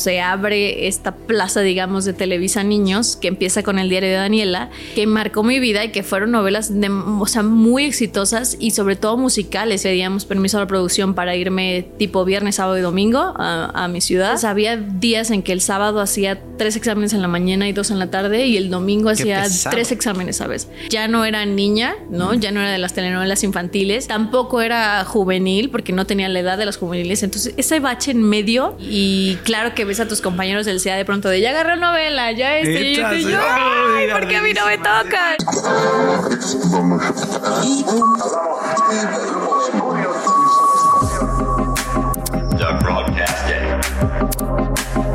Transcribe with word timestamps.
se 0.00 0.20
abre 0.20 0.88
esta 0.88 1.14
plaza, 1.14 1.60
digamos, 1.60 2.04
de 2.04 2.12
Televisa 2.12 2.64
Niños, 2.64 3.16
que 3.16 3.28
empieza 3.28 3.62
con 3.62 3.78
el 3.78 3.88
diario 3.88 4.08
de 4.08 4.16
Daniela, 4.16 4.70
que 4.94 5.06
marcó 5.06 5.42
mi 5.42 5.60
vida 5.60 5.84
y 5.84 5.90
que 5.90 6.02
fueron 6.02 6.30
novelas 6.32 6.80
de, 6.80 6.88
o 6.88 7.26
sea, 7.26 7.42
muy 7.42 7.84
exitosas 7.84 8.56
y 8.58 8.72
sobre 8.72 8.96
todo 8.96 9.16
musicales. 9.16 9.82
Pedíamos 9.82 10.24
permiso 10.24 10.56
a 10.56 10.60
la 10.60 10.66
producción 10.66 11.14
para 11.14 11.36
irme 11.36 11.86
tipo 11.98 12.24
viernes, 12.24 12.56
sábado 12.56 12.78
y 12.78 12.80
domingo 12.80 13.34
a, 13.36 13.88
mi 13.90 14.00
ciudad. 14.00 14.42
había 14.44 14.76
días 14.76 15.30
en 15.30 15.42
que 15.42 15.52
el 15.52 15.60
sábado 15.60 16.00
hacía 16.00 16.40
tres 16.58 16.76
exámenes 16.76 17.12
en 17.12 17.22
la 17.22 17.28
mañana 17.28 17.68
y 17.68 17.72
dos 17.72 17.90
en 17.90 17.98
la 17.98 18.10
tarde 18.10 18.46
y 18.46 18.56
el 18.56 18.70
domingo 18.70 19.10
hacía 19.10 19.44
tres 19.70 19.92
exámenes, 19.92 20.36
¿sabes? 20.36 20.68
Ya 20.90 21.08
no 21.08 21.24
era 21.24 21.44
niña, 21.46 21.94
¿no? 22.10 22.34
Ya 22.34 22.52
no 22.52 22.60
era 22.60 22.70
de 22.70 22.78
las 22.78 22.92
telenovelas 22.92 23.42
infantiles, 23.42 24.06
tampoco 24.06 24.60
era 24.60 25.04
juvenil 25.04 25.70
porque 25.70 25.92
no 25.92 26.06
tenía 26.06 26.28
la 26.28 26.40
edad 26.40 26.58
de 26.58 26.66
las 26.66 26.76
juveniles. 26.76 27.22
Entonces, 27.22 27.54
ese 27.56 27.80
bache 27.80 28.12
en 28.12 28.22
medio 28.22 28.76
y 28.78 29.36
claro 29.44 29.74
que 29.74 29.84
ves 29.90 29.98
a 29.98 30.06
tus 30.06 30.20
compañeros 30.20 30.66
del 30.66 30.78
CEA 30.78 30.94
de 30.94 31.04
pronto 31.04 31.28
de 31.28 31.40
ya 31.40 31.50
agarró 31.50 31.74
novela, 31.74 32.30
ya 32.30 32.58
este, 32.58 32.80
y 32.80 32.94
yo, 32.94 33.40
ay, 33.42 34.08
¿por 34.12 34.28
qué 34.28 34.36
a 34.36 34.42
mí 34.42 34.52
no 34.52 34.66
me 34.66 34.78
toca? 34.78 35.36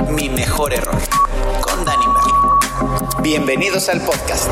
Mi 0.09 0.27
mejor 0.27 0.73
error 0.73 1.01
con 1.61 1.85
Dani 1.85 2.05
Bienvenidos 3.21 3.87
al 3.87 4.01
podcast. 4.01 4.49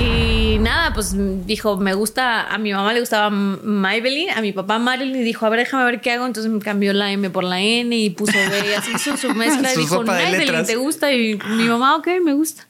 Y 0.00 0.33
nada, 0.58 0.92
pues 0.92 1.14
dijo, 1.46 1.76
me 1.76 1.94
gusta, 1.94 2.52
a 2.52 2.58
mi 2.58 2.72
mamá 2.72 2.92
le 2.92 3.00
gustaba 3.00 3.30
Maybelline, 3.30 4.30
a 4.30 4.40
mi 4.40 4.52
papá 4.52 4.78
Marilyn, 4.78 5.16
y 5.16 5.24
dijo, 5.24 5.46
a 5.46 5.48
ver, 5.48 5.60
déjame 5.60 5.84
ver 5.84 6.00
qué 6.00 6.12
hago. 6.12 6.26
Entonces 6.26 6.50
me 6.50 6.60
cambió 6.60 6.92
la 6.92 7.12
M 7.12 7.30
por 7.30 7.44
la 7.44 7.60
N 7.60 7.96
y 7.96 8.10
puso 8.10 8.32
B, 8.32 8.76
así 8.76 8.92
hizo 8.94 9.16
su 9.16 9.30
mezcla 9.34 9.72
y 9.72 9.76
dijo, 9.76 10.02
Maybelline, 10.02 10.66
¿te 10.66 10.76
gusta? 10.76 11.12
Y 11.12 11.38
mi 11.56 11.64
mamá, 11.64 11.96
ok, 11.96 12.08
me 12.22 12.34
gusta. 12.34 12.66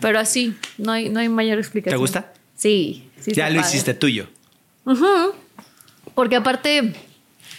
Pero 0.00 0.18
así, 0.18 0.54
no 0.78 0.92
hay, 0.92 1.08
no 1.08 1.20
hay 1.20 1.28
mayor 1.28 1.58
explicación. 1.58 1.98
¿Te 1.98 2.00
gusta? 2.00 2.32
Sí, 2.56 3.08
sí. 3.20 3.32
Ya 3.32 3.50
lo 3.50 3.60
hiciste 3.60 3.94
tuyo. 3.94 4.28
Porque 6.14 6.36
aparte, 6.36 6.92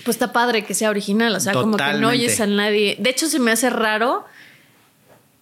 pues 0.03 0.15
está 0.15 0.33
padre 0.33 0.65
que 0.65 0.73
sea 0.73 0.89
original, 0.89 1.35
o 1.35 1.39
sea, 1.39 1.53
como 1.53 1.77
que 1.77 1.93
no 1.93 2.09
oyes 2.09 2.39
a 2.39 2.47
nadie. 2.47 2.97
De 2.99 3.09
hecho, 3.09 3.27
se 3.27 3.39
me 3.39 3.51
hace 3.51 3.69
raro 3.69 4.25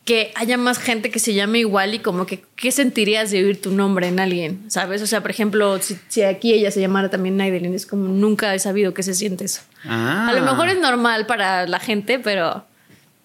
que 0.05 0.31
haya 0.35 0.57
más 0.57 0.79
gente 0.79 1.11
que 1.11 1.19
se 1.19 1.33
llame 1.33 1.59
igual 1.59 1.93
y 1.93 1.99
como 1.99 2.25
que 2.25 2.43
qué 2.55 2.71
sentirías 2.71 3.29
de 3.31 3.43
oír 3.43 3.61
tu 3.61 3.71
nombre 3.71 4.07
en 4.07 4.19
alguien, 4.19 4.63
¿sabes? 4.67 5.01
O 5.01 5.07
sea, 5.07 5.21
por 5.21 5.29
ejemplo, 5.31 5.79
si, 5.79 6.21
aquí 6.23 6.53
ella 6.53 6.71
se 6.71 6.81
llamara 6.81 7.09
también 7.09 7.37
Naidelin, 7.37 7.73
es 7.73 7.85
como 7.85 8.07
nunca 8.07 8.53
he 8.55 8.59
sabido 8.59 8.93
que 8.93 9.03
se 9.03 9.13
siente 9.13 9.45
eso. 9.45 9.61
Ah. 9.85 10.29
A 10.29 10.33
lo 10.33 10.41
mejor 10.41 10.69
es 10.69 10.79
normal 10.79 11.27
para 11.27 11.67
la 11.67 11.79
gente, 11.79 12.17
pero 12.17 12.65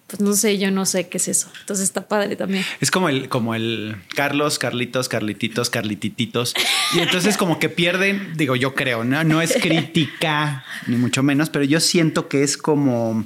pues 0.07 0.21
no 0.21 0.33
sé, 0.33 0.57
yo 0.57 0.71
no 0.71 0.85
sé 0.85 1.09
qué 1.09 1.17
es 1.17 1.27
eso. 1.27 1.51
Entonces 1.59 1.83
está 1.83 2.07
padre 2.07 2.37
también. 2.37 2.63
Es 2.79 2.91
como 2.91 3.09
el, 3.09 3.27
como 3.27 3.55
el 3.55 3.97
Carlos, 4.15 4.57
Carlitos, 4.57 5.09
Carlititos, 5.09 5.69
Carlitititos. 5.69 6.53
Y 6.93 6.99
entonces 6.99 7.35
como 7.35 7.59
que 7.59 7.67
pierden, 7.67 8.33
digo, 8.37 8.55
yo 8.55 8.73
creo, 8.73 9.03
no, 9.03 9.23
no 9.25 9.41
es 9.41 9.57
crítica, 9.61 10.63
ni 10.87 10.95
mucho 10.95 11.23
menos, 11.23 11.49
pero 11.49 11.65
yo 11.65 11.81
siento 11.81 12.29
que 12.29 12.43
es 12.43 12.55
como 12.55 13.25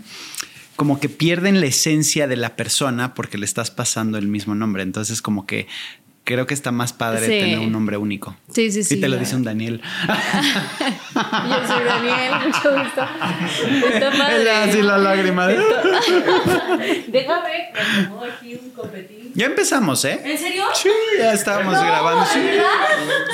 como 0.82 1.00
que 1.00 1.10
pierden 1.10 1.60
la 1.60 1.68
esencia 1.68 2.28
de 2.28 2.36
la 2.36 2.56
persona 2.56 3.14
porque 3.14 3.38
le 3.38 3.46
estás 3.46 3.70
pasando 3.70 4.18
el 4.18 4.28
mismo 4.28 4.56
nombre. 4.56 4.82
Entonces, 4.82 5.22
como 5.22 5.46
que 5.46 5.68
creo 6.24 6.46
que 6.46 6.54
está 6.54 6.72
más 6.72 6.94
padre 6.94 7.28
tener 7.28 7.60
un 7.60 7.72
nombre 7.72 7.98
único. 7.98 8.36
Sí, 8.54 8.72
sí, 8.72 8.84
sí. 8.84 8.96
Y 8.96 9.02
te 9.02 9.10
lo 9.10 9.18
dice 9.18 9.36
un 9.36 9.44
Daniel. 9.44 9.82
Yo 10.08 11.68
soy 11.68 11.84
Daniel, 11.84 12.34
mucho 12.46 12.72
gusto. 12.72 13.08
Está 13.94 14.12
padre. 14.18 14.52
Así 14.52 14.82
la 14.82 14.98
lágrima. 14.98 15.48
Déjame, 17.08 17.72
me 17.74 18.32
aquí 18.32 18.60
un 18.62 18.70
copetín. 18.72 19.32
Ya 19.34 19.46
empezamos, 19.46 20.04
¿eh? 20.04 20.20
¿En 20.24 20.38
serio? 20.38 20.66
Sí, 20.74 20.90
ya 21.18 21.34
estábamos 21.34 21.74
grabando. 21.74 22.26
Sí, 22.26 22.40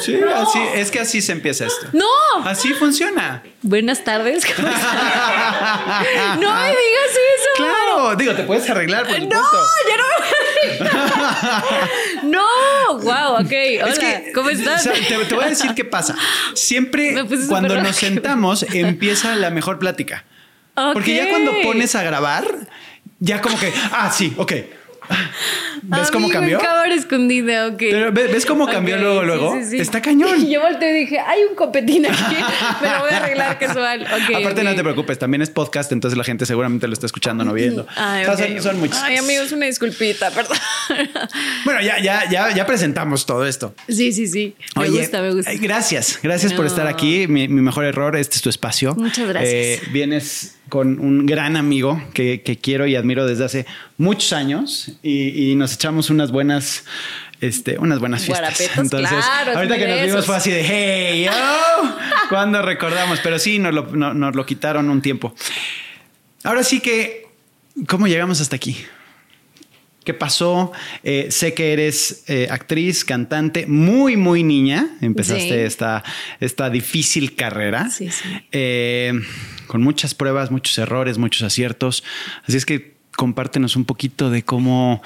sí 0.03 0.19
así, 0.35 0.59
es 0.75 0.91
que 0.91 0.99
así 0.99 1.21
se 1.21 1.31
empieza 1.31 1.65
esto. 1.65 1.87
No. 1.93 2.05
Así 2.45 2.73
funciona. 2.73 3.43
Buenas 3.63 4.03
tardes. 4.03 4.45
¿cómo 4.45 4.67
no 4.67 4.75
me 6.53 6.67
digas 6.67 7.11
eso. 7.11 7.49
Claro, 7.55 8.15
digo, 8.15 8.33
te 8.35 8.43
puedes 8.43 8.69
arreglar, 8.69 9.07
por 9.07 9.15
supuesto. 9.15 9.35
No, 9.35 9.89
ya 9.89 9.97
no 9.97 10.03
no, 12.23 12.45
wow, 12.99 13.41
ok. 13.41 13.53
Hola, 13.83 14.21
¿cómo 14.33 14.49
estás? 14.49 14.83
te, 14.83 15.35
voy 15.35 15.43
a 15.43 15.49
decir 15.49 15.73
qué 15.75 15.85
pasa. 15.85 16.15
Siempre 16.53 17.15
cuando 17.47 17.79
nos 17.81 17.95
sentamos 17.95 18.63
empieza 18.73 19.35
la 19.35 19.49
mejor 19.49 19.79
plática. 19.79 20.25
Porque 20.93 21.15
ya 21.15 21.29
cuando 21.29 21.53
pones 21.63 21.95
a 21.95 22.03
grabar, 22.03 22.45
ya 23.19 23.41
como 23.41 23.59
que, 23.59 23.73
ah, 23.91 24.11
sí, 24.11 24.33
ok. 24.37 24.53
¿Ves 25.83 26.11
cómo 26.11 26.29
cambió? 26.29 26.59
Cámara 26.59 26.93
escondida, 26.93 27.67
ok. 27.67 27.81
¿ves, 28.11 28.45
cómo 28.45 28.67
cambió 28.67 28.97
luego, 28.97 29.23
luego? 29.23 29.55
Está 29.55 30.01
cañón. 30.01 30.27
Y 30.47 30.51
yo 30.51 30.61
volteé 30.61 30.91
y 30.91 30.99
dije, 31.01 31.19
hay 31.19 31.43
un 31.49 31.55
copetín 31.55 32.05
aquí, 32.05 32.35
me 32.81 32.89
lo 32.89 32.99
voy 32.99 33.11
a 33.11 33.17
arreglar 33.17 33.59
casual. 33.59 34.01
Okay, 34.03 34.35
Aparte, 34.35 34.63
no 34.63 34.75
te 34.75 34.83
preocupes, 34.83 35.17
también 35.17 35.41
es 35.41 35.49
podcast, 35.49 35.91
entonces 35.91 36.17
la 36.17 36.23
gente 36.23 36.45
seguramente 36.45 36.87
lo 36.87 36.93
está 36.93 37.05
escuchando, 37.05 37.43
no 37.43 37.53
viendo. 37.53 37.87
Ay, 37.95 38.25
son, 38.61 38.79
muchos. 38.79 38.97
Ay, 39.01 39.17
amigos, 39.17 39.51
una 39.51 39.65
disculpita, 39.65 40.31
perdón. 40.31 40.57
Bueno, 41.65 41.81
ya, 41.81 41.99
ya, 41.99 42.29
ya, 42.29 42.53
ya 42.53 42.65
presentamos 42.65 43.25
todo 43.25 43.45
esto. 43.45 43.73
Sí, 43.87 44.13
sí, 44.13 44.27
sí. 44.27 44.55
Me 44.75 44.89
gusta, 44.89 45.21
me 45.21 45.33
gusta. 45.33 45.51
Gracias, 45.55 46.19
gracias 46.21 46.53
por 46.53 46.65
estar 46.65 46.87
aquí. 46.87 47.27
Mi, 47.27 47.47
mejor 47.47 47.85
error, 47.85 48.15
este 48.15 48.35
es 48.35 48.41
tu 48.41 48.49
espacio. 48.49 48.95
Muchas 48.95 49.27
gracias. 49.27 49.53
Eh, 49.53 49.81
vienes 49.91 50.56
con 50.69 50.99
un 50.99 51.25
gran 51.25 51.55
amigo 51.55 52.01
que, 52.13 52.59
quiero 52.61 52.87
y 52.87 52.95
admiro 52.95 53.25
desde 53.25 53.45
hace 53.45 53.65
muchos 53.97 54.33
años 54.33 54.91
y, 55.03 55.55
nos 55.55 55.73
echamos 55.73 56.09
unas 56.09 56.31
buenas 56.31 56.85
este, 57.39 57.77
unas 57.77 57.99
buenas 57.99 58.25
fiestas. 58.25 58.59
Entonces, 58.77 59.23
ahorita 59.53 59.77
que 59.77 59.87
nos 59.87 60.01
vimos 60.01 60.25
fue 60.25 60.35
así 60.35 60.51
de 60.51 60.63
hey, 60.63 61.25
yo, 61.25 61.31
cuando 62.29 62.61
recordamos, 62.61 63.19
pero 63.21 63.39
sí 63.39 63.59
nos 63.59 63.73
lo, 63.73 64.45
quitaron 64.45 64.89
un 64.89 65.01
tiempo. 65.01 65.33
Ahora 66.43 66.63
sí 66.63 66.79
que, 66.79 67.27
¿cómo 67.87 68.07
llegamos 68.07 68.41
hasta 68.41 68.55
aquí? 68.55 68.77
¿Qué 70.03 70.13
pasó? 70.13 70.71
Eh, 71.03 71.27
sé 71.31 71.53
que 71.53 71.73
eres 71.73 72.23
eh, 72.27 72.47
actriz, 72.49 73.03
cantante, 73.03 73.67
muy, 73.67 74.15
muy 74.15 74.41
niña. 74.41 74.87
Empezaste 75.01 75.65
esta, 75.65 76.01
esta 76.39 76.69
difícil 76.69 77.35
carrera. 77.35 77.89
Sí, 77.89 78.09
sí. 78.09 78.29
Eh, 78.53 79.11
con 79.67 79.81
muchas 79.81 80.15
pruebas, 80.15 80.51
muchos 80.51 80.77
errores, 80.77 81.17
muchos 81.17 81.43
aciertos. 81.43 82.03
Así 82.47 82.57
es 82.57 82.65
que 82.65 82.95
compártenos 83.15 83.75
un 83.75 83.85
poquito 83.85 84.29
de 84.29 84.43
cómo, 84.43 85.01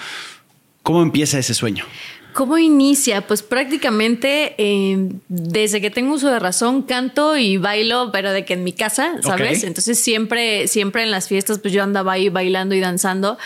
cómo 0.84 1.02
empieza 1.02 1.40
ese 1.40 1.54
sueño. 1.54 1.86
¿Cómo 2.34 2.58
inicia? 2.58 3.28
Pues 3.28 3.44
prácticamente 3.44 4.56
eh, 4.58 5.10
desde 5.28 5.82
que 5.82 5.92
tengo 5.92 6.14
uso 6.14 6.30
de 6.30 6.40
razón 6.40 6.84
canto 6.84 7.36
y 7.36 7.58
bailo, 7.58 8.10
pero 8.14 8.32
de 8.32 8.46
que 8.46 8.54
en 8.54 8.64
mi 8.64 8.72
casa, 8.72 9.16
¿sabes? 9.22 9.66
Entonces 9.66 10.00
siempre, 10.00 10.70
siempre 10.70 11.04
en 11.04 11.12
las 11.12 11.28
fiestas, 11.28 11.60
pues 11.60 11.74
yo 11.74 11.84
andaba 11.84 12.14
ahí 12.14 12.30
bailando 12.30 12.74
y 12.74 12.80
danzando. 12.80 13.38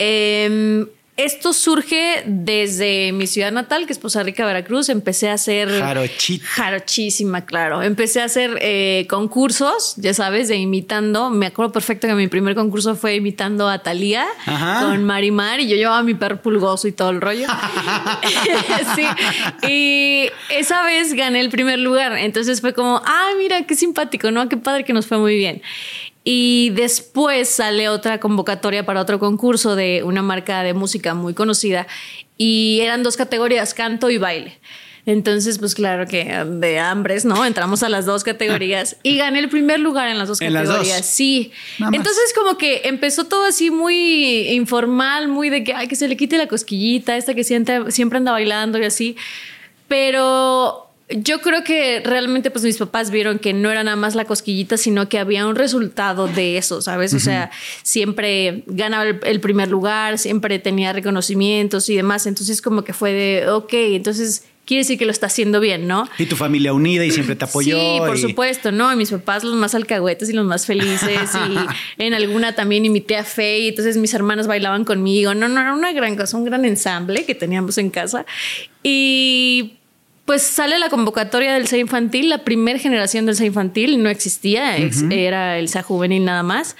Eh, 0.00 0.84
esto 1.16 1.52
surge 1.52 2.24
desde 2.26 3.12
mi 3.12 3.28
ciudad 3.28 3.52
natal, 3.52 3.86
que 3.86 3.92
es 3.92 3.98
Poza 4.00 4.24
Rica, 4.24 4.44
Veracruz. 4.44 4.88
Empecé 4.88 5.30
a 5.30 5.34
hacer... 5.34 5.68
Jarochita. 5.68 6.44
Jarochísima, 6.44 7.46
claro. 7.46 7.82
Empecé 7.82 8.20
a 8.20 8.24
hacer 8.24 8.58
eh, 8.60 9.06
concursos, 9.08 9.94
ya 9.96 10.12
sabes, 10.12 10.48
de 10.48 10.56
imitando. 10.56 11.30
Me 11.30 11.46
acuerdo 11.46 11.70
perfecto 11.70 12.08
que 12.08 12.14
mi 12.14 12.26
primer 12.26 12.56
concurso 12.56 12.96
fue 12.96 13.14
imitando 13.14 13.68
a 13.68 13.78
Talía 13.78 14.26
con 14.80 15.04
Marimar 15.04 15.60
y 15.60 15.68
yo 15.68 15.76
llevaba 15.76 16.02
mi 16.02 16.14
perro 16.14 16.42
pulgoso 16.42 16.88
y 16.88 16.92
todo 16.92 17.10
el 17.10 17.20
rollo. 17.20 17.46
sí. 18.96 19.06
Y 19.68 20.30
esa 20.50 20.82
vez 20.82 21.12
gané 21.12 21.40
el 21.40 21.50
primer 21.50 21.78
lugar. 21.78 22.18
Entonces 22.18 22.60
fue 22.60 22.74
como, 22.74 23.00
ah, 23.04 23.28
mira, 23.38 23.62
qué 23.62 23.76
simpático, 23.76 24.32
¿no? 24.32 24.48
Qué 24.48 24.56
padre 24.56 24.84
que 24.84 24.92
nos 24.92 25.06
fue 25.06 25.18
muy 25.18 25.36
bien. 25.36 25.62
Y 26.26 26.70
después 26.70 27.50
sale 27.50 27.90
otra 27.90 28.18
convocatoria 28.18 28.86
para 28.86 29.02
otro 29.02 29.18
concurso 29.18 29.76
de 29.76 30.02
una 30.04 30.22
marca 30.22 30.62
de 30.62 30.72
música 30.72 31.14
muy 31.14 31.34
conocida 31.34 31.86
y 32.38 32.80
eran 32.80 33.02
dos 33.02 33.18
categorías, 33.18 33.74
canto 33.74 34.08
y 34.08 34.16
baile. 34.16 34.58
Entonces, 35.06 35.58
pues 35.58 35.74
claro 35.74 36.06
que 36.06 36.24
de 36.46 36.78
hambres, 36.78 37.26
¿no? 37.26 37.44
Entramos 37.44 37.82
a 37.82 37.90
las 37.90 38.06
dos 38.06 38.24
categorías 38.24 38.96
y 39.02 39.18
gané 39.18 39.40
el 39.40 39.50
primer 39.50 39.78
lugar 39.80 40.08
en 40.08 40.16
las 40.16 40.28
dos 40.28 40.38
categorías. 40.38 41.04
Sí. 41.04 41.52
Entonces, 41.78 42.32
como 42.34 42.56
que 42.56 42.82
empezó 42.84 43.24
todo 43.24 43.44
así 43.44 43.70
muy 43.70 44.48
informal, 44.48 45.28
muy 45.28 45.50
de 45.50 45.62
que, 45.62 45.74
ay, 45.74 45.88
que 45.88 45.96
se 45.96 46.08
le 46.08 46.16
quite 46.16 46.38
la 46.38 46.46
cosquillita, 46.46 47.18
esta 47.18 47.34
que 47.34 47.44
siempre, 47.44 47.92
siempre 47.92 48.16
anda 48.16 48.32
bailando 48.32 48.78
y 48.78 48.84
así. 48.84 49.14
Pero 49.88 50.83
yo 51.08 51.40
creo 51.40 51.64
que 51.64 52.00
realmente 52.00 52.50
pues 52.50 52.64
mis 52.64 52.78
papás 52.78 53.10
vieron 53.10 53.38
que 53.38 53.52
no 53.52 53.70
era 53.70 53.84
nada 53.84 53.96
más 53.96 54.14
la 54.14 54.24
cosquillita, 54.24 54.76
sino 54.76 55.08
que 55.08 55.18
había 55.18 55.46
un 55.46 55.54
resultado 55.54 56.28
de 56.28 56.56
eso, 56.56 56.80
¿sabes? 56.80 57.12
O 57.12 57.20
sea, 57.20 57.50
siempre 57.82 58.64
ganaba 58.66 59.04
el, 59.04 59.40
primer 59.40 59.68
lugar, 59.68 60.18
siempre 60.18 60.58
tenía 60.58 60.92
reconocimientos 60.92 61.90
y 61.90 61.96
demás, 61.96 62.26
entonces 62.26 62.62
como 62.62 62.84
que 62.84 62.94
fue 62.94 63.12
de, 63.12 63.48
ok, 63.50 63.72
entonces 63.72 64.44
quiere 64.64 64.80
decir 64.80 64.98
que 64.98 65.04
lo 65.04 65.10
está 65.10 65.26
haciendo 65.26 65.60
bien, 65.60 65.86
¿no? 65.86 66.08
Y 66.18 66.24
tu 66.24 66.36
familia 66.36 66.72
unida 66.72 67.04
y 67.04 67.10
siempre 67.10 67.36
te 67.36 67.44
apoyó. 67.44 67.78
Sí, 67.78 67.98
por 67.98 68.16
supuesto, 68.16 68.72
¿no? 68.72 68.90
Y 68.90 68.96
mis 68.96 69.10
papás 69.10 69.44
los 69.44 69.54
más 69.56 69.74
alcahuetes 69.74 70.30
y 70.30 70.32
los 70.32 70.46
más 70.46 70.64
felices. 70.64 71.30
y 71.34 72.02
en 72.02 72.14
alguna 72.14 72.54
también 72.54 72.86
imité 72.86 73.18
a 73.18 73.24
Fe 73.24 73.58
y 73.58 73.68
entonces 73.68 73.98
mis 73.98 74.14
hermanos 74.14 74.46
bailaban 74.46 74.86
conmigo. 74.86 75.34
No, 75.34 75.48
no, 75.48 75.60
era 75.60 75.74
una 75.74 75.92
gran 75.92 76.16
cosa, 76.16 76.38
un 76.38 76.46
gran 76.46 76.64
ensamble 76.64 77.26
que 77.26 77.34
teníamos 77.34 77.76
en 77.76 77.90
casa. 77.90 78.24
Y 78.82 79.74
pues 80.24 80.42
sale 80.42 80.78
la 80.78 80.88
convocatoria 80.88 81.54
del 81.54 81.66
SEA 81.66 81.80
infantil, 81.80 82.28
la 82.28 82.44
primera 82.44 82.78
generación 82.78 83.26
del 83.26 83.36
SEA 83.36 83.46
infantil 83.46 84.02
no 84.02 84.08
existía, 84.08 84.76
era 85.10 85.58
el 85.58 85.68
SEA 85.68 85.82
juvenil 85.82 86.24
nada 86.24 86.42
más. 86.42 86.76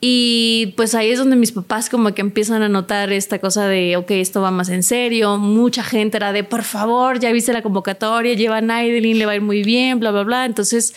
Y 0.00 0.74
pues 0.76 0.94
ahí 0.94 1.10
es 1.10 1.18
donde 1.18 1.34
mis 1.34 1.50
papás 1.50 1.88
como 1.90 2.14
que 2.14 2.20
empiezan 2.20 2.62
a 2.62 2.68
notar 2.68 3.12
esta 3.12 3.40
cosa 3.40 3.66
de, 3.66 3.96
ok, 3.96 4.12
esto 4.12 4.40
va 4.40 4.52
más 4.52 4.68
en 4.68 4.84
serio. 4.84 5.38
Mucha 5.38 5.82
gente 5.82 6.18
era 6.18 6.32
de, 6.32 6.44
por 6.44 6.62
favor, 6.62 7.18
ya 7.18 7.32
viste 7.32 7.52
la 7.52 7.62
convocatoria, 7.62 8.34
lleva 8.34 8.58
a 8.58 8.60
Naidelin, 8.60 9.18
le 9.18 9.26
va 9.26 9.32
a 9.32 9.36
ir 9.36 9.42
muy 9.42 9.64
bien, 9.64 9.98
bla, 9.98 10.12
bla, 10.12 10.22
bla. 10.22 10.44
Entonces, 10.44 10.94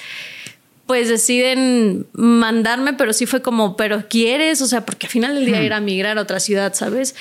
pues 0.85 1.09
deciden 1.09 2.05
mandarme, 2.13 2.93
pero 2.93 3.13
sí 3.13 3.25
fue 3.25 3.41
como, 3.41 3.75
pero 3.75 4.07
quieres, 4.07 4.61
o 4.61 4.67
sea, 4.67 4.85
porque 4.85 5.07
al 5.07 5.11
final 5.11 5.33
del 5.33 5.45
día 5.45 5.61
era 5.61 5.79
migrar 5.79 6.19
a 6.19 6.21
otra 6.21 6.39
ciudad, 6.39 6.73
¿sabes? 6.75 7.15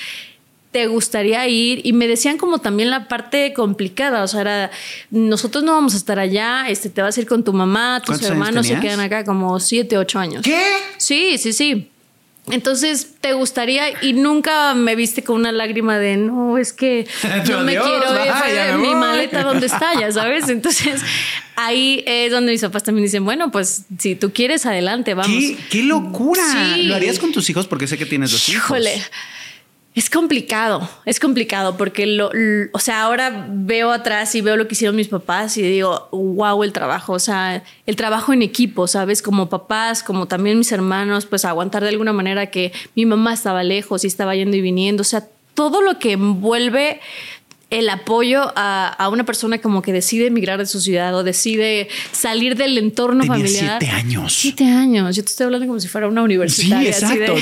Te 0.71 0.87
gustaría 0.87 1.47
ir? 1.47 1.81
Y 1.85 1.93
me 1.93 2.07
decían 2.07 2.37
como 2.37 2.59
también 2.59 2.89
la 2.89 3.07
parte 3.07 3.53
complicada, 3.53 4.23
o 4.23 4.27
sea, 4.27 4.41
era, 4.41 4.71
nosotros 5.09 5.63
no 5.63 5.73
vamos 5.73 5.93
a 5.93 5.97
estar 5.97 6.19
allá, 6.19 6.69
este, 6.69 6.89
te 6.89 7.01
vas 7.01 7.17
a 7.17 7.21
ir 7.21 7.27
con 7.27 7.43
tu 7.43 7.53
mamá, 7.53 8.01
tus 8.05 8.21
hermanos 8.23 8.67
se 8.67 8.79
quedan 8.79 8.99
acá 8.99 9.23
como 9.23 9.59
siete, 9.59 9.97
ocho 9.97 10.19
años. 10.19 10.43
¿Qué? 10.43 10.63
Sí, 10.97 11.37
sí, 11.37 11.53
sí. 11.53 11.91
Entonces, 12.49 13.15
¿te 13.21 13.33
gustaría? 13.33 14.03
Y 14.03 14.13
nunca 14.13 14.73
me 14.73 14.95
viste 14.95 15.23
con 15.23 15.35
una 15.35 15.51
lágrima 15.51 15.99
de, 15.99 16.17
no, 16.17 16.57
es 16.57 16.73
que 16.73 17.07
no 17.49 17.61
me 17.61 17.73
quiero 17.73 18.25
ir, 18.25 18.77
mi 18.79 18.95
maleta 18.95 19.43
donde 19.43 19.67
está, 19.67 19.99
ya 19.99 20.11
sabes. 20.11 20.49
Entonces, 20.49 21.01
ahí 21.55 22.03
es 22.07 22.31
donde 22.31 22.51
mis 22.51 22.61
papás 22.61 22.83
también 22.83 23.05
dicen, 23.05 23.23
bueno, 23.23 23.51
pues 23.51 23.83
si 23.99 24.15
tú 24.15 24.33
quieres, 24.33 24.65
adelante, 24.65 25.13
vamos. 25.13 25.43
¡Qué, 25.69 25.83
locura! 25.83 26.77
¿Lo 26.77 26.95
harías 26.95 27.19
con 27.19 27.31
tus 27.31 27.49
hijos? 27.49 27.67
Porque 27.67 27.87
sé 27.87 27.97
que 27.97 28.07
tienes 28.07 28.31
dos 28.31 28.49
hijos. 28.49 28.65
Híjole. 28.65 29.01
Es 29.93 30.09
complicado, 30.09 30.87
es 31.05 31.19
complicado 31.19 31.75
porque 31.75 32.05
lo, 32.05 32.31
o 32.71 32.79
sea, 32.79 33.03
ahora 33.03 33.47
veo 33.49 33.91
atrás 33.91 34.33
y 34.35 34.41
veo 34.41 34.55
lo 34.55 34.65
que 34.65 34.73
hicieron 34.73 34.95
mis 34.95 35.09
papás 35.09 35.57
y 35.57 35.63
digo, 35.63 36.07
wow, 36.13 36.63
el 36.63 36.71
trabajo, 36.71 37.11
o 37.11 37.19
sea, 37.19 37.61
el 37.85 37.95
trabajo 37.97 38.31
en 38.31 38.41
equipo, 38.41 38.87
¿sabes? 38.87 39.21
Como 39.21 39.49
papás, 39.49 40.01
como 40.01 40.29
también 40.29 40.57
mis 40.57 40.71
hermanos, 40.71 41.25
pues 41.25 41.43
aguantar 41.43 41.83
de 41.83 41.89
alguna 41.89 42.13
manera 42.13 42.45
que 42.45 42.71
mi 42.95 43.05
mamá 43.05 43.33
estaba 43.33 43.63
lejos 43.63 44.05
y 44.05 44.07
estaba 44.07 44.33
yendo 44.33 44.55
y 44.55 44.61
viniendo, 44.61 45.01
o 45.01 45.03
sea, 45.03 45.27
todo 45.55 45.81
lo 45.81 45.99
que 45.99 46.13
envuelve 46.13 47.01
el 47.71 47.89
apoyo 47.89 48.51
a, 48.55 49.09
una 49.11 49.25
persona 49.25 49.57
como 49.59 49.81
que 49.81 49.93
decide 49.93 50.27
emigrar 50.27 50.59
de 50.59 50.65
su 50.65 50.79
ciudad 50.81 51.15
o 51.15 51.23
decide 51.23 51.87
salir 52.11 52.55
del 52.55 52.77
entorno 52.77 53.21
Tenía 53.21 53.37
familiar. 53.37 53.77
Siete 53.79 53.95
años. 53.95 54.33
Siete 54.33 54.65
años. 54.65 55.15
Yo 55.15 55.23
te 55.23 55.29
estoy 55.29 55.45
hablando 55.45 55.65
como 55.65 55.79
si 55.79 55.87
fuera 55.87 56.07
una 56.07 56.21
universidad. 56.21 56.81
Sí, 56.81 56.87
exacto. 56.87 57.33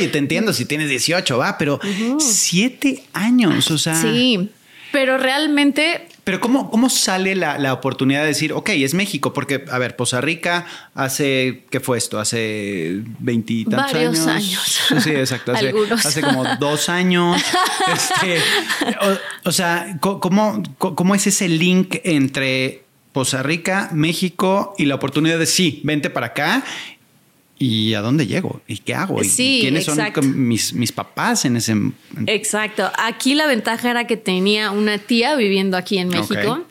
y 0.00 0.06
te 0.08 0.18
entiendo 0.18 0.52
si 0.54 0.64
tienes 0.64 0.88
18, 0.88 1.38
va, 1.38 1.58
pero 1.58 1.78
siete 2.18 3.04
años, 3.12 3.70
o 3.70 3.78
sea. 3.78 3.94
Sí, 3.94 4.48
pero 4.90 5.18
realmente 5.18 6.08
pero 6.24 6.40
¿cómo, 6.40 6.70
cómo 6.70 6.88
sale 6.88 7.34
la, 7.34 7.58
la, 7.58 7.74
oportunidad 7.74 8.22
de 8.22 8.28
decir, 8.28 8.54
ok, 8.54 8.70
es 8.70 8.94
México? 8.94 9.34
Porque, 9.34 9.64
a 9.70 9.78
ver, 9.78 9.94
Poza 9.94 10.22
Rica 10.22 10.66
hace, 10.94 11.64
¿qué 11.70 11.80
fue 11.80 11.98
esto? 11.98 12.18
Hace 12.18 13.02
veintitantos 13.18 13.94
años. 13.94 14.26
Años. 14.26 14.80
Sí, 15.00 15.10
exacto. 15.10 15.52
Hace, 15.52 15.74
hace 15.92 16.22
como 16.22 16.44
dos 16.56 16.88
años. 16.88 17.40
Este, 17.92 18.38
o, 19.44 19.52
sea, 19.52 19.98
¿cómo, 20.00 20.62
¿cómo 20.78 21.14
es 21.14 21.26
ese 21.26 21.48
link 21.48 21.96
entre 22.04 22.84
Poza 23.12 23.42
Rica, 23.42 23.90
México 23.92 24.74
y 24.78 24.86
la 24.86 24.96
oportunidad 24.96 25.38
de 25.38 25.46
sí, 25.46 25.80
vente 25.84 26.08
para 26.08 26.28
acá 26.28 26.64
¿Y 27.58 27.94
a 27.94 28.00
dónde 28.00 28.26
llego? 28.26 28.60
¿Y 28.66 28.78
qué 28.78 28.94
hago? 28.94 29.22
¿Y 29.22 29.28
quiénes 29.60 29.84
son 29.84 29.98
mis, 30.34 30.72
mis, 30.72 30.92
papás 30.92 31.44
en 31.44 31.56
ese... 31.56 31.74
Exacto. 32.26 32.90
Aquí 32.98 33.34
la 33.34 33.46
ventaja 33.46 33.90
era 33.90 34.06
que 34.06 34.16
tenía 34.16 34.72
una 34.72 34.98
tía 34.98 35.36
viviendo 35.36 35.76
aquí 35.76 35.98
en 35.98 36.08
México. 36.08 36.64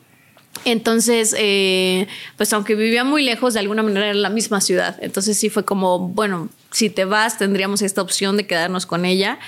Entonces, 0.66 1.36
eh, 1.38 2.08
pues 2.38 2.52
aunque 2.54 2.76
vivía 2.76 3.04
muy 3.04 3.24
lejos, 3.24 3.54
de 3.54 3.62
alguna 3.62 3.84
manera 3.84 4.08
era 4.08 4.16
la 4.16 4.30
misma 4.30 4.62
ciudad. 4.62 4.98
Entonces 5.02 5.38
sí 5.38 5.50
fue 5.50 5.66
como, 5.66 6.00
bueno, 6.00 6.50
si 6.72 6.90
te 6.90 7.06
vas, 7.06 7.38
tendríamos 7.38 7.82
esta 7.82 8.02
opción 8.02 8.38
de 8.38 8.46
quedarnos 8.46 8.86
con 8.86 9.06
ella. 9.06 9.40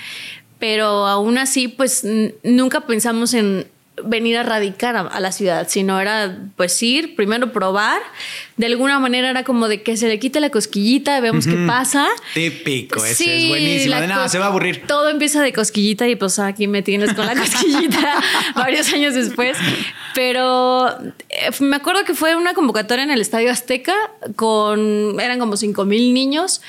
Pero 0.58 1.06
aún 1.06 1.36
así, 1.36 1.68
pues 1.68 2.06
nunca 2.42 2.86
pensamos 2.86 3.34
en 3.34 3.66
venir 4.04 4.36
a 4.36 4.42
radicar 4.42 4.96
a, 4.96 5.20
la 5.20 5.32
ciudad, 5.32 5.66
sino 5.68 6.00
era 6.00 6.36
pues 6.56 6.82
ir, 6.82 7.16
primero 7.16 7.52
probar, 7.52 8.00
de 8.56 8.66
alguna 8.66 8.98
manera 8.98 9.30
era 9.30 9.44
como 9.44 9.68
de 9.68 9.82
que 9.82 9.96
se 9.96 10.08
le 10.08 10.18
quite 10.18 10.40
la 10.40 10.50
cosquillita, 10.50 11.20
vemos 11.20 11.46
qué 11.46 11.56
pasa. 11.66 12.06
Típico, 12.34 13.04
ese 13.04 13.36
es 13.36 13.48
buenísimo. 13.48 13.96
De 13.96 14.06
nada, 14.06 14.28
se 14.28 14.38
va 14.38 14.46
a 14.46 14.48
aburrir. 14.48 14.86
Todo 14.86 15.08
empieza 15.08 15.42
de 15.42 15.52
cosquillita 15.52 16.08
y 16.08 16.16
pues 16.16 16.38
aquí 16.38 16.66
me 16.66 16.82
tienes 16.82 17.14
con 17.14 17.26
la 17.26 17.34
cosquillita 17.36 18.22
varios 18.54 18.92
años 18.92 19.14
después. 19.14 19.56
Pero 20.14 20.88
eh, 21.28 21.50
me 21.60 21.76
acuerdo 21.76 22.04
que 22.04 22.14
fue 22.14 22.36
una 22.36 22.54
convocatoria 22.54 23.04
en 23.04 23.10
el 23.10 23.20
Estadio 23.20 23.50
Azteca 23.50 23.94
con, 24.34 25.20
eran 25.20 25.38
como 25.38 25.56
cinco 25.56 25.84
mil 25.84 26.14
niños 26.14 26.62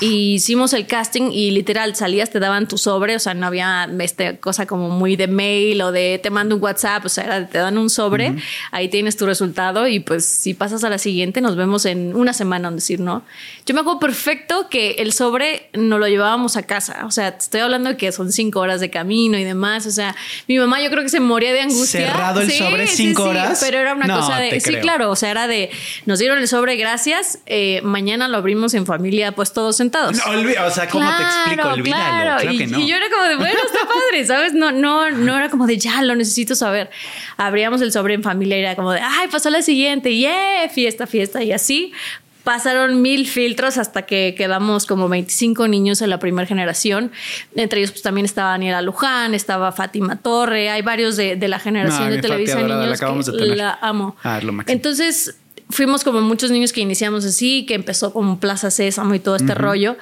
y 0.00 0.34
hicimos 0.34 0.72
el 0.72 0.86
casting 0.86 1.30
y 1.30 1.50
literal 1.50 1.94
salías, 1.96 2.30
te 2.30 2.40
daban 2.40 2.68
tu 2.68 2.78
sobre, 2.78 3.16
o 3.16 3.18
sea, 3.18 3.34
no 3.34 3.46
había 3.46 3.88
esta 4.00 4.36
cosa 4.38 4.66
como 4.66 4.90
muy 4.90 5.16
de 5.16 5.28
mail 5.28 5.82
o 5.82 5.92
de 5.92 6.18
te 6.22 6.30
mando 6.30 6.56
un 6.56 6.62
WhatsApp, 6.62 6.73
o 7.04 7.08
sea, 7.08 7.46
te 7.46 7.58
dan 7.58 7.78
un 7.78 7.90
sobre, 7.90 8.34
ahí 8.70 8.88
tienes 8.88 9.16
tu 9.16 9.26
resultado 9.26 9.86
y 9.88 10.00
pues 10.00 10.24
si 10.24 10.54
pasas 10.54 10.84
a 10.84 10.90
la 10.90 10.98
siguiente 10.98 11.40
nos 11.40 11.56
vemos 11.56 11.86
en 11.86 12.14
una 12.14 12.32
semana, 12.32 12.70
decir, 12.70 13.00
¿no? 13.00 13.22
Yo 13.66 13.74
me 13.74 13.80
acuerdo 13.80 14.00
perfecto 14.00 14.68
que 14.68 14.92
el 14.98 15.12
sobre 15.12 15.68
nos 15.72 15.98
lo 15.98 16.08
llevábamos 16.08 16.56
a 16.56 16.62
casa, 16.62 17.04
o 17.06 17.10
sea, 17.10 17.28
estoy 17.28 17.60
hablando 17.60 17.90
de 17.90 17.96
que 17.96 18.10
son 18.12 18.32
cinco 18.32 18.60
horas 18.60 18.80
de 18.80 18.90
camino 18.90 19.38
y 19.38 19.44
demás, 19.44 19.86
o 19.86 19.90
sea, 19.90 20.14
mi 20.48 20.58
mamá 20.58 20.82
yo 20.82 20.90
creo 20.90 21.02
que 21.02 21.08
se 21.08 21.20
moría 21.20 21.52
de 21.52 21.60
angustia. 21.60 22.12
Cerrado 22.12 22.40
el 22.40 22.50
sobre 22.50 22.86
cinco 22.86 23.24
horas. 23.24 23.58
pero 23.62 23.78
era 23.78 23.94
una 23.94 24.06
cosa 24.06 24.38
de, 24.38 24.60
sí, 24.60 24.76
claro, 24.76 25.10
o 25.10 25.16
sea, 25.16 25.30
era 25.30 25.46
de, 25.46 25.70
nos 26.06 26.18
dieron 26.18 26.38
el 26.38 26.48
sobre, 26.48 26.76
gracias, 26.76 27.38
eh, 27.46 27.80
mañana 27.82 28.28
lo 28.28 28.36
abrimos 28.36 28.74
en 28.74 28.86
familia, 28.86 29.32
pues 29.32 29.52
todos 29.52 29.76
sentados. 29.76 30.16
No, 30.16 30.66
o 30.66 30.70
sea, 30.70 30.88
¿cómo 30.88 31.08
te 31.16 31.22
explico? 31.22 31.68
Olvídalo, 31.68 31.82
claro, 31.84 32.40
claro 32.40 32.58
que 32.58 32.66
no. 32.66 32.78
y, 32.80 32.88
yo 32.88 32.96
era 32.96 33.06
como 33.10 33.24
de, 33.24 33.36
bueno, 33.36 33.58
está 33.64 33.86
padre, 33.86 34.26
¿sabes? 34.26 34.52
No, 34.54 34.72
no, 34.72 35.10
no 35.10 35.36
era 35.36 35.50
como 35.50 35.66
de, 35.66 35.78
ya, 35.78 36.02
lo 36.02 36.14
necesito 36.14 36.54
saber. 36.54 36.63
Abríamos 37.36 37.80
el 37.80 37.92
sobre 37.92 38.14
en 38.14 38.22
familia 38.22 38.58
y 38.58 38.60
era 38.60 38.76
como 38.76 38.92
de, 38.92 39.00
ay, 39.00 39.28
pasó 39.28 39.50
la 39.50 39.62
siguiente, 39.62 40.14
yeah, 40.14 40.68
fiesta, 40.72 41.06
fiesta 41.06 41.42
y 41.42 41.52
así. 41.52 41.92
Pasaron 42.44 43.00
mil 43.00 43.26
filtros 43.26 43.78
hasta 43.78 44.02
que 44.02 44.34
quedamos 44.36 44.84
como 44.84 45.08
25 45.08 45.66
niños 45.66 46.02
en 46.02 46.10
la 46.10 46.18
primera 46.18 46.46
generación. 46.46 47.10
Entre 47.56 47.80
ellos 47.80 47.92
pues, 47.92 48.02
también 48.02 48.26
estaba 48.26 48.50
Daniela 48.50 48.82
Luján, 48.82 49.32
estaba 49.32 49.72
Fátima 49.72 50.16
Torre, 50.16 50.68
hay 50.68 50.82
varios 50.82 51.16
de, 51.16 51.36
la 51.48 51.58
generación 51.58 52.10
de 52.10 52.20
Televisa 52.20 52.62
Niños 52.62 53.00
que 53.00 53.46
la 53.56 53.78
amo. 53.80 54.16
Ah, 54.22 54.40
Entonces 54.66 55.36
fuimos 55.70 56.04
como 56.04 56.20
muchos 56.20 56.50
niños 56.50 56.72
que 56.72 56.82
iniciamos 56.82 57.24
así, 57.24 57.64
que 57.66 57.74
empezó 57.74 58.12
como 58.12 58.38
Plaza 58.38 58.70
Sésamo 58.70 59.14
y 59.14 59.20
todo 59.20 59.36
este 59.36 59.54
rollo. 59.54 59.96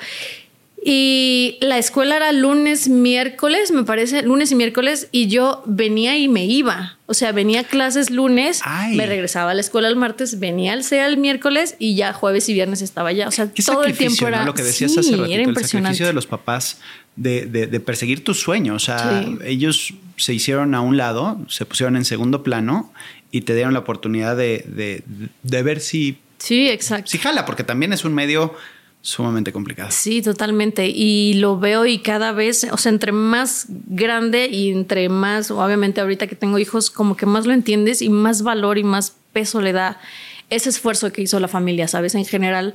Y 0.84 1.58
la 1.60 1.78
escuela 1.78 2.16
era 2.16 2.32
lunes, 2.32 2.88
miércoles, 2.88 3.70
me 3.70 3.84
parece, 3.84 4.22
lunes 4.22 4.50
y 4.50 4.56
miércoles, 4.56 5.08
y 5.12 5.28
yo 5.28 5.62
venía 5.64 6.18
y 6.18 6.26
me 6.26 6.44
iba. 6.44 6.98
O 7.06 7.14
sea, 7.14 7.30
venía 7.30 7.60
a 7.60 7.64
clases 7.64 8.10
lunes, 8.10 8.60
me 8.90 9.06
regresaba 9.06 9.52
a 9.52 9.54
la 9.54 9.60
escuela 9.60 9.86
el 9.86 9.94
martes, 9.94 10.40
venía 10.40 10.72
al 10.72 10.82
CEA 10.82 11.06
el 11.06 11.18
miércoles 11.18 11.76
y 11.78 11.94
ya 11.94 12.12
jueves 12.12 12.48
y 12.48 12.54
viernes 12.54 12.82
estaba 12.82 13.10
allá. 13.10 13.28
O 13.28 13.30
sea, 13.30 13.48
todo 13.64 13.84
el 13.84 13.96
tiempo 13.96 14.26
era. 14.26 14.44
Lo 14.44 14.54
que 14.54 14.64
decías 14.64 14.96
hace 14.98 15.16
ratito, 15.16 15.50
el 15.50 15.66
sacrificio 15.66 16.06
de 16.06 16.14
los 16.14 16.26
papás 16.26 16.80
de, 17.14 17.46
de, 17.46 17.80
perseguir 17.80 18.24
tus 18.24 18.40
sueños. 18.40 18.82
O 18.82 18.84
sea, 18.84 19.24
ellos 19.44 19.94
se 20.16 20.34
hicieron 20.34 20.74
a 20.74 20.80
un 20.80 20.96
lado, 20.96 21.38
se 21.48 21.64
pusieron 21.64 21.96
en 21.96 22.04
segundo 22.04 22.42
plano 22.42 22.92
y 23.30 23.42
te 23.42 23.54
dieron 23.54 23.72
la 23.72 23.80
oportunidad 23.80 24.36
de, 24.36 25.02
de 25.42 25.62
ver 25.62 25.80
si. 25.80 26.18
Sí, 26.38 26.68
exacto. 26.68 27.08
Si 27.08 27.18
jala, 27.18 27.44
porque 27.44 27.62
también 27.62 27.92
es 27.92 28.04
un 28.04 28.14
medio 28.14 28.56
sumamente 29.02 29.52
complicado. 29.52 29.90
Sí, 29.90 30.22
totalmente. 30.22 30.86
Y 30.88 31.34
lo 31.34 31.58
veo 31.58 31.84
y 31.84 31.98
cada 31.98 32.32
vez, 32.32 32.66
o 32.70 32.76
sea, 32.76 32.90
entre 32.90 33.12
más 33.12 33.66
grande 33.68 34.46
y 34.46 34.70
entre 34.70 35.08
más, 35.08 35.50
obviamente 35.50 36.00
ahorita 36.00 36.28
que 36.28 36.36
tengo 36.36 36.58
hijos, 36.58 36.88
como 36.88 37.16
que 37.16 37.26
más 37.26 37.44
lo 37.44 37.52
entiendes 37.52 38.00
y 38.00 38.08
más 38.08 38.42
valor 38.42 38.78
y 38.78 38.84
más 38.84 39.14
peso 39.32 39.60
le 39.60 39.72
da 39.72 40.00
ese 40.50 40.70
esfuerzo 40.70 41.12
que 41.12 41.22
hizo 41.22 41.40
la 41.40 41.48
familia, 41.48 41.88
¿sabes? 41.88 42.14
En 42.14 42.24
general, 42.24 42.74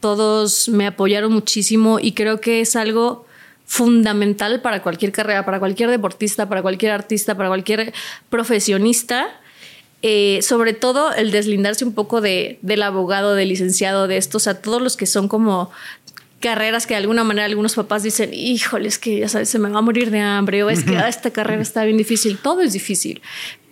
todos 0.00 0.68
me 0.68 0.86
apoyaron 0.86 1.32
muchísimo 1.32 1.98
y 2.00 2.12
creo 2.12 2.40
que 2.40 2.60
es 2.60 2.74
algo 2.74 3.26
fundamental 3.64 4.62
para 4.62 4.82
cualquier 4.82 5.12
carrera, 5.12 5.44
para 5.44 5.58
cualquier 5.60 5.90
deportista, 5.90 6.48
para 6.48 6.62
cualquier 6.62 6.92
artista, 6.92 7.36
para 7.36 7.50
cualquier 7.50 7.92
profesionista 8.30 9.28
eh, 10.02 10.40
sobre 10.42 10.74
todo 10.74 11.12
el 11.12 11.30
deslindarse 11.30 11.84
un 11.84 11.92
poco 11.92 12.20
de, 12.20 12.58
del 12.62 12.82
abogado, 12.82 13.34
del 13.34 13.48
licenciado, 13.48 14.06
de 14.06 14.16
estos, 14.16 14.46
a 14.46 14.60
todos 14.60 14.80
los 14.80 14.96
que 14.96 15.06
son 15.06 15.28
como 15.28 15.70
carreras 16.40 16.86
que 16.86 16.94
de 16.94 16.98
alguna 16.98 17.24
manera 17.24 17.46
algunos 17.46 17.74
papás 17.74 18.04
dicen, 18.04 18.32
híjole, 18.32 18.88
es 18.88 18.98
que 18.98 19.18
ya 19.18 19.28
sabes, 19.28 19.48
se 19.48 19.58
me 19.58 19.68
va 19.68 19.78
a 19.78 19.82
morir 19.82 20.10
de 20.10 20.20
hambre, 20.20 20.62
o 20.62 20.70
es 20.70 20.84
que 20.84 20.96
ah, 20.96 21.08
esta 21.08 21.32
carrera 21.32 21.62
está 21.62 21.84
bien 21.84 21.96
difícil, 21.96 22.38
todo 22.38 22.60
es 22.60 22.72
difícil. 22.72 23.20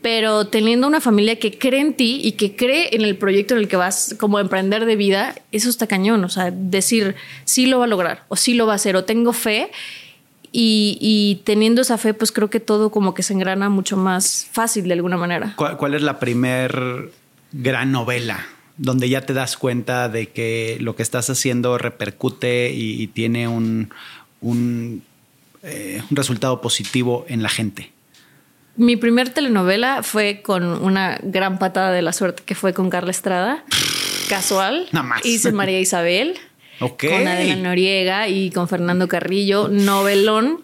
pero 0.02 0.46
teniendo 0.46 0.86
una 0.86 1.00
familia 1.00 1.38
que 1.38 1.58
cree 1.58 1.80
en 1.80 1.94
ti 1.94 2.20
y 2.22 2.32
que 2.32 2.54
cree 2.54 2.94
en 2.94 3.02
el 3.02 3.16
proyecto 3.16 3.54
en 3.54 3.60
el 3.60 3.68
que 3.68 3.76
vas 3.76 4.14
como 4.18 4.38
a 4.38 4.40
emprender 4.40 4.84
de 4.84 4.96
vida, 4.96 5.34
eso 5.52 5.68
está 5.68 5.86
cañón, 5.86 6.24
o 6.24 6.28
sea, 6.28 6.50
decir 6.52 7.14
sí 7.44 7.66
lo 7.66 7.78
va 7.78 7.84
a 7.86 7.88
lograr 7.88 8.24
o 8.28 8.36
sí 8.36 8.54
lo 8.54 8.66
va 8.66 8.72
a 8.72 8.76
hacer 8.76 8.96
o 8.96 9.04
tengo 9.04 9.32
fe. 9.32 9.70
Y, 10.58 11.42
teniendo 11.44 11.82
esa 11.82 11.98
fe, 11.98 12.14
pues 12.14 12.32
creo 12.32 12.48
que 12.48 12.60
todo 12.60 12.90
como 12.90 13.12
que 13.12 13.22
se 13.22 13.34
engrana 13.34 13.68
mucho 13.68 13.98
más 13.98 14.48
fácil 14.50 14.84
de 14.84 14.94
alguna 14.94 15.18
manera. 15.18 15.54
¿Cuál, 15.56 15.92
es 15.92 16.00
la 16.00 16.18
primer 16.18 17.10
gran 17.52 17.92
novela 17.92 18.46
donde 18.78 19.10
ya 19.10 19.20
te 19.20 19.34
das 19.34 19.58
cuenta 19.58 20.08
de 20.08 20.28
que 20.30 20.78
lo 20.80 20.96
que 20.96 21.02
estás 21.02 21.28
haciendo 21.28 21.76
repercute 21.76 22.70
y, 22.72 23.06
tiene 23.08 23.48
un, 23.48 23.90
eh, 25.62 26.02
un, 26.10 26.16
resultado 26.16 26.62
positivo 26.62 27.26
en 27.28 27.42
la 27.42 27.50
gente? 27.50 27.92
Mi 28.76 28.96
primer 28.96 29.28
telenovela 29.28 30.02
fue 30.02 30.40
con 30.40 30.64
una 30.64 31.18
gran 31.22 31.58
patada 31.58 31.92
de 31.92 32.00
la 32.00 32.14
suerte 32.14 32.42
que 32.46 32.54
fue 32.54 32.72
con 32.72 32.88
Carla 32.88 33.10
Estrada. 33.10 33.62
Casual. 34.30 34.88
Nada 34.92 35.06
más. 35.06 35.26
Hice 35.26 35.52
María 35.52 35.80
Isabel. 35.80 36.38
Con 36.78 37.28
Adela 37.28 37.56
Noriega 37.56 38.28
y 38.28 38.50
con 38.50 38.68
Fernando 38.68 39.08
Carrillo, 39.08 39.68
novelón. 39.68 40.62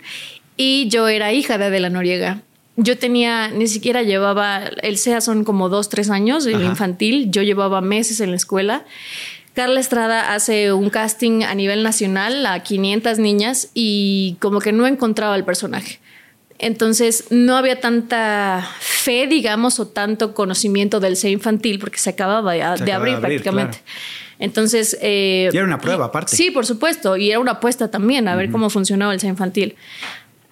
Y 0.57 0.89
yo 0.89 1.09
era 1.09 1.33
hija 1.33 1.59
de 1.59 1.67
Adela 1.67 1.91
Noriega 1.91 2.43
yo 2.77 2.97
tenía, 2.99 3.49
ni 3.49 3.67
siquiera 3.67 4.03
llevaba, 4.03 4.65
el 4.83 4.97
SEA 4.97 5.21
son 5.21 5.45
como 5.45 5.69
dos, 5.69 5.89
tres 5.89 6.11
años, 6.11 6.47
el 6.47 6.63
infantil, 6.63 7.31
yo 7.31 7.43
llevaba 7.43 7.81
meses 7.81 8.21
en 8.21 8.31
la 8.31 8.37
escuela. 8.37 8.85
Carla 9.55 9.81
Estrada 9.81 10.33
hace 10.33 10.73
un 10.73 10.89
casting 10.89 11.43
a 11.43 11.55
nivel 11.55 11.83
nacional 11.83 12.47
a 12.47 12.63
500 12.63 13.19
niñas 13.19 13.69
y 13.75 14.37
como 14.41 14.61
que 14.61 14.73
no 14.73 14.87
encontraba 14.87 15.37
el 15.37 15.45
personaje. 15.45 16.01
Entonces 16.63 17.25
no 17.31 17.57
había 17.57 17.81
tanta 17.81 18.67
fe, 18.79 19.27
digamos, 19.27 19.81
o 19.81 19.89
tanto 19.89 20.33
conocimiento 20.33 21.01
del 21.01 21.17
SEA 21.17 21.33
infantil 21.33 21.81
porque 21.81 21.99
se 21.99 22.11
acababa 22.11 22.53
de, 22.53 22.93
abrir, 22.93 23.19
prácticamente. 23.19 23.83
Entonces... 24.39 24.97
Eh, 25.03 25.51
y 25.53 25.57
era 25.57 25.67
una 25.67 25.81
prueba 25.81 26.07
aparte. 26.07 26.37
Sí, 26.37 26.53
por 26.53 26.65
supuesto. 26.65 27.17
Y 27.17 27.31
era 27.31 27.41
una 27.41 27.53
apuesta 27.53 27.91
también 27.91 28.29
a 28.29 28.37
ver 28.37 28.53
cómo 28.53 28.71
funcionaba 28.71 29.13
el 29.13 29.19
SEA 29.19 29.31
infantil. 29.31 29.75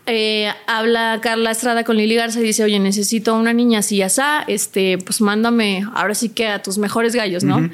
Eh, 0.06 0.52
habla 0.66 1.20
Carla 1.22 1.52
Estrada 1.52 1.84
con 1.84 1.96
Lili 1.96 2.16
Garza 2.16 2.40
y 2.40 2.42
dice, 2.42 2.64
oye, 2.64 2.80
necesito 2.80 3.36
una 3.36 3.52
niña 3.52 3.78
así 3.78 4.02
asá, 4.02 4.42
este, 4.48 4.98
pues 4.98 5.20
mándame 5.20 5.86
ahora 5.94 6.16
sí 6.16 6.30
que 6.30 6.48
a 6.48 6.60
tus 6.60 6.78
mejores 6.78 7.14
gallos, 7.14 7.44
¿no? 7.44 7.70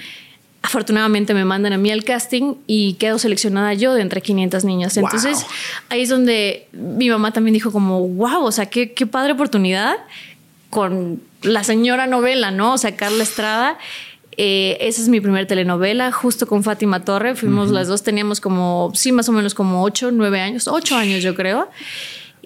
Afortunadamente 0.67 1.33
me 1.33 1.45
mandan 1.45 1.73
a 1.75 1.79
mí 1.79 1.93
al 1.93 2.03
casting 2.03 2.55
y 2.67 2.95
quedo 2.95 3.21
seleccionada 3.21 3.73
yo 3.75 3.95
de 3.95 4.03
entre 4.03 4.21
500 4.21 4.65
niñas. 4.65 4.97
Entonces 4.97 5.47
ahí 5.91 6.03
es 6.03 6.09
donde 6.09 6.67
mi 6.73 7.09
mamá 7.09 7.31
también 7.31 7.55
dijo 7.55 7.71
como, 7.71 8.01
wow, 8.01 8.43
o 8.43 8.51
sea, 8.51 8.67
qué, 8.67 8.93
qué 8.93 9.07
padre 9.07 9.35
oportunidad 9.35 9.95
con 10.69 11.23
la 11.43 11.63
señora 11.63 12.09
novela, 12.09 12.51
¿no? 12.51 12.73
O 12.73 12.79
sea, 12.79 12.97
Carla 12.97 13.23
Estrada. 13.23 13.79
Eh, 14.37 14.77
esa 14.81 15.01
es 15.01 15.09
mi 15.09 15.21
primera 15.21 15.47
telenovela, 15.47 16.11
justo 16.11 16.49
con 16.49 16.65
Fátima 16.65 17.05
Torre. 17.05 17.37
Fuimos 17.37 17.71
las 17.71 17.87
dos, 17.87 18.03
teníamos 18.03 18.41
como, 18.41 18.91
sí, 18.93 19.13
más 19.13 19.29
o 19.29 19.33
menos 19.33 19.55
como 19.55 19.85
ocho, 19.85 20.11
nueve 20.11 20.41
años, 20.41 20.67
ocho 20.67 20.97
años 20.97 21.23
yo 21.23 21.37
creo 21.37 21.71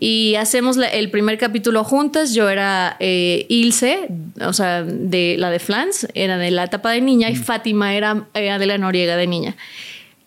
y 0.02 0.34
hacemos 0.36 0.78
el 0.78 1.10
primer 1.10 1.36
capítulo 1.36 1.84
juntas. 1.84 2.32
Yo 2.32 2.48
era 2.48 2.96
eh, 3.00 3.44
Ilse, 3.50 4.08
o 4.40 4.54
sea, 4.54 4.82
de 4.82 5.36
la 5.38 5.50
de 5.50 5.58
Flans, 5.58 6.08
era 6.14 6.38
de 6.38 6.50
la 6.50 6.64
etapa 6.64 6.90
de 6.90 7.02
niña, 7.02 7.28
y 7.28 7.34
mm. 7.34 7.44
Fátima 7.44 7.94
era, 7.94 8.26
de 8.32 8.66
la 8.66 8.78
Noriega 8.78 9.16
de 9.16 9.26
niña. 9.26 9.56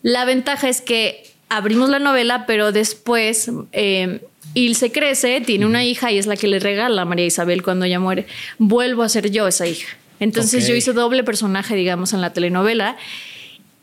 La 0.02 0.24
ventaja 0.24 0.68
es 0.68 0.80
que 0.80 1.24
abrimos 1.48 1.90
la 1.90 1.98
novela, 1.98 2.46
pero 2.46 2.70
después 2.70 3.50
eh, 3.72 4.20
Ilse 4.54 4.92
crece, 4.92 5.40
tiene 5.40 5.66
una 5.66 5.84
hija 5.84 6.12
y 6.12 6.18
es 6.18 6.26
la 6.26 6.36
que 6.36 6.46
le 6.46 6.60
regala 6.60 7.02
a 7.02 7.04
María 7.04 7.26
Isabel 7.26 7.64
cuando 7.64 7.84
ella 7.84 7.98
muere. 7.98 8.26
Vuelvo 8.58 9.02
a 9.02 9.08
ser 9.08 9.32
yo 9.32 9.48
esa 9.48 9.66
hija. 9.66 9.88
Entonces 10.20 10.68
yo 10.68 10.74
hice 10.76 10.92
doble 10.92 11.24
personaje, 11.24 11.74
digamos, 11.74 12.12
en 12.12 12.20
la 12.20 12.32
telenovela. 12.32 12.96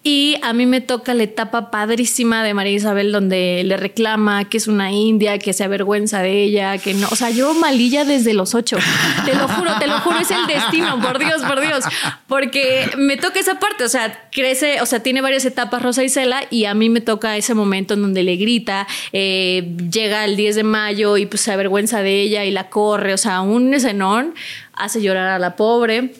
Y 0.04 0.38
a 0.42 0.54
mí 0.54 0.66
me 0.66 0.82
toca 0.82 1.14
la 1.14 1.22
etapa 1.22 1.70
padrísima 1.70 2.44
de 2.44 2.56
María 2.56 2.74
Isabel, 2.74 3.12
donde 3.12 3.62
le 3.64 3.78
reclama 3.78 4.50
que 4.50 4.58
es 4.58 4.68
una 4.68 4.92
india, 4.92 5.38
que 5.38 5.54
se 5.54 5.64
avergüenza 5.64 6.24
de 6.24 6.42
ella, 6.42 6.80
que 6.80 6.96
no. 6.96 7.08
O 7.12 7.16
sea, 7.16 7.30
yo 7.30 7.54
malilla 7.54 8.04
desde 8.04 8.34
los 8.34 8.56
ocho. 8.56 8.78
Te 9.26 9.36
lo 9.36 9.48
juro, 9.48 9.78
te 9.78 9.86
lo 9.86 10.00
juro, 10.00 10.18
es 10.18 10.32
el 10.32 10.48
destino, 10.48 11.00
por 11.00 11.20
Dios, 11.20 11.44
por 11.44 11.62
Dios. 11.62 11.86
Porque 12.26 12.90
me 12.98 13.16
toca 13.18 13.40
esa 13.40 13.60
parte, 13.60 13.84
o 13.84 13.90
sea, 13.90 14.28
crece, 14.32 14.82
o 14.82 14.88
sea, 14.88 15.04
tiene 15.04 15.22
varias 15.22 15.46
etapas 15.46 15.84
Rosa 15.84 16.04
Isela 16.04 16.42
y 16.50 16.66
a 16.66 16.74
mí 16.74 16.90
me 16.90 17.02
toca 17.02 17.38
ese 17.38 17.54
momento 17.54 17.94
en 17.94 18.02
donde 18.02 18.24
le 18.24 18.38
grita, 18.38 18.88
eh, 19.14 19.76
llega 19.92 20.26
el 20.26 20.36
10 20.36 20.56
de 20.56 20.64
mayo 20.64 21.18
y 21.18 21.28
pues 21.28 21.42
se 21.42 21.52
avergüenza 21.52 22.02
de 22.02 22.22
ella 22.22 22.44
y 22.44 22.50
la 22.50 22.70
corre, 22.70 23.14
o 23.14 23.18
sea, 23.18 23.42
un 23.42 23.72
escenón 23.72 24.34
hace 24.74 25.00
llorar 25.00 25.28
a 25.28 25.38
la 25.38 25.56
pobre. 25.56 26.12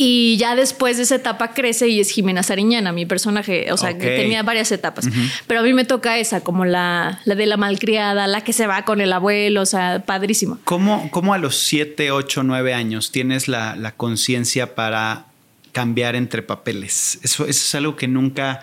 Y 0.00 0.36
ya 0.36 0.54
después 0.54 0.96
de 0.96 1.02
esa 1.02 1.16
etapa 1.16 1.54
crece 1.54 1.88
y 1.88 1.98
es 1.98 2.10
Jimena 2.10 2.44
Sariñana, 2.44 2.92
mi 2.92 3.04
personaje. 3.04 3.72
O 3.72 3.76
sea, 3.76 3.98
que 3.98 4.16
tenía 4.16 4.44
varias 4.44 4.70
etapas. 4.70 5.08
Pero 5.48 5.60
a 5.60 5.62
mí 5.64 5.72
me 5.72 5.84
toca 5.84 6.18
esa, 6.18 6.40
como 6.40 6.64
la, 6.64 7.20
la 7.24 7.34
de 7.34 7.46
la 7.46 7.56
malcriada, 7.56 8.28
la 8.28 8.44
que 8.44 8.52
se 8.52 8.68
va 8.68 8.84
con 8.84 9.00
el 9.00 9.12
abuelo, 9.12 9.62
o 9.62 9.66
sea, 9.66 10.04
padrísimo. 10.06 10.60
¿Cómo, 10.62 11.10
cómo 11.10 11.34
a 11.34 11.38
los 11.38 11.56
7, 11.56 12.12
8, 12.12 12.44
9 12.44 12.74
años 12.74 13.10
tienes 13.10 13.48
la, 13.48 13.74
la 13.74 13.90
conciencia 13.92 14.76
para 14.76 15.26
cambiar 15.72 16.14
entre 16.14 16.42
papeles? 16.42 17.18
Eso, 17.24 17.46
eso 17.46 17.66
es 17.66 17.74
algo 17.74 17.96
que 17.96 18.06
nunca 18.06 18.60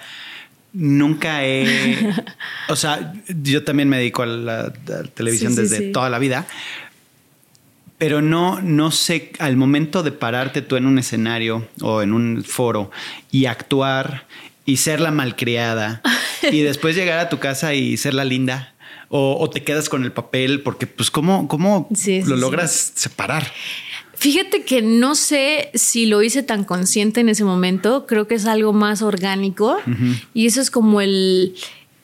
nunca 0.76 1.44
he. 1.46 2.14
o 2.70 2.76
sea, 2.76 3.14
yo 3.28 3.64
también 3.64 3.90
me 3.90 3.98
dedico 3.98 4.24
a 4.24 4.28
la, 4.28 4.74
televisión 5.14 5.56
desde 5.56 5.92
toda 5.92 6.10
la 6.10 6.20
vida, 6.20 6.46
pero 7.98 8.22
no, 8.22 8.62
no 8.62 8.92
sé, 8.92 9.32
al 9.40 9.56
momento 9.56 10.04
de 10.04 10.12
pararte 10.12 10.62
tú 10.62 10.76
en 10.76 10.86
un 10.86 11.00
escenario 11.00 11.68
o 11.82 12.02
en 12.02 12.14
un 12.14 12.44
foro 12.44 12.92
y 13.32 13.46
actuar 13.46 14.28
y 14.66 14.78
ser 14.78 15.00
la 15.00 15.12
malcriada 15.12 16.02
y 16.52 16.60
después 16.62 16.96
llegar 16.96 17.20
a 17.20 17.30
tu 17.30 17.40
casa 17.40 17.74
y 17.74 17.98
ser 17.98 18.14
la 18.14 18.26
linda. 18.26 18.74
O, 19.08 19.50
te 19.50 19.64
quedas 19.64 19.88
con 19.88 20.04
el 20.04 20.12
papel 20.12 20.62
porque 20.62 20.88
pues 20.88 21.10
cómo, 21.10 21.48
cómo 21.48 21.88
lo 22.26 22.36
logras 22.36 22.92
separar. 22.96 23.50
Fíjate 24.16 24.64
que 24.64 24.82
no 24.82 25.16
sé 25.16 25.70
si 25.74 26.06
lo 26.06 26.22
hice 26.22 26.44
tan 26.44 26.64
consciente 26.64 27.22
en 27.22 27.30
ese 27.30 27.44
momento, 27.46 28.08
creo 28.08 28.28
que 28.28 28.36
es 28.36 28.46
algo 28.46 28.74
más 28.74 29.02
orgánico 29.02 29.78
y 30.34 30.48
eso 30.48 30.60
es 30.60 30.72
como 30.72 31.00
el, 31.00 31.56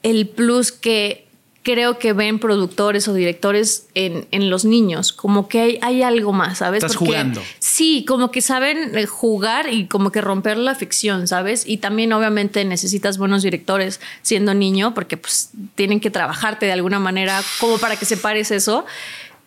el 0.04 0.28
plus 0.28 0.72
que 0.72 1.26
creo 1.64 2.00
que 2.00 2.14
ven 2.14 2.40
productores 2.40 3.08
o 3.08 3.14
directores 3.14 3.88
en, 3.94 4.28
en 4.32 4.50
los 4.50 4.66
niños, 4.66 5.14
como 5.14 5.48
que 5.48 5.60
hay, 5.60 5.80
hay, 5.82 6.02
algo 6.02 6.34
más, 6.34 6.60
¿sabes? 6.60 6.84
Estás 6.84 6.96
jugando. 6.96 7.42
Sí, 7.60 8.04
como 8.08 8.32
que 8.32 8.42
saben 8.42 8.98
eh, 8.98 9.06
jugar 9.06 9.72
y 9.72 9.86
como 9.86 10.12
que 10.12 10.22
romper 10.22 10.58
la 10.58 10.74
ficción, 10.74 11.28
¿sabes? 11.28 11.64
Y 11.68 11.78
también 11.78 12.14
obviamente 12.14 12.66
necesitas 12.66 13.18
buenos 13.20 13.44
directores 13.44 14.00
siendo 14.24 14.54
niño, 14.54 14.94
porque 14.96 15.18
pues 15.18 15.52
tienen 15.76 16.00
que 16.00 16.10
trabajarte 16.10 16.66
de 16.66 16.72
alguna 16.72 17.00
manera 17.00 17.40
como 17.60 17.78
para 17.78 17.96
que 17.96 18.06
separes 18.06 18.50
eso. 18.50 18.86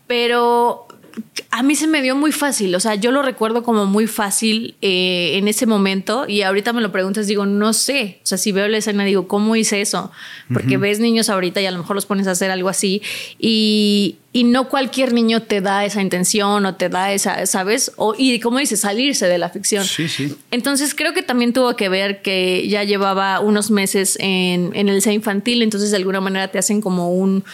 Pero 0.07 0.87
a 1.51 1.63
mí 1.63 1.77
se 1.77 1.87
me 1.87 2.03
dio 2.03 2.17
muy 2.17 2.33
fácil, 2.33 2.75
o 2.75 2.81
sea, 2.81 2.97
yo 2.97 3.13
lo 3.13 3.23
recuerdo 3.23 3.63
como 3.63 3.87
muy 3.87 4.07
fácil 4.07 4.75
eh, 4.83 5.39
en 5.39 5.47
ese 5.47 5.67
momento 5.67 6.27
y 6.29 6.43
ahorita 6.43 6.73
me 6.73 6.81
lo 6.81 6.91
preguntas, 6.91 7.27
digo, 7.27 7.47
no 7.47 7.73
sé, 7.73 8.19
o 8.23 8.27
sea, 8.27 8.39
si 8.39 8.51
veo 8.51 8.67
la 8.67 8.79
escena, 8.79 9.05
digo, 9.05 9.29
¿cómo 9.29 9.55
hice 9.55 9.81
eso? 9.81 10.11
Porque 10.53 10.77
ves 10.77 10.99
niños 10.99 11.31
ahorita 11.31 11.61
y 11.61 11.67
a 11.67 11.71
lo 11.71 11.79
mejor 11.79 11.95
los 11.95 12.07
pones 12.07 12.27
a 12.27 12.33
hacer 12.33 12.51
algo 12.51 12.69
así 12.69 13.03
y, 13.39 14.17
y 14.37 14.43
no 14.43 14.69
cualquier 14.69 15.13
niño 15.13 15.43
te 15.43 15.61
da 15.61 15.85
esa 15.85 16.03
intención 16.03 16.67
o 16.67 16.75
te 16.75 16.89
da 16.89 17.13
esa, 17.13 17.47
¿sabes? 17.47 17.93
O, 17.95 18.17
y 18.19 18.41
como 18.41 18.59
dices, 18.59 18.81
salirse 18.81 19.27
de 19.27 19.39
la 19.39 19.49
ficción. 19.49 19.85
Sí, 19.85 20.09
sí. 20.09 20.35
Entonces 20.51 20.93
creo 20.97 21.15
que 21.15 21.23
también 21.23 21.53
tuvo 21.53 21.77
que 21.77 21.89
ver 21.89 22.21
que 22.21 22.67
ya 22.69 22.83
llevaba 22.83 23.39
unos 23.39 23.71
meses 23.71 24.19
en, 24.21 24.73
en 24.75 24.89
el 24.89 25.03
C 25.03 25.13
infantil, 25.13 25.63
entonces 25.63 25.93
de 25.93 25.99
alguna 25.99 26.21
manera 26.21 26.49
te 26.49 26.59
hacen 26.59 26.81
como 26.81 27.13
un, 27.13 27.45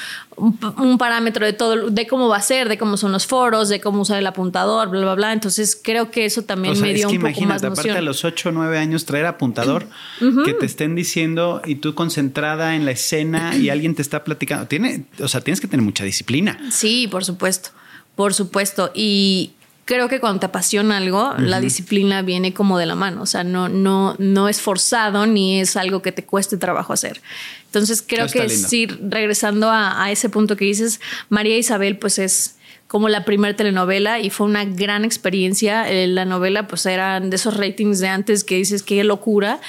un, 0.40 0.99
parámetro 0.99 1.44
de 1.44 1.52
todo, 1.52 1.90
de 1.90 2.06
cómo 2.06 2.28
va 2.28 2.38
a 2.38 2.42
ser, 2.42 2.68
de 2.68 2.78
cómo 2.78 2.96
son 2.96 3.12
los 3.12 3.26
foros, 3.26 3.68
de 3.68 3.80
cómo 3.80 4.02
usar 4.02 4.18
el 4.18 4.26
apuntador, 4.26 4.88
bla, 4.88 5.00
bla, 5.00 5.14
bla. 5.14 5.32
Entonces 5.32 5.78
creo 5.80 6.10
que 6.10 6.25
eso 6.25 6.42
también 6.42 6.80
me 6.80 6.94
dio 6.94 7.08
un 7.08 7.20
poco 7.20 7.40
más 7.42 7.62
aparte 7.62 7.90
a 7.90 8.00
los 8.00 8.25
8 8.25 8.49
o 8.49 8.52
9 8.52 8.78
años 8.78 9.04
traer 9.04 9.26
apuntador, 9.26 9.87
que 10.44 10.54
te 10.54 10.66
estén 10.66 10.94
diciendo 10.94 11.60
y 11.64 11.76
tú 11.76 11.94
concentrada 11.94 12.75
en 12.75 12.84
la 12.84 12.92
escena 12.92 13.54
y 13.56 13.68
alguien 13.68 13.94
te 13.94 14.02
está 14.02 14.25
platicando. 14.25 14.66
Tiene, 14.66 15.04
o 15.20 15.28
sea, 15.28 15.40
tienes 15.42 15.60
que 15.60 15.68
tener 15.68 15.84
mucha 15.84 16.04
disciplina. 16.04 16.58
Sí, 16.71 17.09
por 17.09 17.25
supuesto, 17.25 17.71
por 18.15 18.35
supuesto. 18.35 18.91
Y 18.95 19.53
creo 19.91 20.09
que 20.09 20.21
cuando 20.21 20.39
te 20.39 20.47
apasiona 20.47 20.99
algo, 20.99 21.35
la 21.39 21.61
disciplina 21.61 22.23
viene 22.23 22.55
como 22.55 22.79
de 22.79 22.87
la 22.87 22.95
mano. 22.95 23.23
O 23.23 23.27
sea, 23.27 23.43
no, 23.43 23.69
no, 23.69 24.15
no 24.19 24.49
es 24.49 24.61
forzado 24.61 25.27
ni 25.27 25.61
es 25.61 25.77
algo 25.77 26.00
que 26.00 26.12
te 26.12 26.25
cueste 26.25 26.57
trabajo 26.57 26.93
hacer. 26.93 27.21
Entonces 27.67 28.00
creo 28.07 28.29
que 28.29 28.49
sí, 28.49 28.87
regresando 28.87 29.69
a, 29.69 30.09
ese 30.12 30.29
punto 30.29 30.57
que 30.57 30.65
dices, 30.65 31.00
María 31.29 31.59
Isabel, 31.59 31.99
pues 31.99 32.21
es 32.21 32.57
como 32.87 33.09
la 33.09 33.25
primera 33.25 33.57
telenovela 33.57 34.21
y 34.21 34.31
fue 34.31 34.47
una 34.47 34.65
gran 34.65 35.05
experiencia. 35.05 35.91
Eh, 35.91 36.07
la 36.07 36.25
novela, 36.25 36.69
pues 36.69 36.87
eran 36.87 37.29
de 37.31 37.35
esos 37.35 37.57
ratings 37.57 37.99
de 37.99 38.07
antes 38.07 38.45
que 38.45 38.57
dices 38.57 38.85
qué 38.85 39.03
locura, 39.03 39.61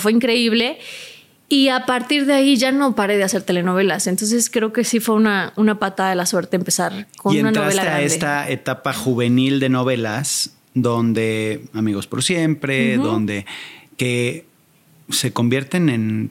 fue 0.00 0.10
increíble. 0.10 0.80
Y 1.48 1.68
a 1.68 1.86
partir 1.86 2.26
de 2.26 2.34
ahí 2.34 2.56
ya 2.56 2.72
no 2.72 2.94
paré 2.94 3.16
de 3.16 3.24
hacer 3.24 3.42
telenovelas. 3.42 4.06
Entonces 4.06 4.50
creo 4.50 4.72
que 4.72 4.84
sí 4.84 5.00
fue 5.00 5.14
una, 5.14 5.52
una 5.56 5.78
patada 5.78 6.10
de 6.10 6.16
la 6.16 6.26
suerte 6.26 6.56
empezar 6.56 7.06
con 7.16 7.36
una 7.36 7.50
novela 7.50 7.84
grande. 7.84 8.02
a 8.02 8.06
esta 8.06 8.50
etapa 8.50 8.92
juvenil 8.92 9.58
de 9.58 9.70
novelas 9.70 10.54
donde 10.74 11.64
Amigos 11.72 12.06
por 12.06 12.22
Siempre, 12.22 12.98
donde 12.98 13.46
que 13.96 14.44
se 15.10 15.32
convierten 15.32 15.88
en 15.88 16.30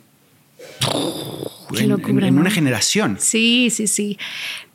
en, 1.76 2.38
una 2.38 2.50
generación. 2.50 3.18
Sí, 3.20 3.70
sí, 3.70 3.88
sí. 3.88 4.18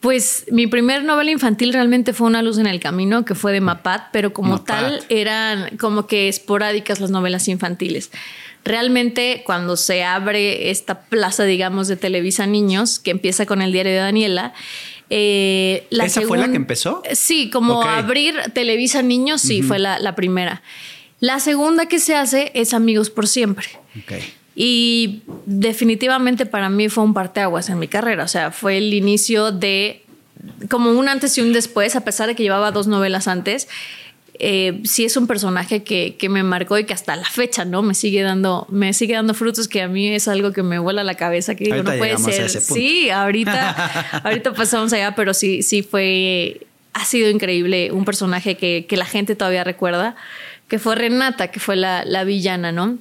Pues 0.00 0.46
mi 0.50 0.66
primer 0.66 1.04
novela 1.04 1.30
infantil 1.30 1.72
realmente 1.72 2.12
fue 2.12 2.26
Una 2.26 2.42
luz 2.42 2.58
en 2.58 2.66
el 2.66 2.80
camino, 2.80 3.24
que 3.24 3.34
fue 3.34 3.52
de 3.52 3.60
Mapat, 3.60 4.08
pero 4.12 4.32
como 4.32 4.62
tal 4.62 5.04
eran 5.08 5.76
como 5.78 6.06
que 6.06 6.28
esporádicas 6.28 7.00
las 7.00 7.10
novelas 7.10 7.48
infantiles. 7.48 8.10
Realmente 8.64 9.42
cuando 9.44 9.76
se 9.76 10.04
abre 10.04 10.70
esta 10.70 11.00
plaza, 11.02 11.44
digamos, 11.44 11.88
de 11.88 11.96
Televisa 11.96 12.46
Niños, 12.46 12.98
que 12.98 13.10
empieza 13.10 13.46
con 13.46 13.60
el 13.62 13.72
diario 13.72 13.92
de 13.92 13.98
Daniela, 13.98 14.54
eh, 15.10 15.86
la 15.90 16.06
¿Esa 16.06 16.22
fue 16.22 16.38
la 16.38 16.48
que 16.48 16.56
empezó? 16.56 17.02
Sí, 17.12 17.50
como 17.50 17.82
abrir 17.82 18.34
Televisa 18.54 19.02
Niños, 19.02 19.42
sí, 19.42 19.62
fue 19.62 19.78
la, 19.78 19.98
la, 19.98 20.14
primera. 20.14 20.62
La 21.20 21.38
segunda 21.38 21.86
que 21.86 21.98
se 21.98 22.16
hace 22.16 22.50
es 22.54 22.72
Amigos 22.72 23.10
por 23.10 23.28
Siempre. 23.28 23.66
Okay. 24.04 24.22
Y 24.54 25.22
definitivamente 25.44 26.46
para 26.46 26.70
mí 26.70 26.88
fue 26.88 27.04
un 27.04 27.14
parteaguas 27.14 27.68
en 27.68 27.78
mi 27.78 27.88
carrera. 27.88 28.24
O 28.24 28.28
sea, 28.28 28.50
fue 28.50 28.78
el 28.78 28.94
inicio 28.94 29.52
de 29.52 30.02
como 30.68 30.90
un 30.90 31.08
antes 31.08 31.36
y 31.38 31.40
un 31.40 31.52
después, 31.52 31.94
a 31.96 32.02
pesar 32.02 32.26
de 32.26 32.34
que 32.34 32.42
llevaba 32.42 32.70
dos 32.70 32.86
novelas 32.86 33.28
antes. 33.28 33.68
Eh, 34.44 34.80
sí 34.82 35.04
es 35.04 35.16
un 35.16 35.28
personaje 35.28 35.84
que, 35.84 36.16
que, 36.18 36.28
me 36.28 36.42
marcó 36.42 36.76
y 36.76 36.84
que 36.84 36.92
hasta 36.92 37.14
la 37.14 37.24
fecha, 37.24 37.64
¿no? 37.64 37.80
Me 37.82 37.94
sigue 37.94 38.22
dando, 38.22 38.66
me 38.70 38.92
sigue 38.92 39.14
dando 39.14 39.34
frutos 39.34 39.68
que 39.68 39.80
a 39.80 39.86
mí 39.86 40.08
es 40.08 40.26
algo 40.26 40.50
que 40.50 40.64
me 40.64 40.80
vuela 40.80 41.04
la 41.04 41.14
cabeza, 41.14 41.54
que 41.54 41.68
no 41.68 41.84
puede 41.84 42.18
ser. 42.18 42.50
Sí, 42.50 43.08
ahorita, 43.08 44.20
ahorita 44.24 44.52
pasamos 44.52 44.92
allá, 44.92 45.14
pero 45.14 45.32
sí, 45.32 45.62
sí 45.62 45.84
fue, 45.84 46.66
ha 46.92 47.04
sido 47.04 47.30
increíble, 47.30 47.92
un 47.92 48.04
personaje 48.04 48.56
que, 48.56 48.84
que 48.88 48.96
la 48.96 49.06
gente 49.06 49.36
todavía 49.36 49.62
recuerda, 49.62 50.16
que 50.66 50.80
fue 50.80 50.96
Renata, 50.96 51.52
que 51.52 51.60
fue 51.60 51.76
la, 51.76 52.04
la 52.04 52.24
villana, 52.24 52.72
¿no? 52.72 52.98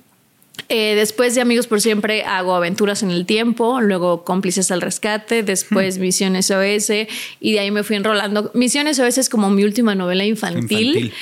Eh, 0.69 0.95
después 0.95 1.35
de 1.35 1.41
Amigos 1.41 1.67
por 1.67 1.81
Siempre 1.81 2.23
hago 2.23 2.55
Aventuras 2.55 3.03
en 3.03 3.11
el 3.11 3.25
Tiempo, 3.25 3.81
luego 3.81 4.23
Cómplices 4.23 4.71
al 4.71 4.81
Rescate, 4.81 5.43
después 5.43 5.97
Misiones 5.97 6.51
OS 6.51 6.91
y 7.39 7.53
de 7.53 7.59
ahí 7.59 7.71
me 7.71 7.83
fui 7.83 7.95
enrolando. 7.95 8.51
Misiones 8.53 8.99
OS 8.99 9.17
es 9.17 9.29
como 9.29 9.49
mi 9.49 9.63
última 9.63 9.95
novela 9.95 10.25
infantil, 10.25 11.13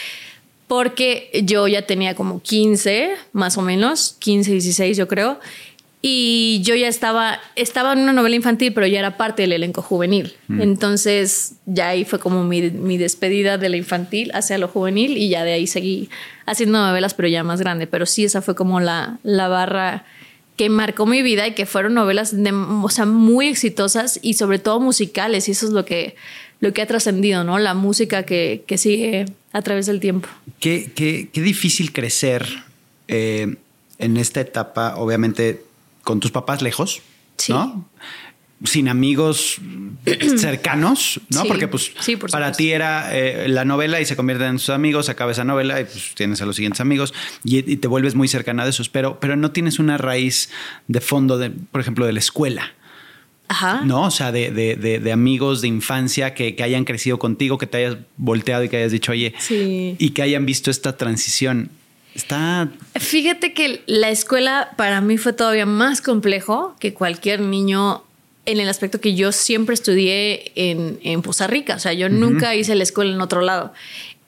porque 0.67 1.31
yo 1.43 1.67
ya 1.67 1.83
tenía 1.83 2.15
como 2.15 2.41
15, 2.41 3.11
más 3.33 3.57
o 3.57 3.61
menos, 3.61 4.15
15, 4.19 4.51
16 4.51 4.97
yo 4.97 5.07
creo, 5.07 5.39
y 6.01 6.61
yo 6.63 6.75
ya 6.75 6.87
estaba, 6.87 7.41
estaba 7.57 7.91
en 7.91 7.99
una 7.99 8.13
novela 8.13 8.35
infantil, 8.35 8.73
pero 8.73 8.87
ya 8.87 8.99
era 8.99 9.17
parte 9.17 9.41
del 9.41 9.51
elenco 9.51 9.81
juvenil. 9.81 10.33
Mm. 10.47 10.61
Entonces, 10.61 11.55
ya 11.65 11.89
ahí 11.89 12.05
fue 12.05 12.19
como 12.19 12.45
mi, 12.45 12.69
mi, 12.71 12.97
despedida 12.97 13.57
de 13.57 13.67
la 13.67 13.75
infantil 13.75 14.31
hacia 14.33 14.57
lo 14.57 14.69
juvenil 14.69 15.17
y 15.17 15.27
ya 15.27 15.43
de 15.43 15.51
ahí 15.51 15.67
seguí 15.67 16.09
haciendo 16.45 16.79
novelas, 16.79 17.13
pero 17.13 17.27
ya 17.27 17.43
más 17.43 17.59
grande. 17.59 17.85
Pero 17.85 18.05
sí, 18.05 18.23
esa 18.23 18.41
fue 18.41 18.55
como 18.55 18.79
la, 18.79 19.19
la 19.23 19.49
barra 19.49 20.05
que 20.55 20.69
marcó 20.69 21.05
mi 21.05 21.21
vida 21.21 21.47
y 21.47 21.53
que 21.53 21.65
fueron 21.65 21.95
novelas 21.95 22.31
de, 22.31 22.51
o 22.53 22.89
sea, 22.89 23.05
muy 23.05 23.47
exitosas 23.47 24.19
y 24.21 24.35
sobre 24.35 24.57
todo 24.59 24.79
musicales. 24.79 25.49
Y 25.49 25.51
eso 25.51 25.65
es 25.65 25.73
lo 25.73 25.83
que, 25.83 26.15
lo 26.61 26.71
que 26.71 26.81
ha 26.81 26.87
trascendido, 26.87 27.43
¿no? 27.43 27.59
La 27.59 27.73
música 27.73 28.23
que, 28.23 28.63
que, 28.65 28.77
sigue 28.77 29.25
a 29.51 29.61
través 29.61 29.85
del 29.85 29.99
tiempo. 29.99 30.29
Qué, 30.61 30.91
qué, 30.95 31.27
qué 31.33 31.41
difícil 31.41 31.91
crecer 31.91 32.47
eh, 33.09 33.57
en 33.97 34.15
esta 34.15 34.39
etapa, 34.39 34.95
obviamente 34.95 35.67
con 36.03 36.19
tus 36.19 36.31
papás 36.31 36.61
lejos, 36.61 37.01
¿no? 37.47 37.89
Sin 38.65 38.89
amigos 38.89 39.57
cercanos, 40.37 41.21
¿no? 41.29 41.45
Porque 41.45 41.67
pues 41.67 41.91
para 42.31 42.51
ti 42.51 42.71
era 42.71 43.15
eh, 43.15 43.47
la 43.47 43.63
novela 43.63 44.01
y 44.01 44.05
se 44.05 44.15
convierte 44.15 44.45
en 44.45 44.59
sus 44.59 44.69
amigos, 44.69 45.07
acaba 45.07 45.31
esa 45.31 45.43
novela 45.43 45.79
y 45.79 45.85
pues 45.85 46.13
tienes 46.15 46.41
a 46.41 46.45
los 46.45 46.55
siguientes 46.55 46.81
amigos 46.81 47.13
y, 47.43 47.61
te 47.61 47.87
vuelves 47.87 48.15
muy 48.15 48.27
cercana 48.27 48.63
de 48.63 48.71
esos, 48.71 48.89
pero, 48.89 49.19
pero 49.19 49.35
no 49.35 49.51
tienes 49.51 49.79
una 49.79 49.97
raíz 49.97 50.49
de 50.87 50.99
fondo, 50.99 51.37
de, 51.37 51.51
por 51.51 51.79
ejemplo, 51.81 52.05
de 52.05 52.13
la 52.13 52.19
escuela. 52.19 52.73
Ajá. 53.47 53.81
¿No? 53.83 54.03
O 54.03 54.11
sea, 54.11 54.31
de, 54.31 54.51
de, 54.51 55.11
amigos 55.11 55.61
de 55.61 55.69
infancia 55.69 56.35
que, 56.35 56.55
que, 56.55 56.61
hayan 56.61 56.85
crecido 56.85 57.17
contigo, 57.17 57.57
que 57.57 57.65
te 57.65 57.77
hayas 57.77 57.97
volteado 58.15 58.63
y 58.63 58.69
que 58.69 58.77
hayas 58.77 58.91
dicho, 58.91 59.11
oye, 59.11 59.33
y 59.49 60.09
que 60.11 60.21
hayan 60.21 60.45
visto 60.45 60.69
esta 60.69 60.97
transición. 60.97 61.71
Está. 62.19 62.67
Fíjate 62.95 63.53
que 63.53 63.81
la 63.85 64.09
escuela 64.09 64.71
para 64.75 64.99
mí 64.99 65.17
fue 65.17 65.31
todavía 65.31 65.65
más 65.65 66.01
complejo 66.01 66.75
que 66.77 66.93
cualquier 66.93 67.39
niño 67.39 68.03
en 68.45 68.59
el 68.59 68.67
aspecto 68.67 68.99
que 68.99 69.15
yo 69.15 69.31
siempre 69.31 69.73
estudié 69.73 70.51
en, 70.55 70.99
en 71.03 71.21
Poza 71.21 71.47
Rica. 71.47 71.75
O 71.75 71.79
sea, 71.79 71.93
yo 71.93 72.09
nunca 72.09 72.55
hice 72.55 72.75
la 72.75 72.83
escuela 72.83 73.13
en 73.13 73.21
otro 73.21 73.39
lado. 73.39 73.71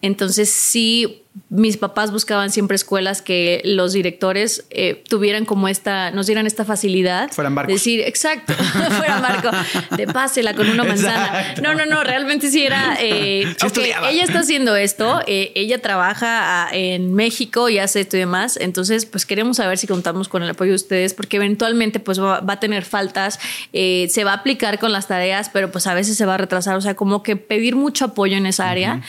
Entonces 0.01 0.49
sí 0.49 1.21
mis 1.49 1.77
papás 1.77 2.11
buscaban 2.11 2.49
siempre 2.49 2.75
escuelas 2.75 3.21
que 3.21 3.61
los 3.63 3.93
directores 3.93 4.65
eh, 4.69 5.01
tuvieran 5.07 5.45
como 5.45 5.69
esta, 5.69 6.11
nos 6.11 6.25
dieran 6.25 6.45
esta 6.45 6.65
facilidad. 6.65 7.31
Fueran 7.31 7.55
barcos. 7.55 7.73
Decir, 7.73 8.01
exacto, 8.01 8.53
fuera 8.97 9.19
barco, 9.19 9.49
de 9.95 10.07
pásela 10.07 10.53
con 10.53 10.69
una 10.69 10.83
manzana. 10.83 11.55
No, 11.61 11.73
no, 11.73 11.85
no, 11.85 12.03
realmente 12.03 12.49
sí 12.49 12.65
era, 12.65 12.97
eh, 12.99 13.55
ella 14.09 14.23
está 14.23 14.39
haciendo 14.39 14.75
esto, 14.75 15.21
eh, 15.25 15.53
ella 15.55 15.81
trabaja 15.81 16.65
ah, 16.65 16.69
en 16.73 17.13
México 17.13 17.69
y 17.69 17.79
hace 17.79 18.01
esto 18.01 18.17
y 18.17 18.19
demás, 18.19 18.57
entonces 18.59 19.05
pues 19.05 19.25
queremos 19.25 19.57
saber 19.57 19.77
si 19.77 19.87
contamos 19.87 20.27
con 20.27 20.43
el 20.43 20.49
apoyo 20.49 20.71
de 20.71 20.75
ustedes, 20.75 21.13
porque 21.13 21.37
eventualmente 21.37 22.01
pues 22.01 22.21
va, 22.21 22.43
a 22.45 22.59
tener 22.59 22.83
faltas, 22.83 23.39
se 23.71 24.23
va 24.25 24.31
a 24.31 24.35
aplicar 24.35 24.79
con 24.79 24.91
las 24.91 25.07
tareas, 25.07 25.49
pero 25.49 25.71
pues 25.71 25.87
a 25.87 25.93
veces 25.93 26.17
se 26.17 26.25
va 26.25 26.35
a 26.35 26.37
retrasar, 26.37 26.75
o 26.75 26.81
sea, 26.81 26.95
como 26.95 27.23
que 27.23 27.37
pedir 27.37 27.75
mucho 27.75 28.05
apoyo 28.05 28.35
en 28.35 28.45
esa 28.45 28.69
área. 28.69 29.01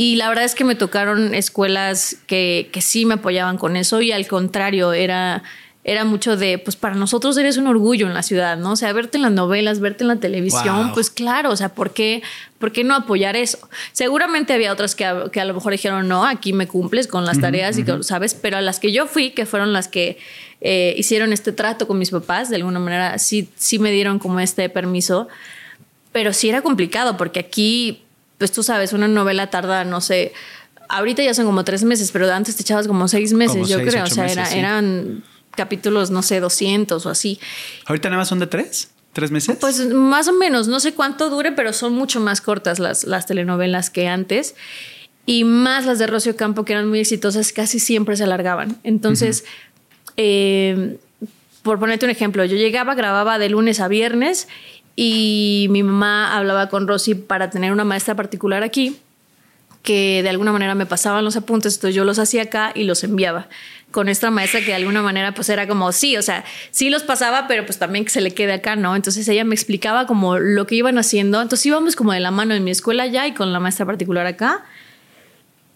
Y 0.00 0.14
la 0.14 0.28
verdad 0.28 0.44
es 0.44 0.54
que 0.54 0.64
me 0.64 0.76
tocaron 0.76 1.34
escuelas 1.34 2.16
que, 2.28 2.70
que 2.72 2.80
sí 2.80 3.04
me 3.04 3.14
apoyaban 3.14 3.58
con 3.58 3.76
eso 3.76 4.00
y 4.00 4.12
al 4.12 4.28
contrario, 4.28 4.92
era, 4.92 5.42
era 5.82 6.04
mucho 6.04 6.36
de, 6.36 6.58
pues 6.58 6.76
para 6.76 6.94
nosotros 6.94 7.36
eres 7.36 7.56
un 7.56 7.66
orgullo 7.66 8.06
en 8.06 8.14
la 8.14 8.22
ciudad, 8.22 8.56
¿no? 8.58 8.72
O 8.72 8.76
sea, 8.76 8.92
verte 8.92 9.16
en 9.16 9.22
las 9.22 9.32
novelas, 9.32 9.80
verte 9.80 10.04
en 10.04 10.08
la 10.08 10.16
televisión, 10.16 10.92
pues 10.92 11.10
claro, 11.10 11.50
o 11.50 11.56
sea, 11.56 11.70
¿por 11.70 11.92
qué, 11.92 12.22
¿por 12.58 12.70
qué 12.70 12.84
no 12.84 12.94
apoyar 12.94 13.36
eso? 13.36 13.58
Seguramente 13.92 14.52
había 14.52 14.72
otras 14.72 14.94
que 14.94 15.04
a, 15.04 15.30
que 15.32 15.40
a 15.40 15.44
lo 15.44 15.54
mejor 15.54 15.72
dijeron, 15.72 16.06
no, 16.06 16.24
aquí 16.24 16.52
me 16.52 16.68
cumples 16.68 17.08
con 17.08 17.24
las 17.24 17.40
tareas 17.40 17.76
y 17.78 17.84
que, 17.84 18.02
¿sabes? 18.04 18.34
Pero 18.34 18.58
a 18.58 18.60
las 18.60 18.78
que 18.78 18.92
yo 18.92 19.06
fui, 19.06 19.30
que 19.30 19.46
fueron 19.46 19.72
las 19.72 19.88
que 19.88 20.18
eh, 20.60 20.94
hicieron 20.96 21.32
este 21.32 21.52
trato 21.52 21.88
con 21.88 21.98
mis 21.98 22.10
papás, 22.10 22.50
de 22.50 22.56
alguna 22.56 22.78
manera 22.78 23.18
sí, 23.18 23.48
sí 23.56 23.78
me 23.78 23.90
dieron 23.90 24.18
como 24.18 24.38
este 24.38 24.68
permiso, 24.68 25.26
pero 26.12 26.32
sí 26.32 26.50
era 26.50 26.62
complicado 26.62 27.16
porque 27.16 27.40
aquí 27.40 28.04
pues 28.38 28.52
tú 28.52 28.62
sabes, 28.62 28.92
una 28.92 29.08
novela 29.08 29.50
tarda, 29.50 29.84
no 29.84 30.00
sé, 30.00 30.32
ahorita 30.88 31.22
ya 31.22 31.34
son 31.34 31.46
como 31.46 31.64
tres 31.64 31.84
meses, 31.84 32.10
pero 32.12 32.30
antes 32.32 32.56
te 32.56 32.62
echabas 32.62 32.86
como 32.86 33.08
seis 33.08 33.32
meses, 33.32 33.68
yo 33.68 33.82
creo. 33.82 34.04
O 34.04 34.06
sea, 34.06 34.26
eran 34.26 35.22
capítulos, 35.54 36.10
no 36.10 36.22
sé, 36.22 36.40
200 36.40 37.04
o 37.04 37.10
así. 37.10 37.38
¿Ahorita 37.86 38.08
nada 38.08 38.20
más 38.20 38.28
son 38.28 38.38
de 38.38 38.46
tres? 38.46 38.90
¿Tres 39.12 39.30
meses? 39.30 39.56
Pues 39.60 39.86
más 39.88 40.28
o 40.28 40.32
menos, 40.32 40.68
no 40.68 40.80
sé 40.80 40.94
cuánto 40.94 41.30
dure, 41.30 41.52
pero 41.52 41.72
son 41.72 41.92
mucho 41.94 42.20
más 42.20 42.40
cortas 42.40 42.78
las, 42.78 43.04
las 43.04 43.26
telenovelas 43.26 43.90
que 43.90 44.06
antes. 44.06 44.54
Y 45.26 45.44
más 45.44 45.84
las 45.84 45.98
de 45.98 46.06
Rocio 46.06 46.36
Campo, 46.36 46.64
que 46.64 46.72
eran 46.72 46.88
muy 46.88 47.00
exitosas, 47.00 47.52
casi 47.52 47.80
siempre 47.80 48.16
se 48.16 48.24
alargaban. 48.24 48.78
Entonces, 48.82 49.44
eh, 50.16 50.98
por 51.62 51.78
ponerte 51.78 52.06
un 52.06 52.10
ejemplo, 52.10 52.44
yo 52.44 52.56
llegaba, 52.56 52.94
grababa 52.94 53.38
de 53.38 53.50
lunes 53.50 53.80
a 53.80 53.88
viernes 53.88 54.48
y 55.00 55.68
mi 55.70 55.84
mamá 55.84 56.36
hablaba 56.36 56.68
con 56.68 56.88
Rosy 56.88 57.14
para 57.14 57.50
tener 57.50 57.70
una 57.70 57.84
maestra 57.84 58.16
particular 58.16 58.64
aquí 58.64 58.96
que 59.84 60.24
de 60.24 60.28
alguna 60.28 60.50
manera 60.50 60.74
me 60.74 60.86
pasaban 60.86 61.24
los 61.24 61.36
apuntes, 61.36 61.76
entonces 61.76 61.94
yo 61.94 62.04
los 62.04 62.18
hacía 62.18 62.42
acá 62.42 62.72
y 62.74 62.82
los 62.82 63.04
enviaba. 63.04 63.46
Con 63.92 64.08
esta 64.08 64.32
maestra 64.32 64.58
que 64.58 64.66
de 64.66 64.74
alguna 64.74 65.00
manera 65.00 65.34
pues 65.34 65.50
era 65.50 65.68
como 65.68 65.92
sí, 65.92 66.16
o 66.16 66.22
sea, 66.22 66.44
sí 66.72 66.90
los 66.90 67.04
pasaba, 67.04 67.46
pero 67.46 67.64
pues 67.64 67.78
también 67.78 68.06
que 68.06 68.10
se 68.10 68.20
le 68.20 68.34
quede 68.34 68.54
acá, 68.54 68.74
¿no? 68.74 68.96
Entonces 68.96 69.28
ella 69.28 69.44
me 69.44 69.54
explicaba 69.54 70.08
como 70.08 70.36
lo 70.40 70.66
que 70.66 70.74
iban 70.74 70.98
haciendo, 70.98 71.40
entonces 71.40 71.64
íbamos 71.66 71.94
como 71.94 72.12
de 72.12 72.18
la 72.18 72.32
mano 72.32 72.54
en 72.54 72.64
mi 72.64 72.72
escuela 72.72 73.06
ya 73.06 73.24
y 73.28 73.34
con 73.34 73.52
la 73.52 73.60
maestra 73.60 73.86
particular 73.86 74.26
acá 74.26 74.64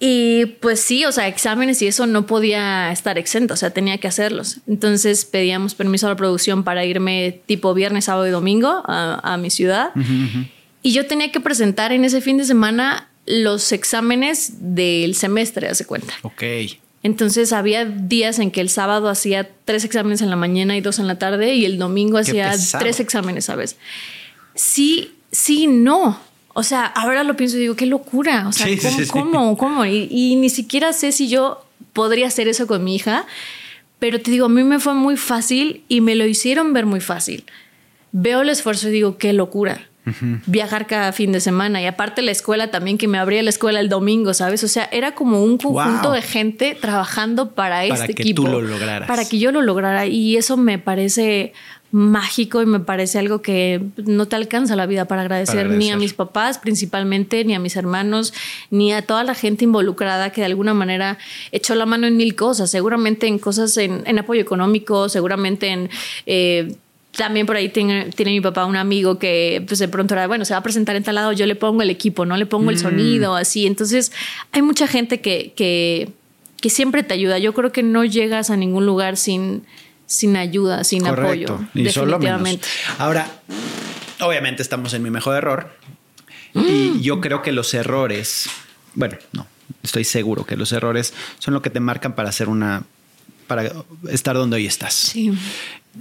y 0.05 0.47
pues 0.59 0.81
sí, 0.81 1.05
o 1.05 1.13
sea, 1.13 1.29
exámenes 1.29 1.81
y 1.81 1.87
eso 1.87 2.09
no 2.09 2.27
podía 2.27 2.91
estar 2.91 3.19
exento, 3.19 3.55
o 3.55 3.57
sea, 3.57 3.71
tenía 3.71 3.99
que 3.99 4.09
hacerlos. 4.09 4.59
Entonces 4.67 5.25
pedíamos 5.25 5.77
permiso 5.77 6.09
a 6.09 6.11
la 6.11 6.17
producción 6.17 6.65
para 6.65 6.85
irme 6.85 7.41
tipo 7.47 7.73
viernes, 7.73 8.07
sábado 8.07 8.27
y 8.27 8.31
domingo 8.33 8.83
a, 8.85 9.39
mi 9.41 9.49
ciudad. 9.49 9.93
Y 10.83 10.93
yo 10.93 11.07
tenía 11.07 11.31
que 11.31 11.39
presentar 11.39 11.93
en 11.93 12.05
ese 12.05 12.21
fin 12.21 12.37
de 12.37 12.43
semana 12.43 13.11
los 13.27 13.71
exámenes 13.71 14.55
del 14.75 15.15
semestre, 15.15 15.69
hace 15.69 15.85
cuenta. 15.85 16.15
Ok. 16.23 16.43
Entonces 17.05 17.53
había 17.53 17.85
días 17.85 18.41
en 18.41 18.51
que 18.51 18.61
el 18.61 18.71
sábado 18.71 19.09
hacía 19.09 19.51
tres 19.65 19.85
exámenes 19.85 20.21
en 20.21 20.31
la 20.31 20.37
mañana 20.37 20.77
y 20.77 20.81
dos 20.81 20.99
en 20.99 21.07
la 21.07 21.21
tarde 21.21 21.55
y 21.55 21.65
el 21.65 21.79
domingo 21.79 22.19
hacía 22.19 22.53
tres 22.81 22.99
exámenes, 22.99 23.45
¿sabes? 23.45 23.77
Sí, 24.57 25.13
sí, 25.31 25.69
no. 25.69 26.21
O 26.55 26.63
sea, 26.63 26.85
ahora 26.87 27.25
lo 27.25 27.37
pienso 27.37 27.57
y 27.57 27.61
digo, 27.61 27.77
qué 27.77 27.87
locura. 27.87 28.47
O 28.49 28.53
sea, 28.53 28.67
¿cómo? 28.81 29.07
¿Cómo? 29.09 29.57
¿Cómo? 29.57 29.87
Y, 29.87 30.09
y, 30.11 30.37
ni 30.37 30.51
siquiera 30.51 30.93
sé 30.93 31.13
si 31.13 31.29
yo 31.29 31.65
podría 31.93 32.27
hacer 32.27 32.49
eso 32.49 32.67
con 32.67 32.85
mi 32.85 32.95
hija. 32.95 33.27
Pero 33.99 34.21
te 34.21 34.31
digo, 34.31 34.47
a 34.47 34.49
mí 34.49 34.65
me 34.65 34.81
fue 34.81 34.95
muy 34.95 35.17
fácil 35.17 35.85
y 35.89 36.01
me 36.01 36.15
lo 36.15 36.27
hicieron 36.27 36.73
ver 36.73 36.87
muy 36.87 37.01
fácil. 37.01 37.45
Veo 38.11 38.43
el 38.43 38.49
esfuerzo 38.49 38.89
y 38.89 38.93
digo, 38.93 39.17
qué 39.17 39.33
locura. 39.33 39.89
Viajar 40.47 40.89
cada 40.89 41.13
fin 41.13 41.31
de 41.31 41.39
semana 41.39 41.81
y 41.81 41.87
aparte 41.87 42.23
la 42.23 42.33
escuela 42.33 42.73
también 42.73 42.99
que 42.99 43.07
me 43.07 43.19
abría 43.19 43.41
la 43.45 43.51
escuela 43.51 43.79
el 43.79 43.89
domingo, 43.89 44.35
¿sabes? 44.35 44.65
O 44.65 44.69
sea, 44.69 44.89
era 44.91 45.15
como 45.15 45.45
un 45.45 45.59
conjunto 45.59 46.11
de 46.11 46.23
gente 46.23 46.77
trabajando 46.79 47.53
para, 47.53 47.77
para 47.77 47.85
este 47.85 48.15
que 48.15 48.23
equipo. 48.23 48.43
Tú 48.43 48.49
lo 48.49 48.61
lograras. 48.61 49.07
Para 49.07 49.25
que 49.25 49.39
yo 49.39 49.53
lo 49.53 49.63
lograra 49.63 50.07
y 50.07 50.37
eso 50.37 50.57
me 50.57 50.81
parece 50.81 51.53
mágico 51.93 52.63
y 52.63 52.67
me 52.67 52.81
parece 52.81 53.19
algo 53.19 53.43
que 53.43 53.83
no 54.07 54.27
te 54.27 54.35
alcanza 54.35 54.75
la 54.77 54.87
vida 54.87 55.05
para 55.05 55.21
agradecer, 55.21 55.69
ni 55.69 55.91
a 55.91 55.97
mis 55.99 56.15
papás 56.15 56.59
principalmente, 56.59 57.45
ni 57.45 57.55
a 57.55 57.59
mis 57.59 57.77
hermanos, 57.77 58.33
ni 58.71 58.95
a 58.95 59.03
toda 59.03 59.23
la 59.25 59.35
gente 59.35 59.65
involucrada 59.65 60.31
que 60.33 60.41
de 60.41 60.47
alguna 60.47 60.73
manera 60.73 61.19
echó 61.53 61.75
la 61.75 61.85
mano 61.85 62.07
en 62.07 62.17
mil 62.17 62.35
cosas, 62.35 62.71
seguramente 62.71 63.27
en 63.27 63.39
cosas 63.39 63.77
en, 63.77 64.19
apoyo 64.19 64.41
económico, 64.41 65.09
seguramente 65.09 65.69
en... 65.69 65.91
Eh, 66.27 66.75
también 67.15 67.45
por 67.45 67.57
ahí 67.57 67.69
tiene, 67.69 68.11
mi 68.17 68.41
papá 68.41 68.65
un 68.65 68.77
amigo 68.77 69.19
que 69.19 69.63
pues 69.69 69.79
de 69.79 69.87
pronto 69.87 70.15
era, 70.15 70.27
bueno, 70.27 70.47
se 70.47 70.55
va 70.55 70.61
a 70.61 70.63
presentar 70.63 70.97
en 70.97 71.03
tal 71.03 71.17
lado, 71.17 71.33
yo 71.33 71.45
le 71.45 71.57
pongo 71.57 71.83
el 71.83 71.91
equipo, 71.91 72.25
no 72.25 72.39
le 72.39 72.47
pongo 72.47 72.71
el 72.71 72.77
mm. 72.77 72.81
sonido, 72.81 73.37
así. 73.37 73.67
Entonces 73.67 74.13
hay 74.51 74.63
mucha 74.63 74.87
gente 74.87 75.21
que, 75.21 75.53
que, 75.55 76.09
que 76.59 76.71
siempre 76.71 77.03
te 77.03 77.13
ayuda. 77.13 77.37
Yo 77.37 77.53
creo 77.53 77.71
que 77.71 77.83
no 77.83 78.07
llegas 78.07 78.49
a 78.49 78.57
ningún 78.57 78.87
lugar 78.87 79.19
sin, 79.19 79.65
sin 80.13 80.37
ayuda, 80.37 80.85
sin 80.85 81.07
apoyo. 81.07 81.59
Y 81.73 81.85
definitivamente. 81.85 82.69
Ahora, 82.99 83.27
obviamente 84.21 84.61
estamos 84.61 84.93
en 84.93 85.03
mi 85.03 85.11
mejor 85.11 85.37
error. 85.37 85.71
Y 86.55 87.01
yo 87.01 87.23
creo 87.23 87.41
que 87.41 87.51
los 87.51 87.73
errores, 87.73 88.47
bueno, 88.95 89.17
no, 89.33 89.47
estoy 89.83 90.05
seguro 90.05 90.45
que 90.45 90.57
los 90.57 90.71
errores 90.73 91.15
son 91.39 91.55
lo 91.55 91.63
que 91.63 91.71
te 91.71 91.81
marcan 91.81 92.15
para 92.15 92.29
hacer 92.29 92.51
una, 92.51 92.83
para 93.47 93.73
estar 94.11 94.37
donde 94.37 94.57
hoy 94.57 94.67
estás. 94.67 94.93
Sí. 94.93 95.33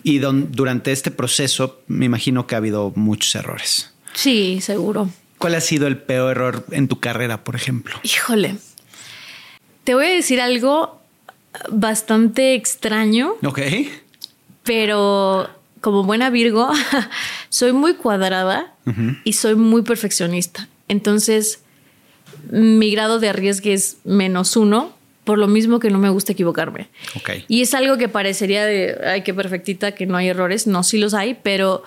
Y 0.04 0.20
durante 0.20 0.92
este 0.92 1.10
proceso 1.10 1.82
me 1.88 2.06
imagino 2.06 2.48
que 2.48 2.56
ha 2.56 2.58
habido 2.58 2.92
muchos 2.98 3.34
errores. 3.36 3.94
Sí, 4.14 4.60
seguro. 4.60 5.10
¿Cuál 5.38 5.56
ha 5.56 5.62
sido 5.62 5.88
el 5.88 5.98
peor 5.98 6.32
error 6.32 6.66
en 6.72 6.90
tu 6.90 7.00
carrera, 7.00 7.46
por 7.46 7.56
ejemplo? 7.56 7.96
Híjole. 8.04 8.58
Te 9.86 9.96
voy 9.96 10.08
a 10.08 10.10
decir 10.10 10.42
algo 10.42 11.01
bastante 11.70 12.56
extraño. 12.56 13.36
Ok. 13.44 13.60
Pero 14.64 15.50
como 15.82 16.04
buena 16.04 16.30
Virgo, 16.30 16.70
soy 17.50 17.74
muy 17.74 17.96
cuadrada 17.96 18.74
y 19.24 19.34
soy 19.34 19.56
muy 19.56 19.82
perfeccionista. 19.82 20.68
Entonces, 20.88 21.62
mi 22.50 22.92
grado 22.92 23.20
de 23.20 23.30
arriesgue 23.30 23.74
es 23.74 23.98
menos 24.04 24.56
uno, 24.56 24.94
por 25.24 25.38
lo 25.38 25.48
mismo 25.48 25.80
que 25.80 25.90
no 25.90 25.98
me 25.98 26.10
gusta 26.10 26.34
equivocarme. 26.34 26.90
Okay. 27.16 27.46
Y 27.48 27.62
es 27.62 27.74
algo 27.74 27.98
que 27.98 28.10
parecería 28.10 28.66
de, 28.66 28.98
ay, 29.06 29.24
qué 29.24 29.34
perfectita, 29.34 29.94
que 29.94 30.06
no 30.06 30.18
hay 30.18 30.30
errores. 30.30 30.68
No, 30.68 30.84
sí 30.84 30.98
los 30.98 31.14
hay, 31.14 31.38
pero 31.42 31.84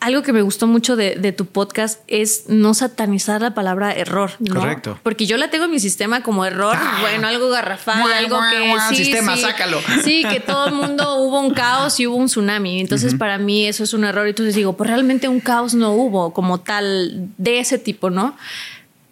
algo 0.00 0.22
que 0.22 0.32
me 0.32 0.42
gustó 0.42 0.66
mucho 0.66 0.96
de, 0.96 1.32
tu 1.32 1.46
podcast 1.46 2.00
es 2.06 2.44
no 2.48 2.74
satanizar 2.74 3.40
la 3.42 3.54
palabra 3.54 3.92
error. 3.92 4.32
Correcto. 4.52 4.98
Porque 5.02 5.26
yo 5.26 5.36
la 5.36 5.50
tengo 5.50 5.64
en 5.64 5.70
mi 5.70 5.80
sistema 5.80 6.22
como 6.22 6.44
error, 6.44 6.76
ah. 6.78 6.98
bueno, 7.00 7.26
algo 7.26 7.48
garrafal, 7.48 8.10
algo 8.12 8.38
que. 8.50 8.74
sí, 8.90 9.04
sistema, 9.04 9.36
sácalo. 9.36 9.80
Sí, 10.04 10.24
que 10.30 10.40
todo 10.40 10.66
el 10.66 10.74
mundo 10.74 11.16
hubo 11.20 11.40
un 11.40 11.52
caos 11.52 11.98
y 12.00 12.06
hubo 12.06 12.16
un 12.16 12.26
tsunami. 12.26 12.80
Entonces, 12.80 13.14
para 13.14 13.38
mí 13.38 13.66
eso 13.66 13.84
es 13.84 13.94
un 13.94 14.04
error. 14.04 14.26
Y 14.26 14.30
entonces 14.30 14.54
digo, 14.54 14.76
pues 14.76 14.88
realmente 14.88 15.28
un 15.28 15.40
caos 15.40 15.74
no 15.74 15.92
hubo 15.92 16.32
como 16.32 16.60
tal 16.60 17.28
de 17.38 17.58
ese 17.58 17.78
tipo, 17.78 18.10
¿no? 18.10 18.36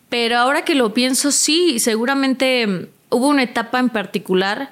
Pero 0.09 0.39
ahora 0.39 0.65
que 0.65 0.75
lo 0.75 0.95
pienso, 0.95 1.33
sí, 1.33 1.81
seguramente 1.81 2.89
hubo 3.11 3.29
una 3.29 3.43
etapa 3.43 3.81
en 3.81 3.89
particular 3.89 4.71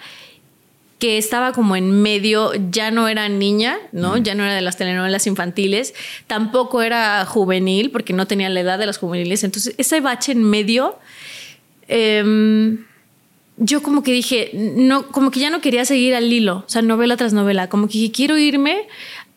que 1.03 1.19
estaba 1.19 1.51
como 1.51 1.75
en 1.75 2.01
medio, 2.01 2.53
ya 2.71 2.93
no 2.93 3.09
era 3.09 3.29
niña, 3.29 3.77
¿no? 3.91 4.19
Ya 4.19 4.37
no 4.37 4.45
era 4.45 4.55
de 4.55 4.61
las 4.61 4.77
telenovelas 4.77 5.27
infantiles, 5.27 5.95
tampoco 6.29 6.81
era 6.81 7.27
juvenil, 7.27 7.91
porque 7.91 8.12
no 8.12 8.29
tenía 8.29 8.49
la 8.49 8.61
edad 8.61 8.79
de 8.79 8.87
las 8.87 8.99
juveniles. 8.99 9.43
Entonces, 9.43 9.75
ese 9.79 10.01
bache 10.01 10.31
en 10.31 10.45
medio, 10.45 11.01
em, 11.88 12.85
yo 13.57 13.83
como 13.83 14.05
que 14.05 14.12
dije, 14.12 14.53
no, 14.55 15.09
como 15.09 15.33
que 15.33 15.41
ya 15.41 15.51
no 15.51 15.61
quería 15.61 15.85
seguir 15.85 16.15
al 16.15 16.33
hilo, 16.33 16.59
o 16.59 16.69
sea, 16.69 16.83
novela 16.83 17.17
tras 17.17 17.33
novela, 17.33 17.69
como 17.69 17.88
que 17.88 17.95
dije, 17.95 18.12
quiero 18.12 18.38
irme 18.38 18.87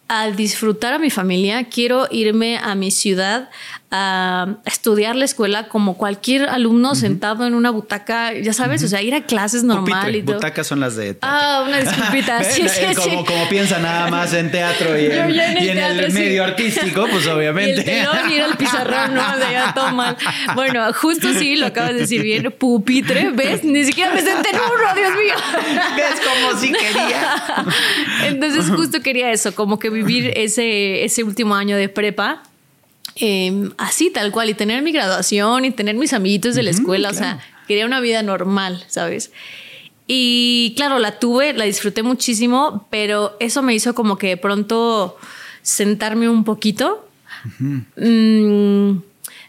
a 0.07 0.29
disfrutar 0.29 0.93
a 0.93 0.99
mi 0.99 1.09
familia, 1.09 1.63
quiero 1.63 2.07
irme 2.11 2.59
a 2.59 2.75
mi 2.75 2.91
ciudad 2.91 3.49
a 3.97 4.57
estudiar 4.65 5.15
la 5.15 5.23
escuela 5.23 5.69
como 5.69 5.95
cualquier 5.95 6.49
alumno 6.49 6.95
sentado 6.95 7.47
en 7.47 7.55
una 7.55 7.69
butaca, 7.69 8.33
ya 8.33 8.51
sabes, 8.51 8.83
o 8.83 8.87
sea, 8.89 9.01
ir 9.01 9.15
a 9.15 9.21
clases 9.21 9.63
normal 9.63 10.13
y 10.15 10.21
todo. 10.21 10.35
Butacas 10.35 10.67
son 10.67 10.81
las 10.81 10.97
de 10.97 11.17
Ah, 11.21 11.63
una 11.65 11.79
disculpita. 11.79 12.43
sí, 12.43 12.67
sí, 12.67 12.93
como, 12.95 13.25
como 13.25 13.47
piensa 13.47 13.79
nada 13.79 14.09
más 14.09 14.33
en 14.33 14.51
teatro 14.51 14.99
y 14.99 15.05
en, 15.11 15.77
el, 15.77 16.11
medio 16.11 16.43
artístico, 16.43 17.07
pues 17.09 17.25
obviamente. 17.27 17.85
Y 17.95 18.31
el 18.31 18.31
ir 18.31 18.41
al 18.43 18.57
pizarrón, 18.57 19.13
no, 19.13 19.37
de 19.37 19.51
ya 19.51 19.73
todo 19.73 19.91
mal. 19.91 20.17
Bueno, 20.55 20.91
justo 20.93 21.33
sí, 21.33 21.55
lo 21.55 21.67
acabas 21.67 21.93
de 21.93 22.01
decir 22.01 22.21
bien, 22.21 22.53
pupitre, 22.57 23.29
¿ves? 23.31 23.63
Ni 23.63 23.83
siquiera 23.85 24.13
me 24.13 24.21
senté 24.21 24.49
en 24.49 24.55
uno, 24.57 24.95
Dios 24.95 25.11
mío. 25.11 25.35
¿Ves 25.95 26.21
como 26.25 26.59
si 26.59 26.71
quería? 26.71 27.65
Entonces 28.25 28.69
justo 28.69 29.01
quería 29.01 29.31
eso, 29.31 29.53
como 29.55 29.79
que 29.79 29.89
vivir 29.89 30.33
ese, 30.35 31.03
ese 31.05 31.23
último 31.23 31.55
año 31.55 31.77
de 31.77 31.89
prepa 31.89 32.43
Em, 33.17 33.71
así 33.77 34.09
tal 34.09 34.31
cual 34.31 34.49
y 34.49 34.53
tener 34.55 34.81
mi 34.81 34.91
graduación 34.91 35.63
y 35.63 35.71
tener 35.71 35.95
mis 35.95 36.11
amiguitos 36.11 36.53
de 36.53 36.63
la 36.63 36.71
escuela, 36.71 37.09
o 37.09 37.13
sea, 37.13 37.39
quería 37.65 37.85
una 37.85 38.01
vida 38.01 38.21
normal, 38.23 38.83
¿sabes? 38.87 39.31
Y 40.05 40.73
claro, 40.75 40.99
la 40.99 41.17
tuve, 41.17 41.53
la 41.53 41.63
disfruté 41.63 42.03
muchísimo, 42.03 42.87
pero 42.89 43.37
eso 43.39 43.61
me 43.61 43.73
hizo 43.73 43.95
como 43.95 44.17
que 44.17 44.27
de 44.27 44.37
pronto 44.37 45.17
sentarme 45.61 46.27
un 46.27 46.43
poquito. 46.43 47.07
Mm, 47.95 48.97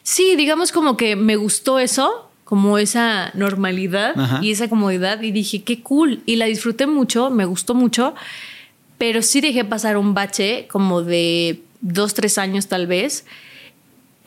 sí, 0.03 0.37
digamos 0.37 0.71
como 0.71 0.97
que 0.97 1.17
me 1.17 1.35
gustó 1.35 1.81
eso, 1.81 2.31
como 2.45 2.79
esa 2.79 3.33
normalidad 3.35 4.15
y 4.41 4.53
esa 4.53 4.69
comodidad 4.69 5.21
y 5.23 5.33
dije, 5.33 5.65
qué 5.65 5.83
cool. 5.83 6.23
Y 6.25 6.37
la 6.37 6.47
disfruté 6.47 6.87
mucho, 6.87 7.31
me 7.31 7.45
gustó 7.45 7.75
mucho, 7.75 8.15
pero 8.97 9.23
sí 9.23 9.41
dejé 9.41 9.65
pasar 9.65 9.97
un 9.97 10.15
bache 10.15 10.69
como 10.71 11.03
de 11.03 11.63
dos, 11.81 12.15
tres 12.15 12.39
años 12.39 12.69
tal 12.69 12.87
vez 12.87 13.27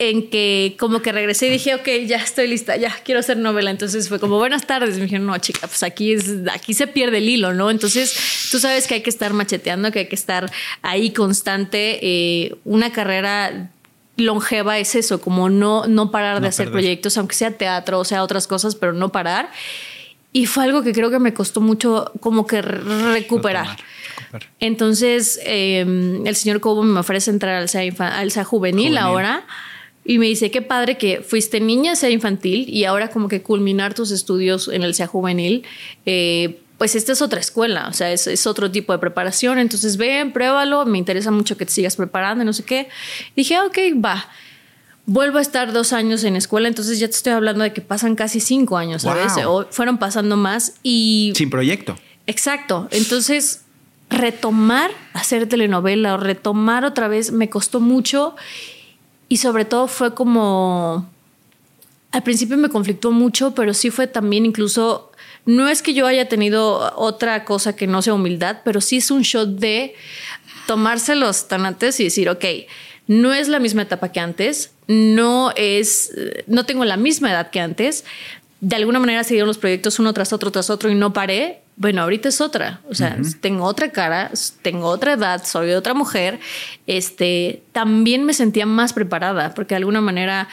en 0.00 0.30
que 0.30 0.76
como 0.78 1.02
que 1.02 1.12
regresé 1.12 1.48
y 1.48 1.50
dije, 1.50 1.74
ok, 1.74 1.86
ya 2.06 2.16
estoy 2.16 2.48
lista, 2.48 2.74
ya 2.74 2.90
quiero 3.04 3.20
hacer 3.20 3.36
novela. 3.36 3.70
Entonces 3.70 4.08
fue 4.08 4.18
como, 4.18 4.38
buenas 4.38 4.66
tardes. 4.66 4.96
me 4.96 5.02
dijeron, 5.04 5.26
no, 5.26 5.36
chica, 5.36 5.66
pues 5.66 5.82
aquí, 5.82 6.14
es, 6.14 6.24
aquí 6.50 6.72
se 6.72 6.86
pierde 6.86 7.18
el 7.18 7.28
hilo, 7.28 7.52
¿no? 7.52 7.70
Entonces 7.70 8.48
tú 8.50 8.58
sabes 8.58 8.86
que 8.86 8.94
hay 8.94 9.02
que 9.02 9.10
estar 9.10 9.34
macheteando, 9.34 9.92
que 9.92 9.98
hay 9.98 10.08
que 10.08 10.14
estar 10.14 10.50
ahí 10.80 11.10
constante. 11.10 11.98
Eh, 12.00 12.56
una 12.64 12.90
carrera 12.92 13.70
longeva 14.16 14.78
es 14.78 14.94
eso, 14.94 15.20
como 15.20 15.50
no, 15.50 15.86
no 15.86 16.10
parar 16.10 16.40
de 16.40 16.48
hacer 16.48 16.70
proyectos, 16.70 17.18
aunque 17.18 17.34
sea 17.34 17.50
teatro 17.50 17.98
o 17.98 18.04
sea 18.06 18.22
otras 18.22 18.46
cosas, 18.46 18.76
pero 18.76 18.94
no 18.94 19.12
parar. 19.12 19.50
Y 20.32 20.46
fue 20.46 20.64
algo 20.64 20.82
que 20.82 20.94
creo 20.94 21.10
que 21.10 21.18
me 21.18 21.34
costó 21.34 21.60
mucho 21.60 22.10
como 22.20 22.46
que 22.46 22.62
recuperar. 22.62 23.76
Entonces, 24.60 25.38
em, 25.44 26.26
el 26.26 26.36
señor 26.36 26.60
Cobo 26.60 26.84
me 26.84 27.00
ofrece 27.00 27.30
entrar 27.30 27.56
al 27.56 27.68
SEA, 27.68 27.92
al 27.98 28.30
juvenil, 28.30 28.44
juvenil, 28.44 28.96
ahora. 28.96 29.44
Y 30.10 30.18
me 30.18 30.26
dice, 30.26 30.50
qué 30.50 30.60
padre 30.60 30.98
que 30.98 31.20
fuiste 31.20 31.60
niña, 31.60 31.94
sea 31.94 32.10
infantil, 32.10 32.68
y 32.68 32.82
ahora 32.82 33.10
como 33.10 33.28
que 33.28 33.42
culminar 33.42 33.94
tus 33.94 34.10
estudios 34.10 34.66
en 34.66 34.82
el 34.82 34.92
sea 34.92 35.06
juvenil, 35.06 35.62
eh, 36.04 36.58
pues 36.78 36.96
esta 36.96 37.12
es 37.12 37.22
otra 37.22 37.38
escuela, 37.38 37.86
o 37.88 37.92
sea, 37.92 38.10
es, 38.10 38.44
otro 38.44 38.72
tipo 38.72 38.92
de 38.92 38.98
preparación, 38.98 39.60
entonces 39.60 39.96
ven, 39.96 40.32
pruébalo, 40.32 40.84
me 40.84 40.98
interesa 40.98 41.30
mucho 41.30 41.56
que 41.56 41.64
te 41.64 41.70
sigas 41.70 41.94
preparando, 41.94 42.44
no 42.44 42.52
sé 42.52 42.64
qué. 42.64 42.88
dije, 43.36 43.60
ok, 43.60 43.78
va. 44.04 44.28
Vuelvo 45.06 45.38
a 45.38 45.42
estar 45.42 45.72
dos 45.72 45.92
años 45.92 46.24
en 46.24 46.34
escuela, 46.34 46.66
entonces 46.66 46.98
ya 46.98 47.06
te 47.06 47.14
estoy 47.14 47.32
hablando 47.32 47.62
de 47.62 47.72
que 47.72 47.80
pasan 47.80 48.16
casi 48.16 48.40
cinco 48.40 48.78
años, 48.78 49.02
¿sabes? 49.02 49.34
O 49.46 49.68
fueron 49.70 49.98
pasando 49.98 50.36
más 50.36 50.74
y... 50.82 51.32
Sin 51.36 51.50
proyecto. 51.50 51.94
Exacto. 52.26 52.88
Entonces, 52.90 53.62
retomar 54.08 54.90
hacer 55.12 55.48
telenovela 55.48 56.14
o 56.14 56.16
retomar 56.16 56.84
otra 56.84 57.06
vez 57.06 57.30
me 57.30 57.48
costó 57.48 57.78
mucho 57.78 58.34
y 59.30 59.36
sobre 59.36 59.64
todo 59.64 59.86
fue 59.86 60.12
como, 60.12 61.08
al 62.10 62.22
principio 62.24 62.56
me 62.56 62.68
conflictó 62.68 63.12
mucho, 63.12 63.54
pero 63.54 63.74
sí 63.74 63.90
fue 63.90 64.08
también 64.08 64.44
incluso, 64.44 65.12
no 65.46 65.68
es 65.68 65.82
que 65.82 65.94
yo 65.94 66.08
haya 66.08 66.28
tenido 66.28 66.92
otra 66.96 67.44
cosa 67.44 67.76
que 67.76 67.86
no 67.86 68.02
sea 68.02 68.14
humildad, 68.14 68.58
pero 68.64 68.80
sí 68.80 68.96
es 68.96 69.12
un 69.12 69.22
shot 69.22 69.50
de 69.50 69.94
tomárselos 70.66 71.46
tan 71.46 71.64
antes 71.64 72.00
y 72.00 72.04
decir, 72.04 72.28
ok, 72.28 72.44
no 73.06 73.32
es 73.32 73.46
la 73.46 73.60
misma 73.60 73.82
etapa 73.82 74.10
que 74.10 74.18
antes, 74.18 74.72
no 74.88 75.52
es, 75.54 76.10
no 76.48 76.66
tengo 76.66 76.84
la 76.84 76.96
misma 76.96 77.30
edad 77.30 77.50
que 77.50 77.60
antes, 77.60 78.04
de 78.60 78.74
alguna 78.74 78.98
manera 78.98 79.22
se 79.22 79.34
dieron 79.34 79.46
los 79.46 79.58
proyectos 79.58 80.00
uno 80.00 80.12
tras 80.12 80.32
otro, 80.32 80.50
tras 80.50 80.70
otro 80.70 80.90
y 80.90 80.96
no 80.96 81.12
paré, 81.12 81.62
bueno, 81.80 82.02
ahorita 82.02 82.28
es 82.28 82.42
otra, 82.42 82.82
o 82.90 82.94
sea, 82.94 83.16
tengo 83.40 83.64
otra 83.64 83.90
cara, 83.90 84.30
tengo 84.60 84.86
otra 84.86 85.14
edad, 85.14 85.42
soy 85.46 85.72
otra 85.72 85.94
mujer, 85.94 86.38
este, 86.86 87.62
también 87.72 88.26
me 88.26 88.34
sentía 88.34 88.66
más 88.66 88.92
preparada, 88.92 89.54
porque 89.54 89.70
de 89.72 89.76
alguna 89.78 90.02
manera 90.02 90.46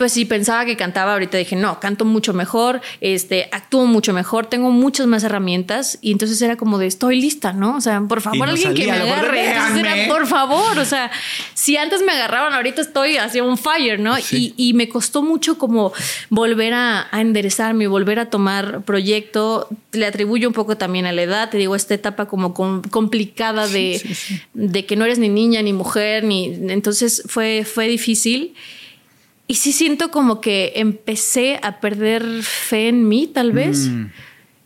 pues 0.00 0.14
sí 0.14 0.24
pensaba 0.24 0.64
que 0.64 0.78
cantaba, 0.78 1.12
ahorita 1.12 1.36
dije, 1.36 1.56
no, 1.56 1.78
canto 1.78 2.06
mucho 2.06 2.32
mejor, 2.32 2.80
este, 3.02 3.50
actúo 3.52 3.84
mucho 3.84 4.14
mejor, 4.14 4.46
tengo 4.46 4.70
muchas 4.70 5.06
más 5.06 5.24
herramientas 5.24 5.98
y 6.00 6.12
entonces 6.12 6.40
era 6.40 6.56
como 6.56 6.78
de 6.78 6.86
estoy 6.86 7.20
lista, 7.20 7.52
¿no? 7.52 7.76
O 7.76 7.82
sea, 7.82 8.00
por 8.00 8.22
favor, 8.22 8.48
alguien 8.48 8.72
que 8.72 8.86
me 8.86 8.92
agarre. 8.92 9.50
Entonces 9.50 9.76
era, 9.76 10.08
por 10.08 10.26
favor, 10.26 10.78
o 10.78 10.86
sea, 10.86 11.10
si 11.52 11.76
antes 11.76 12.00
me 12.00 12.12
agarraban, 12.12 12.54
ahorita 12.54 12.80
estoy 12.80 13.18
hacia 13.18 13.44
un 13.44 13.58
fire, 13.58 14.00
¿no? 14.00 14.16
Y, 14.30 14.72
me 14.72 14.88
costó 14.88 15.22
mucho 15.22 15.58
como 15.58 15.92
volver 16.30 16.72
a, 16.72 17.06
enderezarme, 17.12 17.86
volver 17.86 18.20
a 18.20 18.30
tomar 18.30 18.80
proyecto. 18.84 19.68
Le 19.92 20.06
atribuyo 20.06 20.48
un 20.48 20.54
poco 20.54 20.78
también 20.78 21.04
a 21.04 21.12
la 21.12 21.20
edad, 21.20 21.50
te 21.50 21.58
digo, 21.58 21.76
esta 21.76 21.92
etapa 21.92 22.24
como 22.24 22.54
complicada 22.54 23.68
de, 23.68 24.00
de 24.54 24.86
que 24.86 24.96
no 24.96 25.04
eres 25.04 25.18
ni 25.18 25.28
niña 25.28 25.60
ni 25.60 25.74
mujer, 25.74 26.24
ni 26.24 26.46
entonces 26.70 27.22
fue, 27.26 27.66
fue 27.70 27.86
difícil. 27.86 28.54
Y 29.50 29.56
sí 29.56 29.72
siento 29.72 30.12
como 30.12 30.40
que 30.40 30.74
empecé 30.76 31.58
a 31.64 31.80
perder 31.80 32.24
fe 32.44 32.86
en 32.86 33.08
mí, 33.08 33.26
tal 33.26 33.50
vez. 33.50 33.88
Mm. 33.88 34.12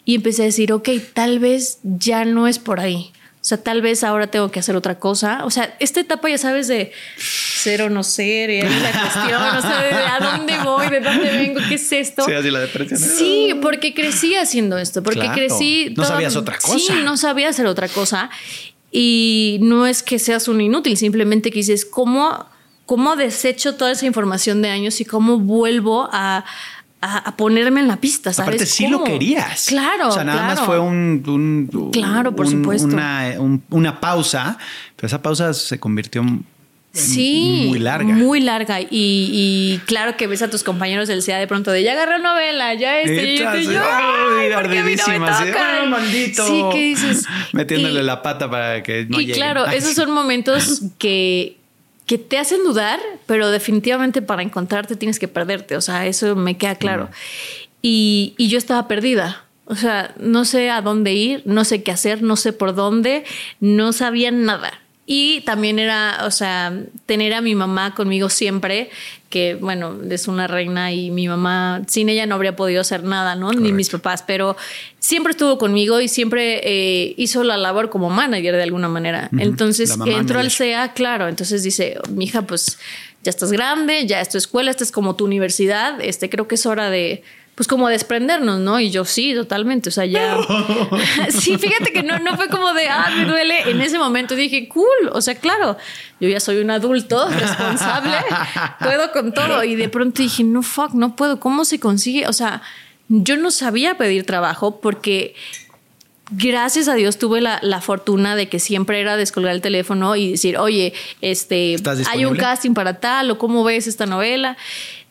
Y 0.05 0.15
empecé 0.17 0.43
a 0.43 0.45
decir, 0.45 0.75
ok, 0.75 0.91
tal 1.15 1.39
vez 1.39 1.79
ya 1.83 2.27
no 2.27 2.47
es 2.47 2.59
por 2.59 2.81
ahí. 2.81 3.11
O 3.37 3.45
sea, 3.47 3.63
tal 3.63 3.81
vez 3.81 4.05
ahora 4.05 4.27
tengo 4.27 4.51
que 4.51 4.61
hacer 4.61 4.77
otra 4.77 4.99
cosa. 4.99 5.47
O 5.47 5.51
sea, 5.51 5.75
esta 5.81 6.01
etapa 6.01 6.29
ya 6.29 6.37
sabes 6.37 6.69
de 6.69 6.93
ser 7.17 7.81
o 7.81 7.89
no 7.89 8.03
ser, 8.03 8.51
y 8.51 8.61
la 8.61 8.69
cuestión, 8.69 9.43
o 9.57 9.63
sea, 9.63 9.83
de 9.85 9.95
a 9.95 10.19
dónde 10.21 10.59
voy, 10.63 10.91
de 10.91 11.01
dónde 11.01 11.31
vengo, 11.31 11.61
qué 11.67 11.77
es 11.77 11.91
esto. 11.91 12.27
Sí, 12.27 12.35
así 12.35 12.51
la 12.51 12.61
depresión. 12.61 13.01
Sí, 13.01 13.55
porque 13.63 13.95
crecí 13.95 14.35
haciendo 14.35 14.77
esto, 14.77 15.03
porque 15.03 15.31
crecí. 15.33 15.95
No 15.97 16.05
sabías 16.05 16.37
otra 16.37 16.59
cosa. 16.59 16.79
Sí, 16.79 16.93
no 17.03 17.17
sabía 17.17 17.49
hacer 17.49 17.65
otra 17.65 17.89
cosa. 17.89 18.29
Y 18.93 19.61
no 19.63 19.87
es 19.87 20.03
que 20.03 20.19
seas 20.19 20.47
un 20.47 20.61
inútil, 20.61 20.99
simplemente 20.99 21.51
que 21.51 21.61
dices, 21.61 21.87
¿cómo 21.87 22.53
cómo 22.87 23.17
desecho 23.17 23.75
toda 23.75 23.93
esa 23.93 24.07
información 24.07 24.63
de 24.63 24.71
años 24.71 25.01
y 25.01 25.05
cómo 25.05 25.39
vuelvo 25.39 26.09
a, 26.13 26.45
ponerme 27.37 27.81
en 27.81 27.89
la 27.89 27.99
pista, 27.99 28.33
¿sabes? 28.33 28.49
Aparte, 28.49 28.65
sí 28.65 28.87
lo 28.87 29.05
querías. 29.05 29.67
Claro. 29.69 30.09
O 30.09 30.13
sea, 30.13 30.25
nada 30.25 30.47
más 30.47 30.61
fue 30.61 30.79
un, 30.79 31.91
claro, 31.93 32.35
por 32.35 32.49
supuesto. 32.49 32.89
Una, 32.89 34.01
pausa, 34.01 34.57
pero 34.97 35.07
esa 35.07 35.21
pausa 35.21 35.53
se 35.53 35.79
convirtió 35.79 36.23
en 36.23 36.47
Sí, 36.95 37.67
muy 37.69 37.81
larga. 37.81 38.15
Muy 38.15 38.41
larga. 38.41 38.79
Y, 38.81 39.81
claro 39.87 40.17
que 40.17 40.29
ves 40.29 40.43
a 40.43 40.49
tus 40.49 40.63
compañeros 40.63 41.09
del 41.09 41.23
CEA 41.23 41.39
de 41.39 41.47
pronto 41.49 41.73
de 41.73 41.83
ya 41.83 41.93
agarré 41.93 42.21
novela, 42.21 42.73
ya 42.75 43.01
este, 43.01 43.35
y 43.35 43.39
yo, 43.39 43.73
yo, 43.73 43.83
ay, 43.83 44.53
ardidísima. 44.53 45.45
Sí, 45.45 45.51
maldito. 45.89 46.47
Sí, 46.47 46.65
¿qué 46.73 46.79
dices? 46.79 47.27
Metiéndole 47.53 48.03
la 48.03 48.23
pata 48.23 48.49
para 48.49 48.83
que 48.83 49.07
no 49.09 49.21
Y 49.21 49.33
claro, 49.33 49.67
esos 49.67 49.95
son 49.95 50.13
momentos 50.13 50.83
que 50.99 51.59
que 52.07 52.19
te 52.19 52.39
hacen 52.39 52.63
dudar, 52.65 53.01
pero 53.27 53.51
definitivamente 53.51 54.23
para 54.23 54.43
encontrarte 54.43 54.97
tienes 54.97 55.19
que 55.19 55.29
perderte. 55.29 55.77
O 55.77 55.81
sea, 55.81 56.07
eso 56.07 56.37
me 56.37 56.57
queda 56.57 56.75
claro. 56.75 57.09
Y, 57.83 58.35
y, 58.37 58.49
yo 58.49 58.59
estaba 58.59 58.89
perdida. 58.89 59.45
O 59.67 59.75
sea, 59.75 60.15
no 60.19 60.45
sé 60.45 60.71
a 60.71 60.83
dónde 60.83 61.15
ir, 61.15 61.43
no 61.47 61.65
sé 61.65 61.83
qué 61.83 61.91
hacer, 61.91 62.23
no 62.23 62.37
sé 62.37 62.53
por 62.53 62.75
dónde, 62.75 63.25
no 63.61 63.93
sabía 63.93 64.31
nada. 64.31 64.81
Y 65.07 65.43
también 65.43 65.79
era, 65.79 66.21
o 66.25 66.31
sea, 66.31 66.73
tener 67.07 67.35
a 67.35 67.41
mi 67.41 67.55
mamá 67.55 67.95
conmigo 67.95 68.31
siempre, 68.31 68.91
que 69.35 69.57
bueno, 69.57 69.99
es 70.09 70.29
una 70.29 70.47
reina 70.47 70.93
y 70.93 71.11
mi 71.11 71.27
mamá, 71.27 71.83
sin 71.89 72.09
ella 72.09 72.25
no 72.25 72.37
habría 72.37 72.55
podido 72.55 72.81
hacer 72.81 73.03
nada, 73.03 73.35
¿no? 73.35 73.53
Ni 73.53 73.73
mis 73.73 73.91
papás, 73.91 74.23
pero 74.25 74.57
siempre 75.01 75.33
estuvo 75.33 75.59
conmigo 75.59 76.01
y 76.01 76.07
siempre 76.07 76.61
eh, 76.63 77.15
hizo 77.17 77.43
la 77.43 77.57
labor 77.57 77.91
como 77.91 78.11
manager 78.11 78.55
de 78.55 78.63
alguna 78.63 78.89
manera. 78.89 79.31
Entonces 79.37 79.99
entró 80.07 80.39
al 80.39 80.53
CEA, 80.53 80.93
claro, 80.93 81.27
entonces 81.27 81.65
dice, 81.65 81.99
mi 82.11 82.27
hija, 82.27 82.43
pues 82.43 82.79
ya 83.25 83.31
estás 83.31 83.51
grande, 83.51 84.07
ya 84.07 84.21
es 84.21 84.29
tu 84.29 84.39
escuela, 84.39 84.71
esta 84.71 84.85
es 84.85 84.93
como 84.93 85.17
tu 85.17 85.25
universidad, 85.25 86.01
este, 86.01 86.31
creo 86.31 86.47
que 86.47 86.55
es 86.55 86.65
hora 86.65 86.89
de 86.89 87.25
pues 87.55 87.69
como 87.69 87.89
desprendernos, 87.89 88.59
¿no? 88.59 88.81
Y 88.81 88.91
yo 88.91 89.05
sí, 89.05 89.33
totalmente, 89.35 89.89
o 89.89 89.93
sea, 89.93 90.05
ya... 90.05 90.37
sí, 91.31 91.57
fíjate 91.57 91.93
que 91.93 92.03
no, 92.03 92.19
no 92.19 92.37
fue 92.37 92.49
como 92.49 92.73
de, 92.73 92.89
ah, 92.89 93.13
me 93.17 93.27
duele. 93.27 93.71
En 93.71 93.81
ese 93.81 93.97
momento 93.97 94.35
dije, 94.35 94.69
cool, 94.69 95.11
o 95.13 95.21
sea, 95.21 95.37
claro, 95.37 95.77
yo 96.19 96.29
ya 96.29 96.41
soy 96.41 96.59
un 96.59 96.71
adulto 96.71 97.29
responsable, 97.31 98.17
puedo 98.81 99.13
con 99.13 99.33
todo. 99.33 99.63
Y 99.63 99.77
de 99.77 99.89
pronto 99.89 100.23
dije, 100.23 100.43
no, 100.43 100.63
fuck, 100.63 100.95
no 100.95 101.15
puedo, 101.15 101.39
¿cómo 101.39 101.65
se 101.65 101.79
consigue? 101.79 102.27
O 102.27 102.33
sea, 102.33 102.63
yo 103.09 103.37
no 103.37 103.53
sabía 103.53 103.97
pedir 103.97 104.27
trabajo 104.27 104.81
porque 104.81 105.37
gracias 106.31 106.89
a 106.89 106.95
Dios 106.95 107.19
tuve 107.19 107.41
la, 107.41 107.61
la, 107.63 107.81
fortuna 107.81 108.35
de 108.35 108.49
que 108.49 108.59
siempre 108.59 109.01
era 109.01 109.17
descolgar 109.17 109.55
el 109.55 109.61
teléfono 109.61 110.17
y 110.17 110.33
decir, 110.33 110.57
oye, 110.59 110.93
este, 111.21 111.77
hay 112.11 112.25
un 112.25 112.37
casting 112.37 112.75
para 112.75 112.99
tal 112.99 113.31
o 113.31 113.39
cómo 113.39 113.63
ves 113.63 113.87
esta 113.87 114.07
novela. 114.07 114.57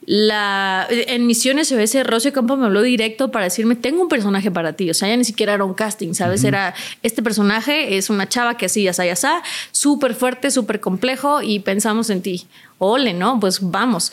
La, 0.06 0.86
en 0.90 1.26
Misiones 1.26 1.72
ese 1.72 2.04
Rocio 2.04 2.34
Campo 2.34 2.58
me 2.58 2.66
habló 2.66 2.82
directo 2.82 3.32
para 3.32 3.46
decirme, 3.46 3.76
tengo 3.76 4.02
un 4.02 4.10
personaje 4.10 4.52
para 4.52 4.74
ti. 4.74 4.90
O 4.90 4.94
sea, 4.94 5.08
ya 5.08 5.16
ni 5.16 5.24
siquiera 5.24 5.54
era 5.54 5.64
un 5.64 5.74
casting, 5.74 6.14
¿sabes? 6.14 6.44
Era, 6.44 6.74
este 7.04 7.24
personaje 7.24 7.98
es 7.98 8.10
una 8.10 8.28
chava 8.28 8.58
que 8.58 8.66
así, 8.66 8.84
ya 8.84 8.92
ya 8.92 9.14
ya, 9.14 9.44
súper 9.72 10.14
fuerte, 10.14 10.52
súper 10.52 10.80
complejo 10.80 11.42
y 11.42 11.60
pensamos 11.60 12.10
en 12.10 12.22
ti. 12.22 12.48
Ole, 12.80 13.14
¿no? 13.14 13.40
Pues 13.40 13.60
vamos. 13.62 14.12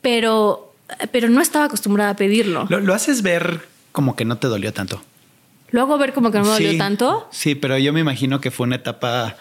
Pero, 0.00 0.74
pero 1.12 1.28
no 1.28 1.42
estaba 1.42 1.66
acostumbrada 1.66 2.10
a 2.10 2.16
pedirlo. 2.16 2.66
Lo, 2.70 2.94
haces 2.94 3.22
ver 3.22 3.68
como 3.92 4.16
que 4.16 4.24
no 4.24 4.38
te 4.38 4.46
dolió 4.46 4.72
tanto. 4.72 5.02
¿Lo 5.70 5.82
hago 5.82 5.98
ver 5.98 6.14
como 6.14 6.30
que 6.30 6.38
no 6.38 6.44
me 6.44 6.50
dolió 6.50 6.78
tanto? 6.78 7.28
Sí, 7.30 7.54
pero 7.54 7.76
yo 7.76 7.92
me 7.92 8.00
imagino 8.00 8.40
que 8.40 8.50
fue 8.50 8.66
una 8.66 8.76
etapa 8.76 9.36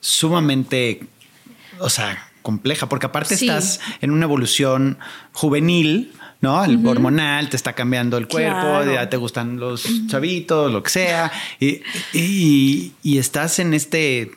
sumamente, 0.00 1.02
o 1.78 1.88
sea, 1.88 2.29
compleja, 2.42 2.88
porque 2.88 3.06
aparte 3.06 3.34
estás 3.34 3.80
en 4.00 4.10
una 4.10 4.24
evolución 4.24 4.98
juvenil, 5.32 6.12
¿no? 6.40 6.64
El 6.64 6.84
hormonal 6.86 7.48
te 7.48 7.56
está 7.56 7.74
cambiando 7.74 8.16
el 8.16 8.28
cuerpo, 8.28 8.84
ya 8.84 9.08
te 9.08 9.16
gustan 9.16 9.58
los 9.58 9.86
chavitos, 10.06 10.72
lo 10.72 10.82
que 10.82 10.90
sea, 10.90 11.30
y, 11.58 11.82
y, 12.12 13.18
estás 13.18 13.58
en 13.58 13.74
este 13.74 14.32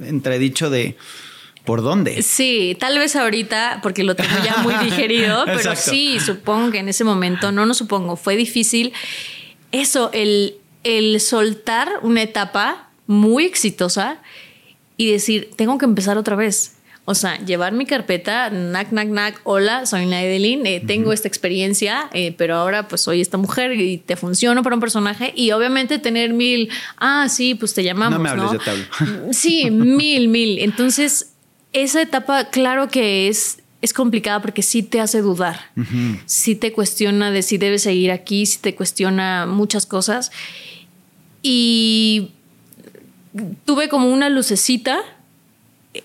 entredicho 0.00 0.70
de 0.70 0.96
por 1.64 1.82
dónde. 1.82 2.22
Sí, 2.22 2.76
tal 2.80 2.98
vez 2.98 3.14
ahorita, 3.14 3.80
porque 3.82 4.02
lo 4.02 4.16
tengo 4.16 4.34
ya 4.42 4.58
muy 4.58 4.74
digerido, 4.84 5.44
pero 5.44 5.76
sí, 5.76 6.18
supongo 6.20 6.70
que 6.70 6.78
en 6.78 6.88
ese 6.88 7.04
momento, 7.04 7.52
no, 7.52 7.66
no 7.66 7.74
supongo, 7.74 8.16
fue 8.16 8.36
difícil. 8.36 8.92
Eso, 9.70 10.10
el, 10.12 10.56
el 10.84 11.20
soltar 11.20 11.88
una 12.02 12.22
etapa 12.22 12.88
muy 13.06 13.44
exitosa 13.44 14.20
y 14.96 15.10
decir, 15.10 15.50
tengo 15.56 15.78
que 15.78 15.84
empezar 15.84 16.16
otra 16.16 16.36
vez 16.36 16.76
o 17.04 17.14
sea, 17.16 17.38
llevar 17.38 17.72
mi 17.72 17.84
carpeta, 17.84 18.48
nac, 18.50 18.92
nac, 18.92 19.08
nac, 19.08 19.40
hola, 19.42 19.86
soy 19.86 20.06
Naidelin, 20.06 20.64
eh, 20.66 20.80
tengo 20.86 21.12
esta 21.12 21.26
experiencia, 21.26 22.08
eh, 22.12 22.32
pero 22.38 22.54
ahora 22.54 22.86
pues 22.86 23.00
soy 23.00 23.20
esta 23.20 23.38
mujer 23.38 23.72
y 23.72 23.98
te 23.98 24.14
funciono 24.14 24.62
para 24.62 24.76
un 24.76 24.80
personaje 24.80 25.32
y 25.34 25.50
obviamente 25.50 25.98
tener 25.98 26.32
mil, 26.32 26.70
ah, 26.98 27.28
sí, 27.28 27.56
pues 27.56 27.74
te 27.74 27.82
llamamos. 27.82 28.18
No 28.18 28.22
me 28.22 28.30
hables, 28.30 28.52
de 28.52 29.32
Sí, 29.32 29.68
mil, 29.72 30.28
mil. 30.28 30.60
Entonces, 30.60 31.32
esa 31.72 32.00
etapa, 32.00 32.50
claro 32.50 32.88
que 32.88 33.26
es, 33.26 33.58
es 33.80 33.92
complicada 33.92 34.40
porque 34.40 34.62
sí 34.62 34.84
te 34.84 35.00
hace 35.00 35.22
dudar, 35.22 35.72
sí 36.26 36.54
te 36.54 36.72
cuestiona 36.72 37.32
de 37.32 37.42
si 37.42 37.58
debes 37.58 37.82
seguir 37.82 38.12
aquí, 38.12 38.46
sí 38.46 38.58
te 38.60 38.76
cuestiona 38.76 39.46
muchas 39.46 39.86
cosas. 39.86 40.30
Y 41.42 42.30
tuve 43.64 43.88
como 43.88 44.06
una 44.06 44.28
lucecita 44.28 45.00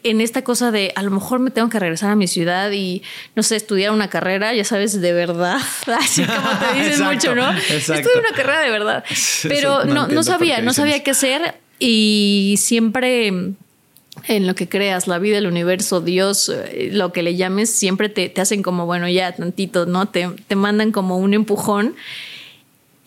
en 0.03 0.21
esta 0.21 0.43
cosa 0.43 0.71
de 0.71 0.91
a 0.95 1.03
lo 1.03 1.11
mejor 1.11 1.39
me 1.39 1.51
tengo 1.51 1.69
que 1.69 1.79
regresar 1.79 2.11
a 2.11 2.15
mi 2.15 2.27
ciudad 2.27 2.71
y 2.71 3.03
no 3.35 3.43
sé, 3.43 3.55
estudiar 3.55 3.91
una 3.91 4.09
carrera, 4.09 4.53
ya 4.53 4.63
sabes, 4.63 4.99
de 4.99 5.13
verdad, 5.13 5.59
así 5.99 6.23
como 6.23 6.49
te 6.59 6.81
dicen 6.81 7.05
mucho, 7.05 7.35
¿no? 7.35 7.51
Estudiar 7.53 8.05
una 8.19 8.35
carrera 8.35 8.61
de 8.61 8.69
verdad. 8.69 9.03
Pero 9.43 9.85
no, 9.85 10.07
no, 10.07 10.23
sabía, 10.23 10.61
no 10.61 10.73
sabía 10.73 11.03
qué 11.03 11.11
hacer 11.11 11.55
y 11.79 12.55
siempre 12.57 13.27
en 13.27 14.47
lo 14.47 14.55
que 14.55 14.67
creas, 14.67 15.07
la 15.07 15.19
vida, 15.19 15.37
el 15.37 15.47
universo, 15.47 16.01
Dios, 16.01 16.49
eh, 16.49 16.89
lo 16.91 17.13
que 17.13 17.21
le 17.23 17.35
llames, 17.35 17.69
siempre 17.69 18.09
te, 18.09 18.29
te 18.29 18.41
hacen 18.41 18.63
como, 18.63 18.85
bueno, 18.85 19.07
ya 19.07 19.31
tantito, 19.33 19.85
¿no? 19.85 20.07
Te, 20.07 20.27
te 20.47 20.55
mandan 20.55 20.91
como 20.91 21.17
un 21.17 21.33
empujón 21.33 21.95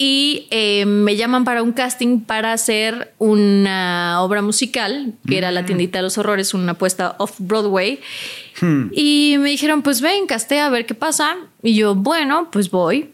y 0.02 0.46
eh, 0.50 0.86
me 0.86 1.14
llaman 1.16 1.44
para 1.44 1.62
un 1.62 1.72
casting 1.72 2.20
para 2.20 2.54
hacer 2.54 3.12
una 3.18 4.22
obra 4.22 4.40
musical, 4.40 5.12
que 5.28 5.36
era 5.36 5.50
La 5.50 5.60
mm. 5.60 5.66
tiendita 5.66 5.98
de 5.98 6.04
los 6.04 6.16
horrores, 6.16 6.54
una 6.54 6.72
apuesta 6.72 7.16
off-Broadway. 7.18 8.00
Hmm. 8.62 8.86
Y 8.92 9.36
me 9.40 9.50
dijeron, 9.50 9.82
pues 9.82 10.00
ven, 10.00 10.26
castea 10.26 10.64
a 10.64 10.70
ver 10.70 10.86
qué 10.86 10.94
pasa. 10.94 11.36
Y 11.62 11.74
yo, 11.74 11.94
bueno, 11.94 12.48
pues 12.50 12.70
voy. 12.70 13.10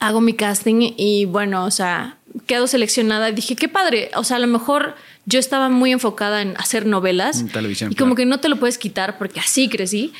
Hago 0.00 0.20
mi 0.20 0.32
casting 0.34 0.92
y 0.96 1.26
bueno, 1.26 1.64
o 1.64 1.70
sea, 1.70 2.18
quedo 2.46 2.66
seleccionada. 2.66 3.28
Y 3.28 3.34
dije, 3.34 3.54
qué 3.54 3.68
padre. 3.68 4.10
O 4.16 4.24
sea, 4.24 4.38
a 4.38 4.40
lo 4.40 4.48
mejor 4.48 4.96
yo 5.24 5.38
estaba 5.38 5.68
muy 5.68 5.92
enfocada 5.92 6.42
en 6.42 6.56
hacer 6.56 6.84
novelas. 6.84 7.44
y 7.88 7.94
como 7.94 8.16
que 8.16 8.26
no 8.26 8.40
te 8.40 8.48
lo 8.48 8.58
puedes 8.58 8.76
quitar 8.76 9.18
porque 9.18 9.38
así 9.38 9.68
crecí. 9.68 10.12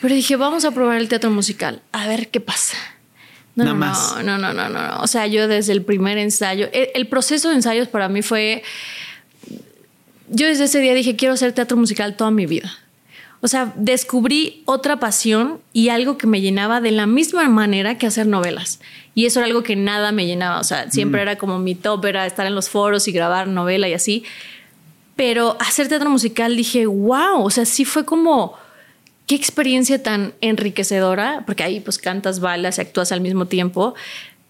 Pero 0.00 0.14
dije, 0.14 0.36
vamos 0.36 0.64
a 0.64 0.70
probar 0.70 1.00
el 1.00 1.08
teatro 1.08 1.32
musical, 1.32 1.82
a 1.90 2.06
ver 2.06 2.28
qué 2.28 2.38
pasa. 2.38 2.76
No, 3.56 3.64
no, 3.64 3.74
más. 3.74 4.16
No, 4.24 4.38
no, 4.38 4.52
no, 4.52 4.68
no, 4.68 5.00
O 5.02 5.06
sea, 5.06 5.26
yo 5.26 5.46
desde 5.46 5.72
el 5.72 5.82
primer 5.82 6.18
ensayo, 6.18 6.68
el, 6.72 7.06
proceso 7.06 7.50
de 7.50 7.56
ensayos 7.56 7.88
para 7.88 8.08
mí 8.08 8.22
fue, 8.22 8.62
yo 10.28 10.46
desde 10.46 10.64
ese 10.64 10.80
día 10.80 10.94
dije, 10.94 11.14
quiero 11.14 11.34
hacer 11.34 11.52
teatro 11.52 11.76
musical 11.76 12.16
toda 12.16 12.30
mi 12.30 12.46
vida. 12.46 12.72
o 13.40 13.48
sea, 13.48 13.72
descubrí 13.76 14.62
otra 14.64 14.98
pasión 14.98 15.60
y 15.72 15.90
algo 15.90 16.18
que 16.18 16.26
me 16.26 16.40
llenaba 16.40 16.80
de 16.80 16.90
la 16.90 17.06
misma 17.06 17.48
manera 17.48 17.96
que 17.98 18.06
hacer 18.06 18.26
novelas. 18.26 18.80
Y 19.14 19.26
eso 19.26 19.38
era 19.38 19.46
algo 19.46 19.62
que 19.62 19.76
nada 19.76 20.10
me 20.10 20.26
llenaba. 20.26 20.58
O 20.58 20.64
sea, 20.64 20.90
siempre 20.90 21.20
mm. 21.20 21.22
era 21.22 21.36
como 21.36 21.58
mi 21.58 21.74
top, 21.74 22.04
era 22.06 22.26
estar 22.26 22.46
en 22.46 22.54
los 22.54 22.68
foros 22.68 23.06
y 23.06 23.12
grabar 23.12 23.46
novela 23.46 23.88
y 23.88 23.92
así. 23.92 24.24
Pero 25.14 25.56
hacer 25.60 25.88
teatro 25.88 26.10
musical 26.10 26.56
dije, 26.56 26.86
wow, 26.86 27.44
o 27.44 27.50
sea, 27.50 27.64
sí 27.64 27.84
fue 27.84 28.04
como, 28.04 28.56
qué 29.26 29.34
experiencia 29.34 30.02
tan 30.02 30.34
enriquecedora, 30.40 31.42
porque 31.46 31.62
ahí 31.62 31.80
pues 31.80 31.98
cantas 31.98 32.40
balas 32.40 32.78
y 32.78 32.82
actúas 32.82 33.12
al 33.12 33.20
mismo 33.20 33.46
tiempo. 33.46 33.94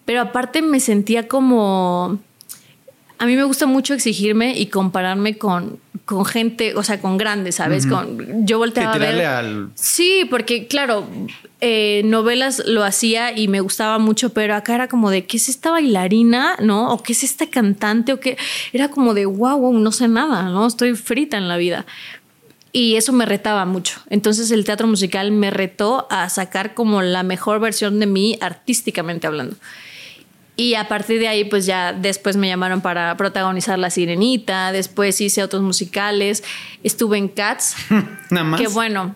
Pero 0.05 0.21
aparte 0.21 0.61
me 0.61 0.79
sentía 0.79 1.27
como 1.27 2.19
a 3.17 3.25
mí 3.25 3.35
me 3.35 3.43
gusta 3.43 3.65
mucho 3.65 3.93
exigirme 3.93 4.57
y 4.57 4.67
compararme 4.67 5.37
con, 5.37 5.79
con 6.03 6.25
gente, 6.25 6.75
o 6.75 6.83
sea, 6.83 6.99
con 6.99 7.17
grandes, 7.17 7.55
¿sabes? 7.55 7.87
con, 7.87 8.45
yo 8.45 8.57
volteaba 8.57 8.93
a 8.93 8.97
ver. 8.97 9.67
Sí, 9.75 10.27
porque 10.29 10.67
claro, 10.67 11.07
eh, 11.61 12.01
novelas 12.05 12.61
lo 12.65 12.83
hacía 12.83 13.37
y 13.37 13.47
me 13.47 13.61
gustaba 13.61 13.99
mucho, 13.99 14.33
pero 14.33 14.55
acá 14.55 14.75
era 14.75 14.87
como 14.89 15.09
de, 15.09 15.25
¿qué 15.25 15.37
es 15.37 15.47
esta 15.47 15.71
bailarina? 15.71 16.57
¿No? 16.59 16.91
¿O 16.91 17.01
qué 17.01 17.13
es 17.13 17.23
esta 17.23 17.47
cantante? 17.47 18.11
¿O 18.11 18.19
qué? 18.19 18.37
Era 18.73 18.89
como 18.89 19.13
de, 19.13 19.25
wow, 19.25 19.57
wow, 19.59 19.73
no 19.73 19.91
sé 19.91 20.07
nada, 20.09 20.43
¿no? 20.49 20.67
Estoy 20.67 20.95
frita 20.95 21.37
en 21.37 21.47
la 21.47 21.55
vida. 21.55 21.85
Y 22.75 22.97
eso 22.97 23.13
me 23.13 23.25
retaba 23.25 23.63
mucho. 23.63 24.01
Entonces 24.09 24.51
el 24.51 24.65
teatro 24.65 24.85
musical 24.85 25.31
me 25.31 25.49
retó 25.49 26.07
a 26.09 26.27
sacar 26.27 26.73
como 26.73 27.01
la 27.01 27.23
mejor 27.23 27.61
versión 27.61 28.01
de 28.01 28.05
mí 28.05 28.37
artísticamente 28.41 29.27
hablando. 29.27 29.55
Y 30.57 30.73
a 30.73 30.89
partir 30.89 31.21
de 31.21 31.29
ahí, 31.29 31.45
pues 31.45 31.65
ya 31.65 31.93
después 31.93 32.35
me 32.35 32.49
llamaron 32.49 32.81
para 32.81 33.15
protagonizar 33.15 33.79
La 33.79 33.89
Sirenita, 33.89 34.73
después 34.73 35.21
hice 35.21 35.41
otros 35.41 35.61
musicales, 35.61 36.43
estuve 36.83 37.17
en 37.17 37.29
Cats. 37.29 37.77
Nada 38.29 38.43
más. 38.43 38.59
Que 38.59 38.67
bueno, 38.67 39.15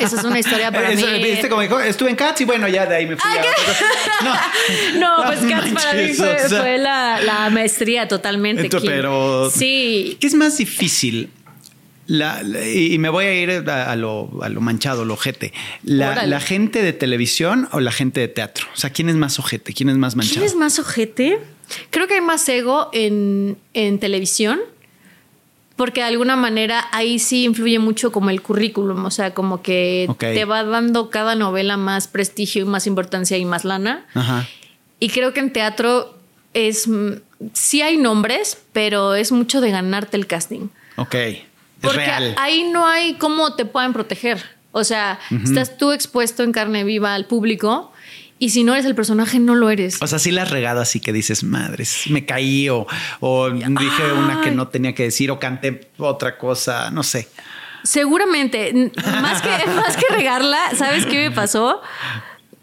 esa 0.00 0.16
es 0.16 0.24
una 0.24 0.40
historia 0.40 0.72
para 0.72 0.90
mí. 0.94 1.02
como 1.48 1.62
dijo? 1.62 1.78
Estuve 1.78 2.10
en 2.10 2.16
Cats 2.16 2.40
y 2.40 2.46
bueno, 2.46 2.66
ya 2.66 2.86
de 2.86 2.96
ahí 2.96 3.06
me 3.06 3.16
fui 3.16 3.30
a 3.30 4.24
No, 4.24 4.98
no, 4.98 5.26
pues 5.26 5.38
Cats 5.48 5.70
para 5.70 5.92
mí 5.92 6.14
fue, 6.14 6.78
la, 6.78 7.48
maestría 7.52 8.08
totalmente. 8.08 8.68
pero. 8.84 9.50
Sí. 9.50 10.16
¿Qué 10.20 10.26
es 10.26 10.34
más 10.34 10.58
difícil? 10.58 11.30
La, 12.08 12.42
y 12.42 12.96
me 12.96 13.10
voy 13.10 13.26
a 13.26 13.34
ir 13.34 13.50
a, 13.68 13.94
lo, 13.94 14.30
manchado, 14.60 15.04
lo 15.04 15.12
ojete. 15.12 15.52
La, 15.84 16.40
gente 16.40 16.82
de 16.82 16.94
televisión 16.94 17.68
o 17.70 17.80
la 17.80 17.92
gente 17.92 18.20
de 18.20 18.28
teatro? 18.28 18.66
O 18.74 18.78
sea, 18.78 18.88
¿quién 18.88 19.10
es 19.10 19.16
más 19.16 19.38
ojete? 19.38 19.74
¿Quién 19.74 19.90
es 19.90 19.98
más 19.98 20.16
manchado? 20.16 20.36
¿Quién 20.36 20.46
es 20.46 20.56
más 20.56 20.78
ojete? 20.78 21.38
Creo 21.90 22.06
que 22.06 22.14
hay 22.14 22.22
más 22.22 22.48
ego 22.48 22.88
en, 22.94 23.58
televisión, 24.00 24.58
porque 25.76 26.00
de 26.00 26.06
alguna 26.06 26.34
manera 26.36 26.86
ahí 26.92 27.18
sí 27.18 27.44
influye 27.44 27.78
mucho 27.78 28.10
como 28.10 28.30
el 28.30 28.40
currículum, 28.40 29.04
o 29.04 29.10
sea, 29.10 29.34
como 29.34 29.60
que 29.60 30.08
te 30.18 30.46
va 30.46 30.64
dando 30.64 31.10
cada 31.10 31.34
novela 31.34 31.76
más 31.76 32.08
prestigio 32.08 32.62
y 32.62 32.68
más 32.68 32.86
importancia 32.86 33.36
y 33.36 33.44
más 33.44 33.66
lana. 33.66 34.06
Y 34.98 35.10
creo 35.10 35.34
que 35.34 35.40
en 35.40 35.52
teatro 35.52 36.16
es, 36.54 36.88
sí 37.52 37.82
hay 37.82 37.98
nombres, 37.98 38.56
pero 38.72 39.14
es 39.14 39.30
mucho 39.30 39.60
de 39.60 39.72
ganarte 39.72 40.16
el 40.16 40.26
casting. 40.26 40.68
Ok. 40.96 41.14
Porque 41.80 42.10
ahí 42.36 42.68
no 42.72 42.86
hay 42.86 43.14
cómo 43.14 43.54
te 43.54 43.64
pueden 43.64 43.92
proteger. 43.92 44.42
O 44.72 44.84
sea, 44.84 45.18
estás 45.44 45.78
tú 45.78 45.92
expuesto 45.92 46.42
en 46.42 46.52
carne 46.52 46.84
viva 46.84 47.14
al 47.14 47.24
público 47.24 47.92
y 48.38 48.50
si 48.50 48.62
no 48.62 48.74
eres 48.74 48.86
el 48.86 48.94
personaje, 48.94 49.38
no 49.38 49.54
lo 49.54 49.70
eres. 49.70 50.00
O 50.00 50.06
sea, 50.06 50.18
sí 50.18 50.30
la 50.30 50.42
has 50.42 50.50
regado 50.50 50.80
así 50.80 51.00
que 51.00 51.12
dices, 51.12 51.42
madres, 51.42 52.04
me 52.08 52.24
caí 52.24 52.68
o, 52.68 52.86
dije 53.50 54.12
una 54.16 54.40
que 54.42 54.50
no 54.50 54.68
tenía 54.68 54.94
que 54.94 55.04
decir 55.04 55.30
o 55.30 55.38
canté 55.38 55.88
otra 55.98 56.38
cosa, 56.38 56.90
no 56.90 57.02
sé. 57.02 57.28
Seguramente, 57.82 58.92
más 59.22 59.42
que, 59.42 59.48
más 59.74 59.96
que 59.96 60.14
regarla, 60.14 60.58
¿sabes 60.76 61.06
qué 61.06 61.28
me 61.28 61.30
pasó? 61.30 61.80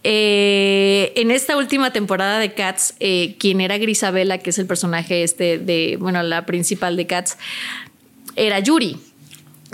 Eh, 0.03 1.13
en 1.15 1.31
esta 1.31 1.57
última 1.57 1.91
temporada 1.91 2.37
de 2.37 2.53
Cats, 2.53 2.93
eh, 2.99 3.35
quien 3.39 3.59
era 3.59 3.77
Grisabela, 3.79 4.37
que 4.37 4.51
es 4.51 4.59
el 4.59 4.67
personaje 4.67 5.23
este 5.23 5.57
de, 5.57 5.97
bueno, 5.99 6.21
la 6.21 6.45
principal 6.45 6.95
de 6.95 7.07
Cats, 7.07 7.37
era 8.35 8.59
Yuri. 8.59 8.97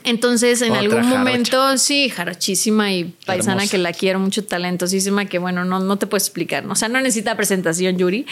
Entonces, 0.04 0.62
en 0.62 0.74
algún 0.74 1.08
momento, 1.08 1.78
sí, 1.78 2.10
jarochísima 2.10 2.92
y 2.94 3.16
paisana 3.26 3.68
que 3.68 3.78
la 3.78 3.94
quiero 3.94 4.20
mucho, 4.20 4.44
talentosísima, 4.44 5.26
que 5.26 5.38
bueno, 5.38 5.64
no, 5.64 5.80
no 5.80 5.98
te 5.98 6.08
puedo 6.08 6.18
explicar. 6.18 6.66
O 6.68 6.76
sea, 6.76 6.90
no 6.90 7.00
necesita 7.00 7.36
presentación, 7.36 7.98
Yuri, 7.98 8.26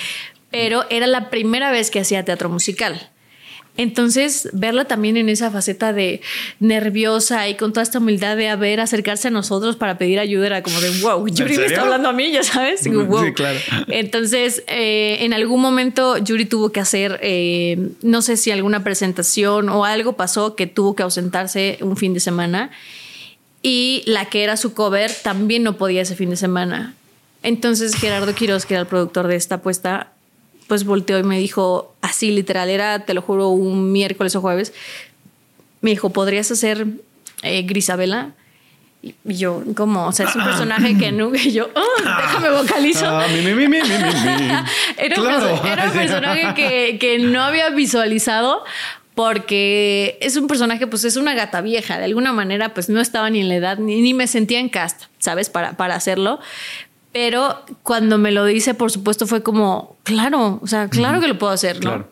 pero 0.50 0.86
era 0.90 1.06
la 1.06 1.30
primera 1.30 1.72
vez 1.72 1.92
que 1.92 2.00
hacía 2.00 2.26
teatro 2.26 2.50
musical. 2.50 3.10
Entonces, 3.80 4.50
verla 4.52 4.84
también 4.84 5.16
en 5.16 5.30
esa 5.30 5.52
faceta 5.52 5.94
de 5.94 6.20
nerviosa 6.60 7.48
y 7.48 7.56
con 7.56 7.72
toda 7.72 7.82
esta 7.84 8.00
humildad 8.00 8.36
de 8.36 8.50
haber 8.50 8.82
acercarse 8.82 9.30
a 9.30 9.32
nosotros 9.32 9.78
para 9.78 9.98
pedir 9.98 10.20
ayuda 10.20 10.48
era 10.48 10.64
como 10.64 10.82
de 10.82 10.90
wow, 11.00 11.26
Yuri 11.30 11.58
me 11.58 11.68
está 11.68 11.84
hablando 11.84 12.10
a 12.10 12.12
mí, 12.12 12.30
ya 12.30 12.44
sabes. 12.44 12.82
Sí, 12.82 12.92
claro. 13.34 13.58
Entonces, 13.88 14.66
eh, 14.68 15.20
en 15.22 15.32
algún 15.32 15.62
momento 15.62 16.18
Yuri 16.18 16.44
tuvo 16.44 16.74
que 16.74 16.82
hacer, 16.82 17.22
eh, 17.24 17.92
no 18.02 18.22
sé 18.22 18.36
si 18.36 18.52
alguna 18.52 18.84
presentación 18.84 19.70
o 19.70 19.86
algo 19.86 20.12
pasó 20.18 20.58
que 20.58 20.68
tuvo 20.68 20.94
que 20.94 21.04
ausentarse 21.04 21.78
un 21.80 21.96
fin 21.96 22.14
de 22.14 22.20
semana 22.20 22.72
y 23.62 24.04
la 24.08 24.26
que 24.26 24.44
era 24.44 24.58
su 24.58 24.74
cover 24.74 25.10
también 25.24 25.64
no 25.64 25.78
podía 25.78 26.02
ese 26.02 26.18
fin 26.18 26.30
de 26.30 26.36
semana. 26.36 26.96
Entonces 27.44 27.96
Gerardo 27.96 28.36
Quiroz, 28.36 28.66
que 28.66 28.74
era 28.74 28.82
el 28.82 28.88
productor 28.88 29.28
de 29.28 29.38
esta 29.38 29.56
apuesta, 29.56 30.12
pues 30.70 30.86
volteó 30.86 31.18
y 31.18 31.24
me 31.24 31.40
dijo, 31.40 31.96
así 32.02 32.30
literal, 32.30 32.70
era, 32.70 33.00
te 33.00 33.16
lo 33.16 33.24
juro, 33.24 33.50
un 33.50 33.92
miércoles 33.92 34.36
o 34.36 34.42
jueves, 34.42 34.72
me 35.82 35.90
dijo, 35.90 36.12
¿podrías 36.12 36.52
hacer 36.52 36.86
eh, 37.42 37.64
Grisabela? 37.64 38.34
Y 39.02 39.16
yo, 39.26 39.64
como, 39.76 40.06
o 40.06 40.12
sea, 40.12 40.28
es 40.28 40.36
un 40.36 40.44
personaje 40.44 40.96
que 40.96 41.12
no, 41.12 41.34
y 41.34 41.52
yo, 41.52 41.70
oh, 41.74 42.02
déjame 42.04 42.52
vocalizo. 42.52 43.08
Ah, 43.08 43.26
era, 44.98 45.20
un, 45.20 45.92
personaje 45.92 46.54
que, 46.54 46.98
que 47.00 47.18
no 47.18 47.42
había 47.42 47.72
visualizado 47.72 48.64
porque 49.16 50.20
es 50.22 50.38
un 50.38 50.48
personaje, 50.48 50.86
pues 50.86 51.04
es 51.04 51.16
una 51.16 51.34
gata 51.34 51.62
vieja, 51.62 51.98
de 51.98 52.06
alguna 52.06 52.32
manera, 52.32 52.76
pues 52.76 52.90
no 52.90 53.02
estaba 53.02 53.30
ni 53.32 53.42
en 53.42 53.50
la 53.50 53.56
edad, 53.56 53.80
ni, 53.80 54.02
ni 54.02 54.14
me 54.14 54.28
sentía 54.28 54.60
en 54.60 54.70
cast, 54.70 55.06
¿sabes? 55.18 55.50
Para, 55.50 55.76
para 55.78 55.96
hacerlo. 55.96 56.40
Pero 57.12 57.64
cuando 57.84 58.18
me 58.18 58.32
lo 58.32 58.46
dice, 58.46 58.74
por 58.74 58.92
supuesto, 58.92 59.26
fue 59.26 59.42
como, 59.42 59.96
claro, 60.04 60.60
o 60.62 60.68
sea, 60.68 60.90
claro 60.90 61.20
que 61.20 61.28
lo 61.28 61.40
puedo 61.40 61.52
hacer, 61.52 61.84
¿no? 61.84 62.06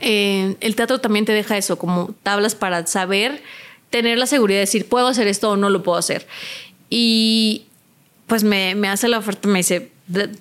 Eh, 0.00 0.56
el 0.60 0.76
teatro 0.76 1.00
también 1.00 1.24
te 1.24 1.32
deja 1.32 1.56
eso, 1.56 1.78
como 1.78 2.14
tablas 2.22 2.54
para 2.54 2.86
saber, 2.86 3.42
tener 3.90 4.18
la 4.18 4.26
seguridad 4.26 4.58
de 4.58 4.66
decir, 4.66 4.86
puedo 4.86 5.06
hacer 5.08 5.28
esto 5.28 5.50
o 5.50 5.56
no 5.56 5.70
lo 5.70 5.82
puedo 5.82 5.98
hacer. 5.98 6.26
Y 6.90 7.64
pues 8.26 8.44
me, 8.44 8.74
me 8.74 8.88
hace 8.88 9.08
la 9.08 9.18
oferta, 9.18 9.48
me 9.48 9.60
dice, 9.60 9.90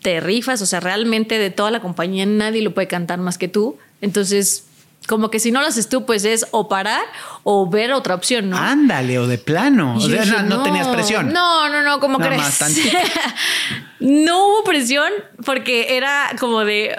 te 0.02 0.20
rifas, 0.20 0.62
o 0.62 0.66
sea, 0.66 0.80
realmente 0.80 1.40
de 1.40 1.50
toda 1.50 1.72
la 1.72 1.82
compañía 1.82 2.26
nadie 2.26 2.62
lo 2.62 2.74
puede 2.74 2.88
cantar 2.88 3.20
más 3.20 3.38
que 3.38 3.48
tú. 3.48 3.78
Entonces, 4.02 4.66
como 5.08 5.32
que 5.32 5.40
si 5.40 5.52
no 5.52 5.62
lo 5.62 5.68
haces 5.68 5.90
tú, 5.90 6.06
pues 6.06 6.26
es 6.26 6.46
o 6.52 6.68
parar 6.68 7.04
o 7.44 7.68
ver 7.70 7.94
otra 7.94 8.14
opción, 8.14 8.50
¿no? 8.50 8.58
Ándale, 8.58 9.18
o 9.20 9.26
de 9.26 9.38
plano. 9.38 9.96
O 9.96 10.02
sea, 10.02 10.44
no, 10.44 10.62
tenías 10.64 10.88
presión. 10.88 11.32
No, 11.34 11.70
no, 11.70 11.82
no, 11.82 12.00
como 12.00 12.20
crees. 12.20 12.60
no 14.00 14.48
hubo 14.48 14.64
presión 14.64 15.12
porque 15.46 15.96
era 15.98 16.36
como 16.40 16.66
de 16.66 16.96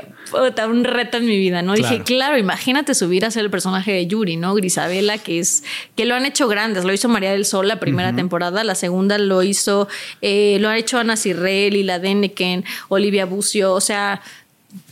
un 0.68 0.84
reto 0.84 1.18
en 1.18 1.26
mi 1.26 1.36
vida, 1.38 1.62
¿no? 1.62 1.74
Dije, 1.74 2.02
claro, 2.02 2.38
imagínate 2.38 2.94
subir 2.94 3.24
a 3.24 3.30
ser 3.30 3.44
el 3.44 3.50
personaje 3.50 3.92
de 3.92 4.06
Yuri, 4.06 4.36
¿no? 4.36 4.54
Grisabela, 4.54 5.18
que 5.18 5.38
es, 5.38 5.62
que 5.94 6.06
lo 6.06 6.14
han 6.14 6.24
hecho 6.24 6.48
grandes. 6.48 6.84
Lo 6.84 6.92
hizo 6.92 7.08
María 7.08 7.32
del 7.32 7.44
Sol 7.44 7.68
la 7.68 7.78
primera 7.78 8.14
temporada, 8.14 8.64
la 8.64 8.74
segunda 8.74 9.18
lo 9.18 9.42
hizo, 9.42 9.88
eh, 10.22 10.56
lo 10.60 10.70
ha 10.70 10.78
hecho 10.78 10.98
Ana 10.98 11.16
Cirrell, 11.16 11.86
la 11.86 11.98
Deneken, 11.98 12.64
Olivia 12.88 13.26
Bucio, 13.26 13.72
o 13.74 13.80
sea, 13.80 14.22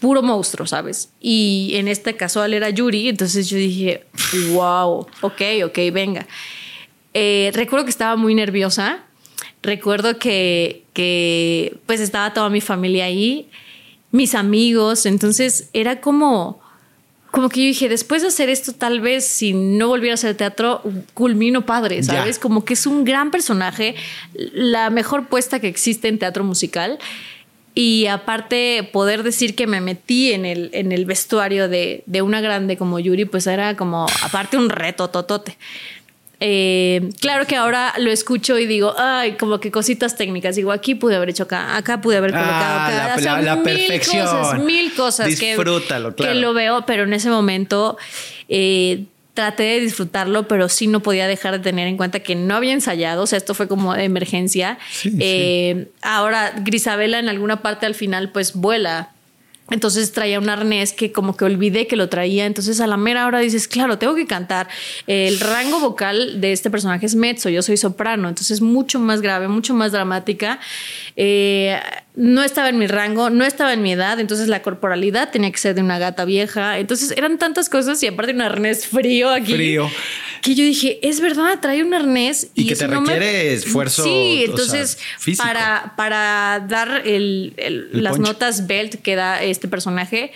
puro 0.01 0.23
monstruo, 0.23 0.67
¿sabes? 0.67 1.11
Y 1.21 1.73
en 1.75 1.89
este 1.89 2.17
caso 2.17 2.45
él 2.45 2.55
era 2.55 2.71
Yuri, 2.71 3.09
entonces 3.09 3.49
yo 3.49 3.57
dije, 3.57 4.05
wow, 4.53 5.07
ok, 5.21 5.43
ok, 5.67 5.79
venga. 5.93 6.27
Eh, 7.15 7.51
recuerdo 7.55 7.85
que 7.85 7.91
estaba 7.91 8.17
muy 8.17 8.35
nerviosa, 8.35 9.05
recuerdo 9.63 10.19
que, 10.19 10.85
que 10.93 11.77
pues 11.87 12.01
estaba 12.01 12.33
toda 12.33 12.49
mi 12.49 12.61
familia 12.61 13.07
ahí, 13.07 13.49
mis 14.13 14.35
amigos, 14.35 15.05
entonces 15.05 15.69
era 15.73 16.01
como, 16.01 16.61
como 17.31 17.51
que 17.51 17.61
yo 17.61 17.67
dije, 17.67 17.89
después 17.89 18.23
de 18.23 18.29
hacer 18.29 18.49
esto, 18.49 18.73
tal 18.73 19.01
vez 19.01 19.27
si 19.27 19.53
no 19.53 19.89
volviera 19.89 20.13
a 20.13 20.15
hacer 20.15 20.37
teatro, 20.37 20.83
culmino 21.13 21.67
padre, 21.67 22.03
¿sabes? 22.03 22.39
Como 22.39 22.65
que 22.65 22.75
es 22.75 22.87
un 22.87 23.05
gran 23.05 23.31
personaje, 23.31 23.95
la 24.33 24.89
mejor 24.89 25.27
puesta 25.27 25.61
que 25.61 25.69
existe 25.69 26.09
en 26.09 26.19
teatro 26.19 26.45
musical. 26.45 26.99
Y 27.79 28.07
aparte, 28.07 28.89
poder 28.91 29.23
decir 29.23 29.55
que 29.55 29.67
me 29.67 29.83
metí 29.83 30.33
en 30.33 30.47
el, 30.47 30.71
en 30.73 30.93
el 30.93 31.05
vestuario 31.05 31.69
de, 31.69 32.03
de 32.07 32.23
una 32.23 32.41
grande 32.41 32.79
como 32.79 32.99
Yuri, 32.99 33.27
pues 33.27 33.47
era 33.47 33.77
como, 33.77 34.07
aparte, 34.23 34.57
un 34.57 34.71
reto 34.71 35.11
totote. 35.11 35.59
Eh, 36.41 37.11
claro 37.21 37.47
que 37.47 37.55
ahora 37.55 37.93
lo 37.99 38.11
escucho 38.11 38.59
y 38.59 38.65
digo, 38.65 38.95
ay, 38.97 39.33
como 39.33 39.61
que 39.61 39.71
cositas 39.71 40.17
técnicas. 40.17 40.57
Digo, 40.57 40.73
aquí 40.73 40.95
pude 40.95 41.17
haber 41.17 41.29
hecho 41.29 41.43
acá, 41.43 41.77
acá 41.77 42.01
pude 42.01 42.17
haber 42.17 42.31
colocado 42.31 42.55
ah, 42.55 43.15
acá. 43.15 43.43
La, 43.43 43.57
mil 43.57 44.01
Cosas, 44.01 44.59
mil 44.61 44.95
cosas 44.95 45.27
Disfrútalo, 45.27 46.17
que, 46.17 46.25
que 46.25 46.35
lo 46.35 46.55
veo, 46.55 46.87
pero 46.87 47.03
en 47.03 47.13
ese 47.13 47.29
momento, 47.29 47.99
eh, 48.49 49.05
traté 49.37 49.63
de 49.63 49.81
disfrutarlo, 49.81 50.49
pero 50.49 50.69
sí 50.69 50.89
no 50.89 51.01
podía 51.01 51.29
dejar 51.29 51.53
de 51.53 51.61
tener 51.61 51.87
en 51.87 51.97
cuenta 51.97 52.21
que 52.21 52.35
no 52.35 52.57
había 52.57 52.73
ensayado, 52.73 53.23
o 53.23 53.27
sea, 53.29 53.37
esto 53.37 53.55
fue 53.55 53.69
como 53.69 53.95
de 53.95 54.03
emergencia. 54.03 54.79
Eh, 55.05 55.89
ahora, 56.03 56.55
Grisabela 56.59 57.21
en 57.21 57.29
alguna 57.29 57.63
parte 57.63 57.87
al 57.87 57.95
final 57.95 58.33
pues 58.33 58.55
vuela 58.55 59.11
entonces 59.71 60.13
traía 60.13 60.39
un 60.39 60.49
arnés 60.49 60.93
que 60.93 61.11
como 61.11 61.37
que 61.37 61.45
olvidé 61.45 61.87
que 61.87 61.97
lo 61.97 62.09
traía. 62.09 62.47
Entonces 62.47 62.81
a 62.81 62.87
la 62.87 62.97
mera 62.97 63.27
hora 63.27 63.41
dices, 63.41 63.67
claro, 63.67 63.99
tengo 63.99 64.15
que 64.15 64.27
cantar. 64.27 64.69
El 65.07 65.41
rango 65.41 65.81
vocal 65.81 66.41
de 66.41 66.53
este 66.53 66.71
personaje 66.71 67.07
es 67.07 67.15
mezzo, 67.15 67.49
yo 67.49 67.63
soy 67.63 67.77
soprano, 67.77 68.29
entonces 68.29 68.61
mucho 68.61 69.01
más 69.01 69.21
grave, 69.23 69.49
mucho 69.49 69.75
más 69.75 69.93
dramática. 69.93 70.61
Eh, 71.19 71.81
no 72.15 72.43
estaba 72.43 72.69
en 72.69 72.79
mi 72.79 72.87
rango, 72.87 73.31
no 73.31 73.45
estaba 73.45 73.73
en 73.73 73.83
mi 73.83 73.93
edad, 73.93 74.21
entonces 74.21 74.49
la 74.49 74.63
corporalidad 74.63 75.31
tenía 75.31 75.51
que 75.51 75.59
ser 75.59 75.75
de 75.75 75.83
una 75.83 75.99
gata 75.99 76.25
vieja. 76.25 76.79
Entonces 76.79 77.11
eran 77.11 77.39
tantas 77.39 77.69
cosas 77.69 78.03
y 78.03 78.07
aparte 78.07 78.33
un 78.33 78.43
arnés 78.43 78.87
frío 78.87 79.31
aquí. 79.31 79.55
Frío. 79.55 79.91
Que 80.43 80.55
yo 80.55 80.65
dije, 80.65 80.99
es 81.03 81.21
verdad, 81.21 81.59
trae 81.61 81.83
un 81.83 81.95
arnés. 81.95 82.49
Y, 82.55 82.69
que 82.69 82.77
te 82.77 82.87
requiere 82.87 83.55
esfuerzo. 83.55 84.05
Sí, 84.05 84.45
entonces 84.47 84.99
para, 85.39 85.95
para 85.97 86.65
dar 86.69 87.03
el, 87.07 87.55
las 87.93 88.19
notas 88.19 88.67
belt 88.67 88.97
que 89.03 89.17
da 89.17 89.43
este 89.43 89.69
personaje, 89.69 90.33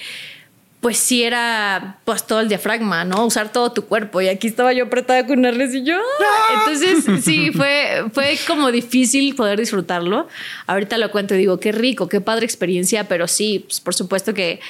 pues 0.81 0.97
sí 0.97 1.23
era 1.23 1.99
pues 2.05 2.27
todo 2.27 2.41
el 2.41 2.49
diafragma, 2.49 3.05
¿no? 3.05 3.27
Usar 3.27 3.53
todo 3.53 3.73
tu 3.73 3.85
cuerpo. 3.85 4.23
Y 4.23 4.29
aquí 4.29 4.47
estaba 4.47 4.73
yo 4.73 4.85
apretada 4.85 5.27
con 5.27 5.41
un 5.41 5.47
arnés 5.47 5.75
y 5.75 5.85
yo. 5.85 5.97
¡ah! 5.99 6.55
Entonces, 6.59 7.25
sí, 7.25 7.51
fue, 7.53 8.05
fue 8.13 8.39
como 8.47 8.73
difícil 8.73 9.35
poder 9.35 9.59
disfrutarlo. 9.59 10.27
Ahorita 10.67 10.97
lo 10.97 11.11
cuento 11.11 11.35
y 11.35 11.39
digo, 11.39 11.61
qué 11.61 11.73
rico, 11.73 12.09
qué 12.09 12.23
padre 12.23 12.47
experiencia, 12.47 13.09
pero 13.09 13.29
sí, 13.29 13.65
pues 13.67 13.81
por 13.81 13.95
supuesto 13.95 14.33
que 14.33 14.61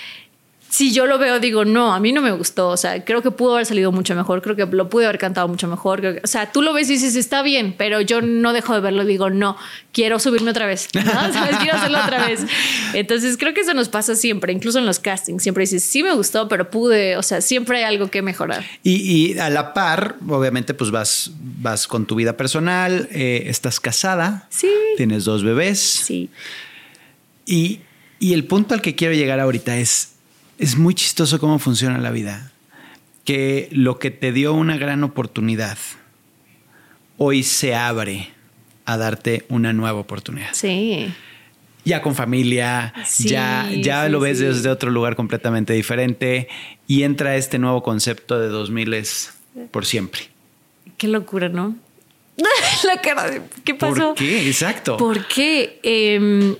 si 0.70 0.92
yo 0.92 1.06
lo 1.06 1.18
veo, 1.18 1.40
digo, 1.40 1.64
no, 1.64 1.92
a 1.92 1.98
mí 1.98 2.12
no 2.12 2.22
me 2.22 2.30
gustó. 2.30 2.68
O 2.68 2.76
sea, 2.76 3.04
creo 3.04 3.22
que 3.22 3.32
pudo 3.32 3.54
haber 3.54 3.66
salido 3.66 3.90
mucho 3.90 4.14
mejor. 4.14 4.40
Creo 4.40 4.54
que 4.54 4.66
lo 4.66 4.88
pude 4.88 5.04
haber 5.04 5.18
cantado 5.18 5.48
mucho 5.48 5.66
mejor. 5.66 6.20
o 6.22 6.26
sea, 6.28 6.52
tú 6.52 6.62
lo 6.62 6.72
ves 6.72 6.88
y 6.88 6.92
dices, 6.92 7.16
está 7.16 7.42
bien, 7.42 7.74
pero 7.76 8.00
yo 8.00 8.22
no 8.22 8.52
dejo 8.52 8.74
de 8.74 8.80
verlo. 8.80 9.04
Digo, 9.04 9.30
no, 9.30 9.56
quiero 9.92 10.20
subirme 10.20 10.52
otra 10.52 10.66
vez. 10.66 10.88
¿Sabes? 10.92 11.56
Quiero 11.60 11.76
hacerlo 11.76 11.98
otra 11.98 12.24
vez. 12.24 12.46
Entonces, 12.94 13.36
creo 13.36 13.52
que 13.52 13.62
eso 13.62 13.74
nos 13.74 13.88
pasa 13.88 14.14
siempre, 14.14 14.52
incluso 14.52 14.78
en 14.78 14.86
los 14.86 15.00
castings. 15.00 15.42
Siempre 15.42 15.62
dices, 15.62 15.82
sí 15.82 16.04
me 16.04 16.14
gustó, 16.14 16.46
pero 16.46 16.70
pude. 16.70 17.16
O 17.16 17.22
sea, 17.24 17.40
siempre 17.40 17.78
hay 17.78 17.84
algo 17.84 18.08
que 18.08 18.22
mejorar. 18.22 18.64
Y, 18.84 19.36
a 19.38 19.50
la 19.50 19.74
par, 19.74 20.16
obviamente, 20.28 20.72
pues 20.72 20.92
vas, 20.92 21.32
vas 21.40 21.88
con 21.88 22.06
tu 22.06 22.14
vida 22.14 22.36
personal. 22.36 23.08
Eh, 23.10 23.42
estás 23.46 23.80
casada. 23.80 24.46
Sí. 24.50 24.70
Tienes 24.96 25.24
dos 25.24 25.42
bebés. 25.42 25.80
Sí. 25.80 26.30
Y, 27.44 27.80
y 28.20 28.34
el 28.34 28.44
punto 28.44 28.74
al 28.74 28.82
que 28.82 28.94
quiero 28.94 29.14
llegar 29.14 29.40
ahorita 29.40 29.76
es 29.76 30.10
es 30.60 30.76
muy 30.76 30.94
chistoso 30.94 31.40
cómo 31.40 31.58
funciona 31.58 31.98
la 31.98 32.10
vida. 32.10 32.52
Que 33.24 33.68
lo 33.72 33.98
que 33.98 34.10
te 34.10 34.30
dio 34.30 34.52
una 34.52 34.76
gran 34.76 35.02
oportunidad, 35.02 35.78
hoy 37.16 37.42
se 37.42 37.74
abre 37.74 38.28
a 38.84 38.96
darte 38.96 39.46
una 39.48 39.72
nueva 39.72 39.98
oportunidad. 39.98 40.50
Sí. 40.52 41.12
Ya 41.84 42.02
con 42.02 42.14
familia, 42.14 42.92
ya, 43.18 43.70
ya 43.72 44.08
lo 44.10 44.20
ves 44.20 44.38
desde 44.38 44.68
otro 44.68 44.90
lugar 44.90 45.16
completamente 45.16 45.72
diferente 45.72 46.48
y 46.86 47.04
entra 47.04 47.36
este 47.36 47.58
nuevo 47.58 47.82
concepto 47.82 48.38
de 48.38 48.48
2000 48.48 48.94
es 48.94 49.32
por 49.70 49.86
siempre. 49.86 50.28
Qué 50.98 51.08
locura, 51.08 51.48
¿no? 51.48 51.74
la 52.84 53.00
cara 53.00 53.30
de, 53.30 53.42
¿qué 53.64 53.74
pasó? 53.74 54.08
¿Por 54.08 54.14
qué? 54.16 54.46
Exacto. 54.46 54.98
Porque 54.98 55.80
eh, 55.82 56.56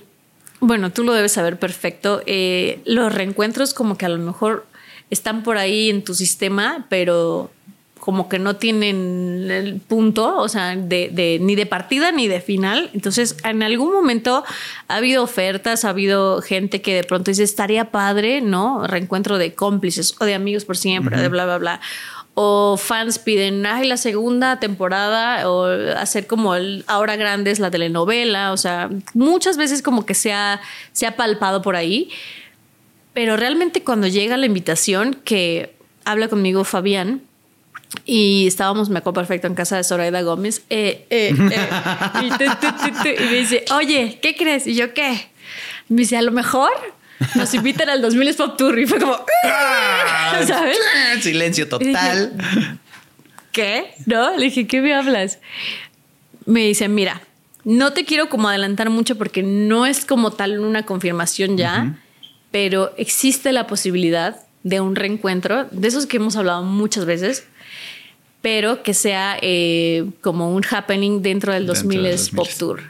bueno, 0.61 0.91
tú 0.91 1.03
lo 1.03 1.13
debes 1.13 1.33
saber 1.33 1.59
perfecto. 1.59 2.21
Eh, 2.27 2.79
los 2.85 3.13
reencuentros 3.13 3.73
como 3.73 3.97
que 3.97 4.05
a 4.05 4.09
lo 4.09 4.19
mejor 4.19 4.67
están 5.09 5.43
por 5.43 5.57
ahí 5.57 5.89
en 5.89 6.03
tu 6.03 6.13
sistema, 6.13 6.85
pero 6.87 7.51
como 7.99 8.29
que 8.29 8.39
no 8.39 8.55
tienen 8.55 9.47
el 9.51 9.79
punto, 9.79 10.37
o 10.37 10.49
sea, 10.49 10.75
de, 10.75 11.37
ni 11.41 11.55
de 11.55 11.65
partida 11.65 12.11
ni 12.11 12.27
de 12.27 12.41
final. 12.41 12.89
Entonces, 12.93 13.37
en 13.43 13.61
algún 13.61 13.93
momento 13.93 14.43
ha 14.87 14.95
habido 14.95 15.23
ofertas, 15.23 15.85
ha 15.85 15.89
habido 15.89 16.41
gente 16.41 16.81
que 16.81 16.95
de 16.95 17.03
pronto 17.03 17.29
dice, 17.29 17.43
estaría 17.43 17.91
padre, 17.91 18.41
¿no? 18.41 18.87
Reencuentro 18.87 19.37
de 19.37 19.53
cómplices 19.53 20.15
o 20.19 20.25
de 20.25 20.33
amigos 20.33 20.65
por 20.65 20.77
siempre, 20.77 21.21
de 21.21 21.27
bla, 21.27 21.45
bla, 21.45 21.57
bla 21.59 21.81
o 22.33 22.77
fans 22.77 23.19
piden, 23.19 23.65
ay, 23.65 23.87
la 23.87 23.97
segunda 23.97 24.59
temporada, 24.59 25.49
o 25.49 25.65
hacer 25.97 26.27
como 26.27 26.55
el 26.55 26.83
ahora 26.87 27.15
grande 27.15 27.51
es 27.51 27.59
la 27.59 27.71
telenovela, 27.71 28.53
o 28.53 28.57
sea, 28.57 28.89
muchas 29.13 29.57
veces 29.57 29.81
como 29.81 30.05
que 30.05 30.13
se 30.13 30.31
ha, 30.31 30.61
palpado 31.17 31.61
por 31.61 31.75
ahí, 31.75 32.09
pero 33.13 33.35
realmente 33.35 33.83
cuando 33.83 34.07
llega 34.07 34.37
la 34.37 34.45
invitación 34.45 35.19
que 35.25 35.75
habla 36.05 36.29
conmigo 36.29 36.63
Fabián, 36.63 37.21
y 38.05 38.47
estábamos, 38.47 38.89
me 38.89 38.99
acuerdo 38.99 39.19
perfecto, 39.19 39.47
en 39.47 39.55
casa 39.55 39.75
de 39.75 39.83
Zoraida 39.83 40.21
Gómez, 40.21 40.63
eh, 40.69 41.05
eh, 41.09 41.35
eh, 41.37 41.69
y, 42.21 43.29
me 43.29 43.37
dice, 43.37 43.65
oye, 43.75 44.19
¿qué 44.21 44.37
crees? 44.37 44.65
Y 44.65 44.75
yo, 44.75 44.93
¿qué? 44.93 45.29
Me 45.89 45.97
dice, 45.97 46.15
a 46.15 46.21
lo 46.21 46.31
mejor 46.31 46.71
nos 47.35 47.53
invitan 47.53 47.89
al 47.89 48.01
2000 48.01 48.35
Pop 48.35 48.57
Tour 48.57 48.79
y 48.79 48.85
fue 48.85 48.99
como, 48.99 49.17
ah, 49.45 50.41
¿sabes? 50.47 50.77
Silencio 51.21 51.67
total. 51.67 52.33
¿Qué? 53.51 53.93
¿No? 54.05 54.37
Le 54.37 54.45
dije, 54.45 54.67
¿qué 54.67 54.81
me 54.81 54.93
hablas? 54.93 55.39
Me 56.45 56.61
dice, 56.61 56.87
mira, 56.87 57.21
no 57.63 57.93
te 57.93 58.05
quiero 58.05 58.29
como 58.29 58.49
adelantar 58.49 58.89
mucho 58.89 59.17
porque 59.17 59.43
no 59.43 59.85
es 59.85 60.05
como 60.05 60.31
tal 60.31 60.59
una 60.59 60.85
confirmación 60.85 61.57
ya, 61.57 61.99
pero 62.51 62.93
existe 62.97 63.51
la 63.51 63.67
posibilidad 63.67 64.41
de 64.63 64.79
un 64.79 64.95
reencuentro, 64.95 65.65
de 65.71 65.87
esos 65.87 66.05
que 66.05 66.17
hemos 66.17 66.35
hablado 66.35 66.63
muchas 66.63 67.05
veces, 67.05 67.45
pero 68.41 68.83
que 68.83 68.93
sea 68.93 69.37
eh, 69.41 70.05
como 70.21 70.53
un 70.53 70.63
happening 70.63 71.21
dentro 71.21 71.53
del 71.53 71.65
2000 71.67 72.15
Pop 72.35 72.47
Tour. 72.57 72.81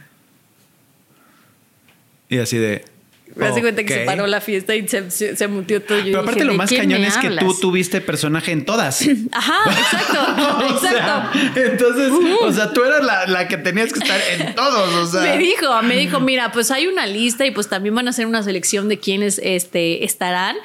Y 2.30 2.38
así 2.38 2.58
de, 2.58 2.86
me 3.36 3.48
hace 3.48 3.62
cuenta 3.62 3.84
que 3.84 3.94
se 3.94 4.00
paró 4.02 4.28
la 4.28 4.42
fiesta 4.42 4.76
y 4.76 4.88
se, 4.88 5.10
se, 5.10 5.48
mutió 5.48 5.82
todo. 5.82 6.00
Pero 6.04 6.20
aparte 6.22 6.44
lo 6.44 6.54
más 6.54 6.72
cañón 6.72 7.04
es 7.04 7.18
que 7.18 7.30
tú 7.30 7.54
tuviste 7.60 8.02
personaje 8.02 8.52
en 8.52 8.66
todas. 8.66 9.02
Ajá, 9.32 9.60
exacto, 9.70 10.66
exacto. 10.86 11.40
entonces, 11.60 12.12
o 12.42 12.52
sea, 12.52 12.74
tú 12.74 12.84
eras 12.84 13.04
la, 13.04 13.28
la, 13.28 13.48
que 13.48 13.58
tenías 13.58 13.94
que 13.94 14.00
estar 14.00 14.20
en 14.38 14.56
todos. 14.56 14.94
O 14.96 15.06
sea. 15.08 15.22
Me 15.22 15.38
dijo, 15.38 15.82
me 15.84 15.96
dijo, 15.96 16.20
mira, 16.20 16.52
pues 16.52 16.72
hay 16.72 16.88
una 16.88 17.06
lista 17.06 17.46
y 17.46 17.52
pues 17.52 17.68
también 17.68 17.96
van 17.96 18.08
a 18.08 18.12
hacer 18.12 18.26
una 18.26 18.44
selección 18.44 18.90
de 18.90 19.00
quiénes 19.00 19.40
este, 19.44 20.04
estarán. 20.04 20.58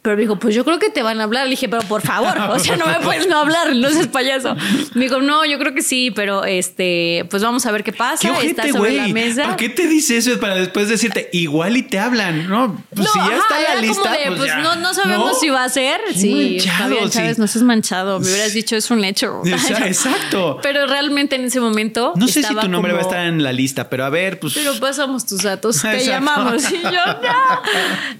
Pero 0.00 0.14
me 0.14 0.22
dijo, 0.22 0.38
pues 0.38 0.54
yo 0.54 0.64
creo 0.64 0.78
que 0.78 0.90
te 0.90 1.02
van 1.02 1.20
a 1.20 1.24
hablar. 1.24 1.44
Le 1.44 1.50
dije, 1.50 1.68
pero 1.68 1.82
por 1.82 2.02
favor, 2.02 2.38
o 2.50 2.58
sea, 2.58 2.76
no 2.76 2.86
me 2.86 3.00
puedes 3.02 3.26
no 3.26 3.38
hablar, 3.38 3.74
no 3.74 3.90
seas 3.90 4.06
payaso. 4.06 4.54
Me 4.94 5.04
dijo, 5.04 5.20
no, 5.20 5.44
yo 5.44 5.58
creo 5.58 5.74
que 5.74 5.82
sí, 5.82 6.12
pero 6.12 6.44
este, 6.44 7.26
pues 7.30 7.42
vamos 7.42 7.66
a 7.66 7.72
ver 7.72 7.82
qué 7.82 7.92
pasa. 7.92 8.32
¿Qué 8.40 8.46
está 8.46 8.68
sobre 8.68 8.92
la 8.92 9.08
mesa. 9.08 9.42
¿Para 9.42 9.56
qué 9.56 9.68
te 9.68 9.88
dice 9.88 10.16
eso? 10.16 10.38
Para 10.38 10.54
después 10.54 10.88
decirte, 10.88 11.28
igual 11.32 11.76
y 11.76 11.82
te 11.82 11.98
hablan, 11.98 12.48
¿no? 12.48 12.82
Pues 12.94 13.10
si 13.10 13.18
ya 13.18 13.36
está 13.36 13.74
la 13.74 13.80
lista. 13.80 14.16
pues, 14.26 14.38
pues 14.38 14.56
no, 14.56 14.76
no, 14.76 14.94
sabemos 14.94 15.40
si 15.40 15.48
va 15.48 15.64
a 15.64 15.68
ser. 15.68 16.00
sí, 16.14 16.58
manchado, 16.58 17.08
Chávez, 17.08 17.38
no 17.38 17.46
seas 17.48 17.64
manchado. 17.64 18.20
Me 18.20 18.26
hubieras 18.26 18.54
dicho, 18.54 18.76
es 18.76 18.90
un 18.90 19.04
hecho. 19.04 19.42
Exacto. 19.84 20.60
pero 20.62 20.86
realmente 20.86 21.34
en 21.34 21.44
ese 21.44 21.60
momento. 21.60 22.12
No 22.14 22.28
sé 22.28 22.44
si 22.44 22.54
tu 22.54 22.68
nombre 22.68 22.92
va 22.92 23.00
a 23.00 23.02
estar 23.02 23.26
en 23.26 23.42
la 23.42 23.52
lista, 23.52 23.90
pero 23.90 24.04
a 24.04 24.10
ver, 24.10 24.38
pues. 24.38 24.54
Pero 24.54 24.78
pasamos 24.78 25.26
tus 25.26 25.42
datos, 25.42 25.82
te 25.82 26.04
llamamos. 26.04 26.70
Y 26.70 26.82
yo, 26.82 26.90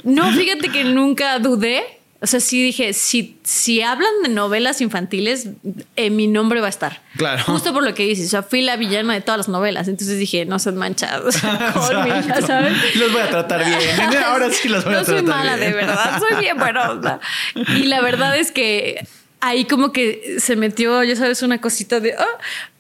no. 0.05 0.29
No, 0.29 0.33
fíjate 0.33 0.71
que 0.71 0.85
nunca 0.85 1.39
dudé 1.39 1.78
o 2.21 2.27
sea, 2.27 2.41
sí 2.41 2.61
dije, 2.61 2.95
si, 2.95 3.39
si 3.45 3.81
hablan 3.81 4.11
de 4.25 4.29
novelas 4.29 4.81
infantiles, 4.81 5.51
eh, 5.95 6.11
mi 6.11 6.27
nombre 6.27 6.61
va 6.61 6.67
a 6.67 6.71
estar. 6.71 7.01
Claro. 7.17 7.45
Justo 7.45 7.73
por 7.73 7.85
lo 7.85 7.95
que 7.95 8.05
dices. 8.05 8.27
O 8.27 8.31
sea, 8.31 8.43
fui 8.43 8.61
la 8.61 8.77
villana 8.77 9.15
de 9.15 9.21
todas 9.21 9.39
las 9.39 9.49
novelas. 9.49 9.87
Entonces 9.87 10.19
dije, 10.19 10.45
no 10.45 10.59
sean 10.59 10.77
manchados. 10.77 11.37
¿sabes? 11.37 12.97
Los 12.97 13.13
voy 13.13 13.23
a 13.23 13.31
tratar 13.31 13.65
bien. 13.65 13.81
Ahora 14.27 14.51
sí 14.51 14.69
los 14.69 14.85
voy 14.85 14.95
a 14.95 15.05
tratar 15.05 15.15
bien. 15.15 15.27
No 15.27 15.33
soy 15.33 15.39
mala, 15.39 15.57
de 15.57 15.73
verdad. 15.73 16.19
Soy 16.19 16.41
bien 16.41 16.59
buena. 16.59 17.21
Y 17.55 17.85
la 17.85 18.01
verdad 18.01 18.37
es 18.37 18.51
que 18.51 19.07
ahí 19.41 19.65
como 19.67 19.93
que 19.93 20.39
se 20.41 20.57
metió, 20.57 21.05
ya 21.05 21.15
sabes, 21.15 21.43
una 21.43 21.61
cosita 21.61 22.01
de... 22.01 22.17
Oh, 22.19 22.39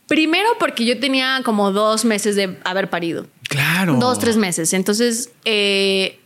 primero 0.09 0.49
porque 0.59 0.85
yo 0.85 0.99
tenía 0.99 1.43
como 1.45 1.71
dos 1.71 2.05
meses 2.05 2.35
de 2.35 2.59
haber 2.65 2.91
parido. 2.91 3.29
Claro. 3.49 3.99
Dos, 4.01 4.19
tres 4.19 4.37
meses. 4.37 4.73
Entonces, 4.73 5.31
eh, 5.45 6.19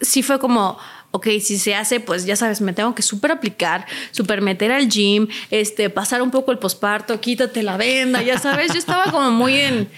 sí 0.00 0.22
fue 0.22 0.38
como 0.38 0.78
ok, 1.16 1.26
si 1.40 1.58
se 1.58 1.74
hace, 1.74 2.00
pues 2.00 2.24
ya 2.24 2.36
sabes, 2.36 2.60
me 2.60 2.72
tengo 2.72 2.94
que 2.94 3.02
súper 3.02 3.32
aplicar, 3.32 3.86
súper 4.10 4.40
meter 4.40 4.72
al 4.72 4.88
gym, 4.88 5.28
este, 5.50 5.90
pasar 5.90 6.22
un 6.22 6.30
poco 6.30 6.52
el 6.52 6.58
posparto, 6.58 7.20
quítate 7.20 7.62
la 7.62 7.76
venda, 7.76 8.22
ya 8.22 8.38
sabes, 8.38 8.72
yo 8.72 8.78
estaba 8.78 9.10
como 9.10 9.30
muy 9.30 9.60
en... 9.60 9.88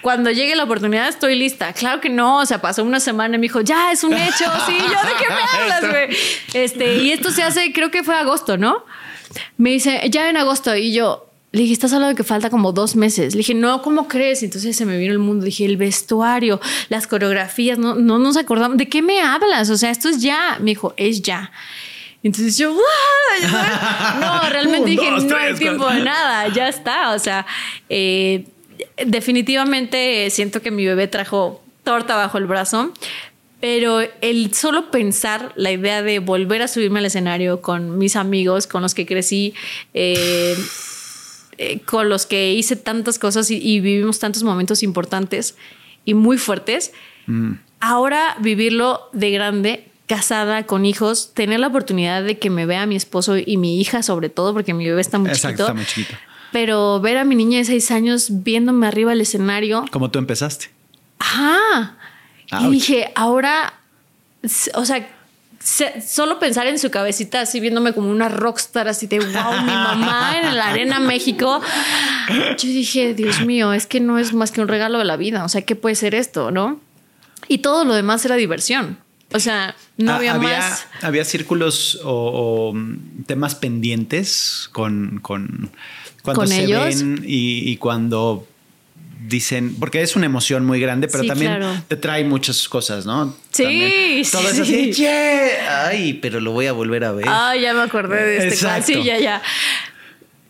Cuando 0.00 0.30
llegue 0.30 0.54
la 0.54 0.62
oportunidad 0.62 1.08
estoy 1.08 1.34
lista. 1.34 1.72
Claro 1.72 2.00
que 2.00 2.08
no, 2.08 2.38
o 2.38 2.46
sea, 2.46 2.60
pasó 2.60 2.84
una 2.84 3.00
semana 3.00 3.34
y 3.34 3.38
me 3.38 3.42
dijo, 3.42 3.62
ya, 3.62 3.90
es 3.90 4.04
un 4.04 4.14
hecho, 4.14 4.44
sí, 4.64 4.76
yo 4.78 5.08
de 5.08 5.14
qué 5.18 5.26
me 5.28 5.58
hablas, 5.72 5.90
güey. 5.90 6.16
Este, 6.54 6.98
y 6.98 7.10
esto 7.10 7.32
se 7.32 7.42
hace, 7.42 7.72
creo 7.72 7.90
que 7.90 8.04
fue 8.04 8.14
agosto, 8.14 8.56
¿no? 8.56 8.84
Me 9.56 9.70
dice, 9.70 10.00
ya 10.08 10.30
en 10.30 10.36
agosto, 10.36 10.76
y 10.76 10.92
yo, 10.92 11.27
le 11.58 11.64
dije, 11.64 11.72
estás 11.72 11.92
hablando 11.92 12.10
de 12.10 12.14
que 12.14 12.22
falta 12.22 12.50
como 12.50 12.70
dos 12.72 12.94
meses. 12.94 13.34
Le 13.34 13.38
dije, 13.38 13.52
no, 13.52 13.82
¿cómo 13.82 14.06
crees? 14.06 14.44
Entonces 14.44 14.76
se 14.76 14.86
me 14.86 14.96
vino 14.96 15.12
el 15.12 15.18
mundo. 15.18 15.44
dije, 15.44 15.64
el 15.64 15.76
vestuario, 15.76 16.60
las 16.88 17.08
coreografías, 17.08 17.78
no, 17.78 17.96
no 17.96 18.20
nos 18.20 18.36
acordamos. 18.36 18.78
¿De 18.78 18.88
qué 18.88 19.02
me 19.02 19.20
hablas? 19.20 19.68
O 19.68 19.76
sea, 19.76 19.90
esto 19.90 20.08
es 20.08 20.22
ya. 20.22 20.58
Me 20.60 20.70
dijo, 20.70 20.94
es 20.96 21.20
ya. 21.20 21.50
Entonces 22.22 22.56
yo, 22.56 22.72
no, 24.20 24.40
realmente 24.50 24.90
dije, 24.90 25.10
no 25.10 25.36
hay 25.36 25.54
tiempo 25.54 25.88
de 25.88 26.00
nada, 26.00 26.46
ya 26.52 26.68
está. 26.68 27.12
O 27.12 27.18
sea, 27.18 27.44
eh, 27.88 28.44
definitivamente 29.04 30.30
siento 30.30 30.62
que 30.62 30.70
mi 30.70 30.86
bebé 30.86 31.08
trajo 31.08 31.60
torta 31.82 32.14
bajo 32.14 32.38
el 32.38 32.46
brazo, 32.46 32.92
pero 33.60 34.00
el 34.20 34.54
solo 34.54 34.92
pensar 34.92 35.52
la 35.56 35.72
idea 35.72 36.02
de 36.02 36.20
volver 36.20 36.62
a 36.62 36.68
subirme 36.68 37.00
al 37.00 37.06
escenario 37.06 37.60
con 37.62 37.98
mis 37.98 38.14
amigos, 38.14 38.68
con 38.68 38.82
los 38.82 38.94
que 38.94 39.06
crecí, 39.06 39.54
eh, 39.92 40.56
eh, 41.58 41.80
con 41.80 42.08
los 42.08 42.24
que 42.24 42.54
hice 42.54 42.76
tantas 42.76 43.18
cosas 43.18 43.50
y, 43.50 43.80
vivimos 43.80 44.20
tantos 44.20 44.44
momentos 44.44 44.82
importantes 44.82 45.56
y 46.04 46.14
muy 46.14 46.38
fuertes, 46.38 46.92
mm. 47.26 47.52
ahora 47.80 48.36
vivirlo 48.40 49.08
de 49.12 49.30
grande 49.32 49.88
casada 50.06 50.66
con 50.66 50.86
hijos, 50.86 51.34
tener 51.34 51.60
la 51.60 51.66
oportunidad 51.66 52.22
de 52.22 52.38
que 52.38 52.48
me 52.48 52.64
vea 52.64 52.86
mi 52.86 52.96
esposo 52.96 53.36
y 53.36 53.56
mi 53.56 53.80
hija, 53.80 54.02
sobre 54.02 54.28
todo, 54.28 54.54
porque 54.54 54.72
mi 54.72 54.86
bebé 54.86 55.00
está 55.00 55.18
muy 55.18 55.30
Exacto, 55.30 55.64
Está 55.64 55.74
muy 55.74 55.84
chiquito. 55.84 56.16
Pero 56.52 57.00
ver 57.00 57.18
a 57.18 57.24
mi 57.24 57.34
niña 57.34 57.58
de 57.58 57.64
seis 57.64 57.90
años 57.90 58.28
viéndome 58.30 58.86
arriba 58.86 59.10
del 59.10 59.20
escenario. 59.20 59.84
Como 59.90 60.10
tú 60.10 60.18
empezaste. 60.18 60.70
Ajá. 61.18 61.96
Y 62.60 62.70
dije, 62.70 63.12
ahora, 63.14 63.74
o 64.74 64.84
sea, 64.84 65.17
solo 65.60 66.38
pensar 66.38 66.66
en 66.66 66.78
su 66.78 66.90
cabecita 66.90 67.40
así 67.40 67.60
viéndome 67.60 67.92
como 67.92 68.10
una 68.10 68.28
rockstar 68.28 68.88
así 68.88 69.06
de 69.06 69.18
wow, 69.18 69.26
mi 69.28 69.72
mamá 69.72 70.36
en 70.40 70.56
la 70.56 70.68
arena 70.68 71.00
México. 71.00 71.60
Yo 72.28 72.68
dije, 72.68 73.14
Dios 73.14 73.44
mío, 73.44 73.72
es 73.72 73.86
que 73.86 74.00
no 74.00 74.18
es 74.18 74.32
más 74.32 74.50
que 74.50 74.60
un 74.60 74.68
regalo 74.68 74.98
de 74.98 75.04
la 75.04 75.16
vida. 75.16 75.44
O 75.44 75.48
sea, 75.48 75.62
¿qué 75.62 75.76
puede 75.76 75.94
ser 75.94 76.14
esto? 76.14 76.50
¿No? 76.50 76.80
Y 77.48 77.58
todo 77.58 77.84
lo 77.84 77.94
demás 77.94 78.24
era 78.24 78.36
diversión. 78.36 78.98
O 79.32 79.40
sea, 79.40 79.74
no 79.96 80.12
ah, 80.12 80.16
había, 80.16 80.34
más. 80.34 80.86
Había 81.02 81.24
círculos 81.24 82.00
o, 82.02 82.72
temas 83.26 83.54
pendientes 83.54 84.70
con, 84.72 85.18
con 85.20 85.70
cuando 86.22 86.46
se 86.46 86.66
ven 86.66 87.24
y, 87.26 87.70
y 87.70 87.76
cuando 87.76 88.46
dicen, 89.28 89.76
porque 89.78 90.02
es 90.02 90.16
una 90.16 90.26
emoción 90.26 90.64
muy 90.64 90.80
grande, 90.80 91.08
pero 91.08 91.24
también 91.24 91.60
te 91.86 91.96
trae 91.96 92.24
muchas 92.24 92.68
cosas, 92.68 93.06
¿no? 93.06 93.36
Sí, 93.50 94.22
Todo 94.30 94.48
es 94.48 94.58
así, 94.58 95.06
ay, 95.68 96.14
pero 96.14 96.40
lo 96.40 96.52
voy 96.52 96.66
a 96.66 96.72
volver 96.72 97.04
a 97.04 97.12
ver. 97.12 97.26
Ah, 97.28 97.54
ya 97.56 97.74
me 97.74 97.82
acordé 97.82 98.24
de 98.24 98.48
este. 98.48 98.82
Sí, 98.82 99.02
ya, 99.02 99.18
ya. 99.18 99.42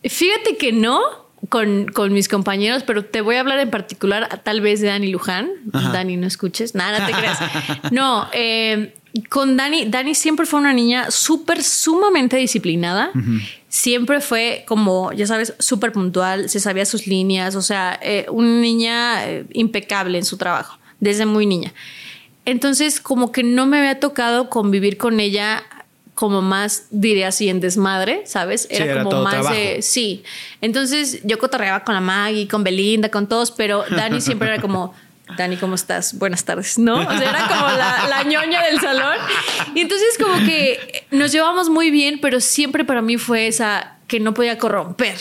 Fíjate 0.03 0.57
que 0.57 0.71
no 0.71 1.01
con, 1.49 1.87
con, 1.87 2.13
mis 2.13 2.27
compañeros, 2.27 2.83
pero 2.83 3.05
te 3.05 3.21
voy 3.21 3.35
a 3.35 3.41
hablar 3.41 3.59
en 3.59 3.69
particular 3.69 4.41
tal 4.43 4.61
vez 4.61 4.81
de 4.81 4.87
Dani 4.87 5.07
Luján. 5.07 5.49
Dani, 5.65 6.17
no 6.17 6.27
escuches, 6.27 6.75
nada, 6.75 7.05
te 7.05 7.13
creas. 7.13 7.39
No, 7.91 8.29
eh, 8.33 8.93
con 9.29 9.57
Dani, 9.57 9.85
Dani 9.85 10.13
siempre 10.15 10.45
fue 10.45 10.59
una 10.59 10.73
niña 10.73 11.11
súper, 11.11 11.63
sumamente 11.63 12.37
disciplinada. 12.37 13.11
Siempre 13.67 14.21
fue 14.21 14.63
como, 14.67 15.11
ya 15.13 15.27
sabes, 15.27 15.53
súper 15.59 15.91
puntual, 15.91 16.49
se 16.49 16.59
sabía 16.59 16.85
sus 16.85 17.07
líneas, 17.07 17.55
o 17.55 17.61
sea, 17.61 17.99
eh, 18.01 18.25
una 18.29 18.59
niña 18.59 19.27
eh, 19.27 19.45
impecable 19.53 20.17
en 20.17 20.25
su 20.25 20.37
trabajo, 20.37 20.79
desde 20.99 21.25
muy 21.25 21.45
niña. 21.45 21.73
Entonces, 22.45 22.99
como 22.99 23.31
que 23.31 23.43
no 23.43 23.65
me 23.65 23.77
había 23.77 23.99
tocado 23.99 24.49
convivir 24.49 24.97
con 24.97 25.19
ella 25.19 25.63
como 26.19 26.41
más, 26.41 26.87
diré 26.91 27.25
así, 27.25 27.47
en 27.47 27.61
desmadre, 27.61 28.23
¿sabes? 28.25 28.67
Era 28.69 29.03
como 29.03 29.21
más 29.21 29.49
de. 29.51 29.81
Sí. 29.81 30.23
Entonces 30.59 31.21
yo 31.23 31.39
cotorreaba 31.39 31.85
con 31.85 31.95
la 31.95 32.01
Maggie, 32.01 32.45
con 32.45 32.61
Belinda, 32.61 33.09
con 33.09 33.27
todos, 33.27 33.51
pero 33.51 33.85
Dani 33.89 34.19
siempre 34.19 34.49
era 34.49 34.61
como. 34.61 34.93
Dani, 35.37 35.57
¿cómo 35.57 35.75
estás? 35.75 36.17
Buenas 36.17 36.43
tardes, 36.43 36.77
¿no? 36.79 36.99
O 36.99 37.17
sea, 37.17 37.29
era 37.29 37.47
como 37.47 37.67
la, 37.67 38.23
ñoña 38.23 38.63
del 38.63 38.79
salón. 38.79 39.15
Y 39.75 39.81
entonces 39.81 40.17
como 40.17 40.35
que 40.45 41.05
nos 41.11 41.31
llevamos 41.31 41.69
muy 41.69 41.91
bien, 41.91 42.19
pero 42.21 42.39
siempre 42.39 42.83
para 42.83 43.01
mí 43.01 43.17
fue 43.17 43.47
esa 43.47 43.97
que 44.07 44.19
no 44.19 44.33
podía 44.33 44.57
corromper. 44.57 45.17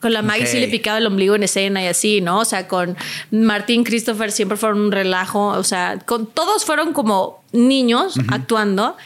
Con 0.00 0.12
la 0.12 0.22
Maggie 0.22 0.46
sí 0.46 0.60
le 0.60 0.68
picaba 0.68 0.98
el 0.98 1.06
ombligo 1.06 1.34
en 1.34 1.42
escena 1.42 1.82
y 1.82 1.86
así, 1.86 2.20
¿no? 2.20 2.40
O 2.40 2.44
sea, 2.44 2.68
con 2.68 2.96
Martín 3.30 3.82
Christopher 3.82 4.30
siempre 4.30 4.58
fueron 4.58 4.80
un 4.80 4.92
relajo. 4.92 5.48
O 5.48 5.64
sea, 5.64 5.98
con 6.04 6.26
todos 6.26 6.64
fueron 6.64 6.92
como 6.92 7.42
niños 7.52 8.16
actuando. 8.28 8.96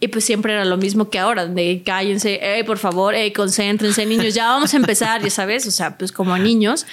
Y 0.00 0.08
pues 0.08 0.24
siempre 0.24 0.52
era 0.52 0.66
lo 0.66 0.76
mismo 0.76 1.08
que 1.08 1.18
ahora, 1.18 1.46
de 1.46 1.82
cállense, 1.82 2.38
hey, 2.42 2.62
por 2.64 2.76
favor, 2.76 3.14
hey, 3.14 3.32
concéntrense, 3.32 4.04
niños, 4.04 4.34
ya 4.34 4.48
vamos 4.48 4.74
a 4.74 4.76
empezar, 4.76 5.22
ya 5.22 5.30
sabes, 5.30 5.66
o 5.66 5.70
sea, 5.70 5.96
pues 5.96 6.12
como 6.12 6.36
niños 6.36 6.84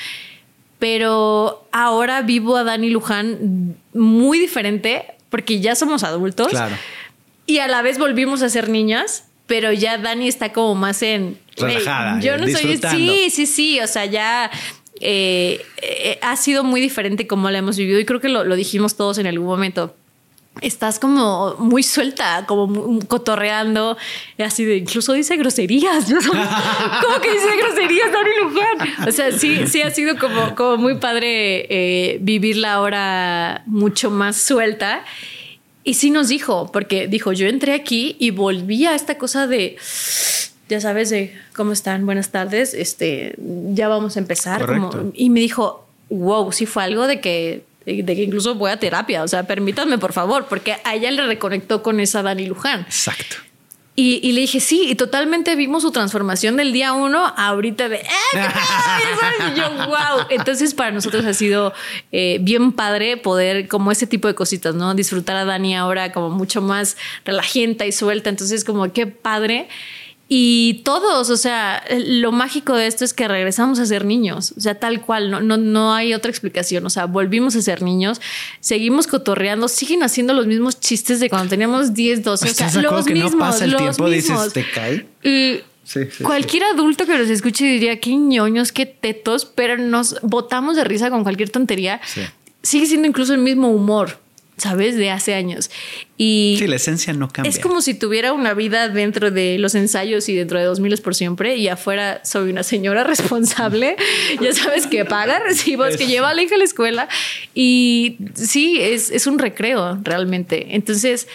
pero 0.82 1.63
ahora 1.71 2.23
vivo 2.23 2.57
a 2.57 2.63
Dani 2.63 2.89
Luján 2.89 3.77
muy 3.93 4.39
diferente 4.39 5.05
porque 5.29 5.59
ya 5.59 5.75
somos 5.75 6.03
adultos. 6.03 6.47
Claro. 6.47 6.75
Y 7.45 7.59
a 7.59 7.67
la 7.67 7.84
vez 7.84 7.99
volvimos 7.99 8.41
a 8.41 8.49
ser 8.49 8.67
niñas, 8.67 9.25
pero 9.45 9.71
ya 9.71 9.99
Dani 9.99 10.27
está 10.27 10.51
como 10.53 10.73
más 10.73 11.03
en... 11.03 11.38
Relajada. 11.55 12.19
yo 12.19 12.36
no 12.39 12.47
soy... 12.47 12.77
Sí, 12.77 13.29
sí, 13.29 13.45
sí, 13.45 13.79
o 13.79 13.86
sea, 13.86 14.07
ya... 14.07 14.49
Eh, 15.01 15.63
eh, 15.84 16.17
ha 16.23 16.36
sido 16.36 16.63
muy 16.63 16.82
diferente 16.82 17.27
como 17.27 17.51
la 17.51 17.59
hemos 17.59 17.77
vivido 17.77 17.99
y 17.99 18.05
creo 18.05 18.19
que 18.19 18.29
lo, 18.29 18.43
lo 18.43 18.55
dijimos 18.55 18.97
todos 18.97 19.19
en 19.19 19.27
algún 19.27 19.47
momento 19.47 19.95
estás 20.60 20.99
como 20.99 21.56
muy 21.60 21.82
suelta, 21.82 22.45
como 22.45 22.99
cotorreando, 23.08 23.97
así 24.38 24.66
de 24.66 24.78
incluso 24.78 25.14
dice 25.14 25.38
groserías. 25.38 26.06
¿Cómo 26.12 27.22
que 27.22 27.32
dice 27.32 27.56
groserías, 27.58 28.12
Dani 28.12 28.30
Luján? 28.41 29.08
O 29.08 29.12
sea, 29.12 29.32
sí, 29.32 29.68
sí 29.68 29.82
ha 29.82 29.91
sido 29.91 30.18
como, 30.18 30.56
como 30.56 30.78
muy 30.78 30.95
padre 30.95 31.66
eh, 31.70 32.18
vivirla 32.22 32.74
ahora 32.74 33.64
mucho 33.66 34.12
más 34.12 34.38
suelta. 34.38 35.04
Y 35.84 35.95
sí 35.95 36.12
nos 36.12 36.28
dijo, 36.28 36.70
porque 36.72 37.08
dijo, 37.08 37.34
yo 37.34 37.47
entré 37.47 37.74
aquí 37.74 38.16
y 38.20 38.30
volví 38.30 38.86
a 38.86 38.93
esta 38.93 39.18
cosa 39.18 39.47
de, 39.47 39.78
ya 40.70 40.80
sabes, 40.80 41.10
de 41.10 41.36
cómo 41.56 41.72
están, 41.72 42.06
buenas 42.06 42.30
tardes, 42.30 42.76
este, 42.76 43.36
ya 43.74 43.88
vamos 43.88 44.16
a 44.16 44.20
empezar. 44.20 44.68
y 45.16 45.32
me 45.32 45.39
dijo, 45.39 45.88
wow, 46.10 46.52
sí 46.52 46.68
fue 46.68 46.84
algo 46.84 47.08
de 47.08 47.20
que 47.20 47.64
de 48.02 48.16
que 48.16 48.24
incluso 48.24 48.56
voy 48.56 48.72
a 48.72 48.78
terapia, 48.78 49.24
o 49.24 49.28
sea, 49.28 49.44
permítanme 49.44 49.98
por 49.98 50.14
favor, 50.14 50.46
porque 50.48 50.78
a 50.84 50.96
ella 50.96 51.12
le 51.12 51.26
reconectó 51.26 51.84
con 51.84 52.00
esa 52.00 52.24
Dani 52.24 52.46
Luján. 52.46 52.82
Exacto. 52.82 53.38
Y, 53.94 54.32
le 54.32 54.42
dije, 54.42 54.62
sí, 54.62 54.88
y 54.89 54.96
totalmente 54.96 55.56
vimos 55.56 55.84
su 55.84 55.92
transformación 55.92 56.56
del 56.56 56.72
día 56.72 56.94
uno 56.94 57.26
a 57.26 57.50
ahorita 57.50 57.88
de, 57.89 57.98
¡eh, 57.98 58.08
y 59.54 59.60
yo, 59.60 59.70
wow. 59.70 60.26
Entonces, 60.30 60.74
para 60.74 60.92
nosotros 60.92 61.24
ha 61.26 61.34
sido 61.34 61.72
eh, 62.12 62.39
bien 62.42 62.72
padre 62.72 63.18
poder, 63.18 63.68
como 63.68 63.92
ese 63.92 64.08
tipo 64.08 64.28
de 64.28 64.34
cositas, 64.34 64.74
¿no? 64.74 64.96
Disfrutar 64.96 65.36
a 65.36 65.46
Dani 65.46 65.76
ahora 65.76 66.14
como 66.14 66.30
mucho 66.30 66.62
más 66.62 66.98
relajienta 67.26 67.86
y 67.86 67.92
suelta. 67.92 68.30
Entonces, 68.30 68.64
como 68.64 68.92
qué 68.92 69.08
padre. 69.08 69.68
Y 70.34 70.75
todos, 70.86 71.29
o 71.29 71.36
sea, 71.36 71.84
lo 71.89 72.32
mágico 72.32 72.73
de 72.73 72.88
esto 72.88 73.03
es 73.03 73.13
que 73.13 73.27
regresamos 73.27 73.79
a 73.79 73.86
ser 73.86 74.05
niños, 74.05 74.53
o 74.55 74.61
sea, 74.61 74.79
tal 74.79 75.01
cual, 75.01 75.29
no, 75.29 75.41
no, 75.41 75.57
no 75.57 75.93
hay 75.93 76.13
otra 76.13 76.32
explicación, 76.32 76.86
o 76.86 76.89
sea, 76.89 77.05
volvimos 77.05 77.53
a 77.57 77.61
ser 77.61 77.82
niños, 77.82 78.21
seguimos 78.61 79.07
cotorreando, 79.07 79.67
siguen 79.67 80.03
haciendo 80.03 80.34
los 80.34 80.47
mismos 80.47 80.79
chistes 80.79 81.19
de 81.19 81.29
cuando 81.29 81.49
teníamos 81.49 81.93
10, 81.93 82.23
12, 82.23 82.49
o 82.49 82.53
sea, 82.53 82.82
los 82.82 83.05
que 83.05 83.13
mismos, 83.13 83.34
no 83.34 83.39
pasa 83.39 83.65
el 83.65 83.75
tiempo, 83.75 84.09
dices, 84.09 84.53
te 84.53 84.65
cae. 84.71 85.05
Y 85.21 85.59
cualquier 86.23 86.63
adulto 86.63 87.05
que 87.05 87.17
nos 87.17 87.29
escuche 87.29 87.65
diría, 87.65 87.99
qué 87.99 88.15
ñoños, 88.15 88.71
qué 88.71 88.86
tetos, 88.86 89.43
pero 89.43 89.77
nos 89.77 90.15
botamos 90.21 90.77
de 90.77 90.86
risa 90.86 91.09
con 91.09 91.23
cualquier 91.23 91.49
tontería. 91.49 91.99
Sigue 92.63 92.86
siendo 92.86 93.05
incluso 93.05 93.34
el 93.34 93.41
mismo 93.41 93.67
humor. 93.67 94.17
¿Sabes? 94.62 94.95
De 94.95 95.09
hace 95.09 95.34
años. 95.34 95.72
Y 96.18 96.55
sí, 96.59 96.68
la 96.68 96.76
esencia 96.76 97.14
no 97.14 97.30
cambia. 97.30 97.49
Es 97.49 97.57
como 97.57 97.82
si 97.82 97.95
tuviera 97.95 98.32
una 98.32 98.53
vida 98.53 98.89
dentro 98.89 99.32
de 99.32 99.57
los 99.57 99.74
ensayos 99.74 100.30
y 100.30 100.36
dentro 100.36 100.59
de 100.59 100.66
2000 100.66 101.01
por 101.01 101.16
siempre 101.16 101.55
y 101.57 101.68
afuera 101.68 102.22
soy 102.24 102.51
una 102.51 102.62
señora 102.62 103.03
responsable, 103.05 103.95
ya 104.39 104.53
sabes, 104.53 104.86
que 104.86 105.03
paga 105.03 105.39
recibos, 105.39 105.97
que 105.97 106.05
lleva 106.05 106.30
a 106.30 106.34
la 106.36 106.43
hija 106.43 106.55
a 106.55 106.57
la 106.59 106.64
escuela 106.64 107.09
y 107.55 108.18
sí, 108.36 108.78
es, 108.80 109.09
es 109.09 109.26
un 109.26 109.39
recreo 109.39 109.97
realmente. 110.03 110.76
Entonces, 110.76 111.28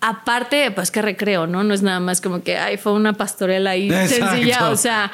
aparte, 0.00 0.70
pues 0.70 0.90
que 0.90 1.02
recreo, 1.02 1.46
¿no? 1.46 1.62
No 1.62 1.74
es 1.74 1.82
nada 1.82 2.00
más 2.00 2.22
como 2.22 2.42
que, 2.42 2.56
ay, 2.56 2.78
fue 2.78 2.94
una 2.94 3.12
pastorela 3.12 3.72
ahí 3.72 3.90
sencilla, 4.08 4.70
o 4.70 4.76
sea, 4.76 5.12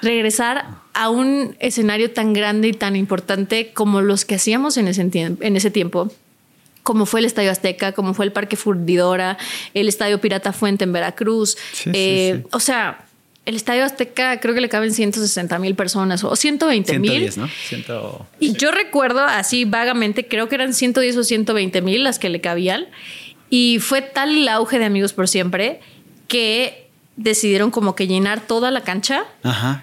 regresar 0.00 0.64
a 0.94 1.10
un 1.10 1.56
escenario 1.58 2.10
tan 2.10 2.32
grande 2.32 2.68
y 2.68 2.72
tan 2.72 2.96
importante 2.96 3.72
como 3.74 4.00
los 4.00 4.24
que 4.24 4.36
hacíamos 4.36 4.78
en 4.78 4.88
ese, 4.88 5.02
en 5.12 5.56
ese 5.56 5.70
tiempo 5.70 6.10
como 6.82 7.06
fue 7.06 7.20
el 7.20 7.26
Estadio 7.26 7.50
Azteca, 7.50 7.92
como 7.92 8.14
fue 8.14 8.24
el 8.24 8.32
Parque 8.32 8.56
Fundidora, 8.56 9.38
el 9.74 9.88
Estadio 9.88 10.20
Pirata 10.20 10.52
Fuente 10.52 10.84
en 10.84 10.92
Veracruz. 10.92 11.56
Eh, 11.86 12.44
o 12.50 12.60
sea, 12.60 13.06
el 13.44 13.56
Estadio 13.56 13.84
Azteca 13.84 14.38
creo 14.40 14.54
que 14.54 14.60
le 14.60 14.68
caben 14.68 14.92
160 14.92 15.58
mil 15.58 15.74
personas 15.74 16.24
o 16.24 16.34
120 16.34 16.98
mil. 16.98 17.30
¿no? 17.36 17.48
Y 18.38 18.52
yo 18.54 18.70
recuerdo 18.70 19.20
así 19.24 19.64
vagamente, 19.64 20.26
creo 20.26 20.48
que 20.48 20.56
eran 20.56 20.74
110 20.74 21.16
o 21.16 21.24
120 21.24 21.82
mil 21.82 22.04
las 22.04 22.18
que 22.18 22.28
le 22.28 22.40
cabían. 22.40 22.86
Y 23.50 23.78
fue 23.80 24.00
tal 24.00 24.38
el 24.38 24.48
auge 24.48 24.78
de 24.78 24.86
Amigos 24.86 25.12
por 25.12 25.28
Siempre 25.28 25.80
que 26.26 26.88
decidieron 27.16 27.70
como 27.70 27.94
que 27.94 28.06
llenar 28.06 28.40
toda 28.40 28.70
la 28.70 28.80
cancha 28.80 29.24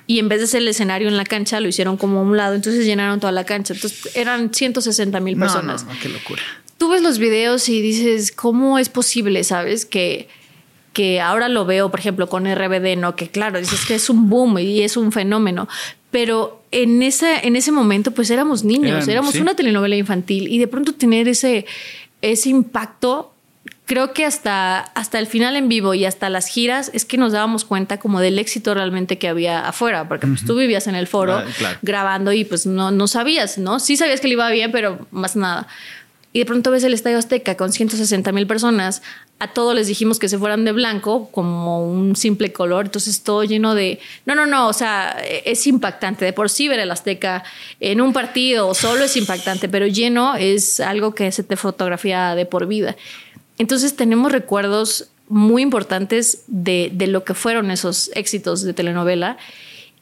y 0.07 0.17
en 0.17 0.29
vez 0.29 0.39
de 0.39 0.45
hacer 0.45 0.61
el 0.61 0.67
escenario 0.67 1.07
en 1.07 1.15
la 1.15 1.25
cancha 1.25 1.59
lo 1.59 1.67
hicieron 1.67 1.95
como 1.95 2.19
a 2.19 2.23
un 2.23 2.35
lado, 2.35 2.55
entonces 2.55 2.85
llenaron 2.85 3.19
toda 3.19 3.31
la 3.31 3.43
cancha. 3.43 3.73
Entonces 3.73 4.15
eran 4.15 4.53
160 4.53 5.19
mil 5.19 5.37
personas. 5.37 5.85
qué 6.01 6.09
locura 6.09 6.41
tú 6.80 6.89
ves 6.89 7.03
los 7.03 7.19
videos 7.19 7.69
y 7.69 7.82
dices, 7.82 8.32
¿cómo 8.32 8.80
es 8.80 8.89
posible, 8.89 9.43
sabes? 9.43 9.86
Que, 9.86 10.27
que 10.93 11.21
ahora 11.21 11.49
lo 11.49 11.65
veo, 11.65 11.91
por 11.91 11.99
ejemplo, 11.99 12.27
con 12.27 12.45
RBD, 12.45 12.97
¿no? 12.97 13.15
Que 13.15 13.30
claro, 13.30 13.59
dices 13.59 13.86
que 13.86 13.95
es 13.95 14.09
un 14.09 14.30
boom 14.30 14.57
y 14.57 14.82
es 14.82 14.97
un 14.97 15.11
fenómeno, 15.11 15.67
pero 16.09 16.63
en 16.71 17.03
ese, 17.03 17.45
en 17.45 17.55
ese 17.55 17.71
momento 17.71 18.11
pues 18.11 18.32
éramos 18.32 18.63
niños, 18.63 19.07
éramos 19.07 19.36
una 19.36 19.55
telenovela 19.55 19.95
infantil 19.95 20.47
y 20.47 20.57
de 20.57 20.67
pronto 20.67 20.93
tener 20.93 21.27
ese, 21.27 21.65
ese 22.21 22.49
impacto 22.49 23.34
creo 23.89 24.13
que 24.13 24.23
hasta, 24.23 24.80
hasta 24.80 25.17
el 25.17 25.25
final 25.25 25.55
en 25.55 25.67
vivo 25.67 25.95
y 25.95 26.05
hasta 26.05 26.30
las 26.30 26.47
giras 26.47 26.91
es 26.93 27.05
que 27.05 27.17
nos 27.17 27.32
dábamos 27.32 27.65
cuenta 27.65 27.97
como 27.97 28.19
del 28.19 28.38
éxito 28.38 28.75
realmente 28.75 29.17
que 29.17 29.27
había 29.27 29.67
afuera, 29.67 30.07
porque 30.07 30.27
pues, 30.27 30.45
tú 30.45 30.55
vivías 30.55 30.86
en 30.86 30.93
el 30.93 31.07
foro 31.07 31.39
ah, 31.39 31.77
grabando 31.82 32.32
y 32.32 32.45
pues 32.45 32.67
no, 32.67 32.91
no 32.91 33.07
sabías, 33.07 33.57
¿no? 33.57 33.80
Sí 33.80 33.97
sabías 33.97 34.21
que 34.21 34.27
le 34.27 34.34
iba 34.34 34.47
bien, 34.51 34.71
pero 34.71 35.07
más 35.09 35.36
nada. 35.36 35.67
Y 36.32 36.39
de 36.39 36.45
pronto 36.45 36.69
ves 36.69 36.84
el 36.84 36.93
Estadio 36.93 37.17
Azteca 37.17 37.57
con 37.57 37.71
160 37.71 38.32
mil 38.32 38.45
personas. 38.45 39.01
A 39.39 39.51
todos 39.53 39.73
les 39.73 39.88
dijimos 39.88 40.19
que 40.19 40.30
se 40.30 40.38
fueran 40.38 40.63
de 40.63 40.71
blanco 40.71 41.30
como 41.32 41.84
un 41.84 42.15
simple 42.15 42.53
color. 42.53 42.86
Entonces 42.86 43.23
todo 43.23 43.43
lleno 43.43 43.73
de... 43.73 43.99
No, 44.25 44.36
no, 44.36 44.45
no. 44.45 44.67
O 44.67 44.73
sea, 44.73 45.17
es 45.45 45.65
impactante. 45.65 46.25
De 46.25 46.34
por 46.34 46.49
sí 46.49 46.67
ver 46.67 46.80
el 46.80 46.91
Azteca 46.91 47.43
en 47.80 47.99
un 47.99 48.13
partido 48.13 48.75
solo 48.75 49.05
es 49.05 49.17
impactante, 49.17 49.69
pero 49.69 49.88
lleno 49.88 50.36
es 50.36 50.80
algo 50.80 51.15
que 51.15 51.32
se 51.32 51.43
te 51.43 51.55
fotografía 51.55 52.36
de 52.36 52.45
por 52.45 52.67
vida. 52.67 52.95
Entonces 53.57 53.95
tenemos 53.95 54.32
recuerdos 54.32 55.09
muy 55.30 55.61
importantes 55.61 56.43
de, 56.47 56.91
lo 57.07 57.23
que 57.23 57.36
fueron 57.36 57.71
esos 57.71 58.09
éxitos 58.15 58.63
de 58.63 58.73
telenovela 58.73 59.38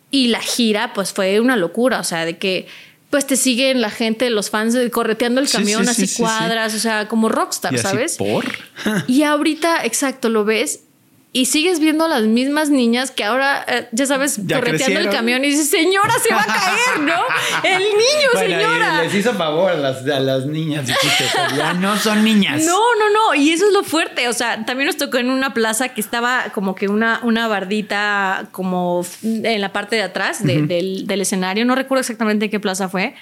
y 0.10 0.28
la 0.28 0.40
gira 0.40 0.94
pues 0.94 1.12
fue 1.12 1.40
una 1.42 1.58
locura, 1.58 2.00
o 2.00 2.04
sea, 2.04 2.26
de 2.26 2.38
que 2.38 2.68
pues 3.10 3.26
te 3.26 3.38
siguen 3.38 3.82
la 3.82 3.90
gente, 3.90 4.30
los 4.30 4.50
fans 4.50 4.78
correteando 4.92 5.40
el 5.40 5.50
camión 5.50 5.88
así 5.88 6.08
cuadras, 6.16 6.74
o 6.74 6.80
sea, 6.80 7.08
como 7.08 7.30
rockstar, 7.30 7.78
¿sabes? 7.78 8.18
¿Por? 8.18 8.46
y 9.08 9.24
ahorita, 9.24 9.86
exacto, 9.86 10.30
lo 10.30 10.44
ves 10.46 10.82
y 11.34 11.46
sigues 11.46 11.80
viendo 11.80 12.08
las 12.08 12.24
mismas 12.24 12.70
niñas 12.70 13.12
que 13.12 13.24
ahora, 13.24 13.64
eh, 13.68 13.88
ya 13.92 14.06
sabes, 14.06 14.40
correteando 14.52 15.00
el 15.02 15.10
camión 15.10 15.44
y 15.44 15.50
dices, 15.50 15.70
señora, 15.70 16.14
se 16.20 16.34
va 16.34 16.42
a 16.42 16.46
caer, 16.46 17.02
¿no? 17.02 17.22
El 17.64 17.80
niño, 17.80 18.30
señora. 18.34 19.04
Les 19.04 19.14
hizo 19.14 19.34
favor 19.34 19.72
a 19.72 19.76
las, 19.76 20.08
a 20.08 20.20
las 20.20 20.46
niñas, 20.46 20.88
ya 21.56 21.74
no 21.74 21.98
son 21.98 22.24
niñas. 22.24 22.64
No, 22.64 22.80
no, 22.96 23.10
no, 23.12 23.36
y 23.36 23.52
eso 23.52 23.68
es 23.68 23.74
lo 23.74 23.84
fuerte, 23.84 24.28
o 24.30 24.34
sea, 24.34 24.66
también 24.66 24.88
nos 24.88 24.98
tocó 24.98 25.18
en 25.18 25.30
una 25.30 25.54
plaza 25.54 25.90
que 25.90 26.02
estaba 26.02 26.46
como 26.54 26.76
que 26.76 26.88
una, 26.88 27.20
una 27.24 27.48
bardita 27.48 28.48
como 28.52 29.06
en 29.22 29.62
la 29.62 29.74
parte 29.74 29.96
de 29.98 30.04
atrás 30.04 30.44
del, 30.44 31.06
del 31.06 31.22
escenario, 31.22 31.66
no 31.66 31.76
recuerdo 31.76 32.00
exactamente 32.00 32.50
qué 32.50 32.60
plaza 32.60 32.90
fue, 32.90 33.16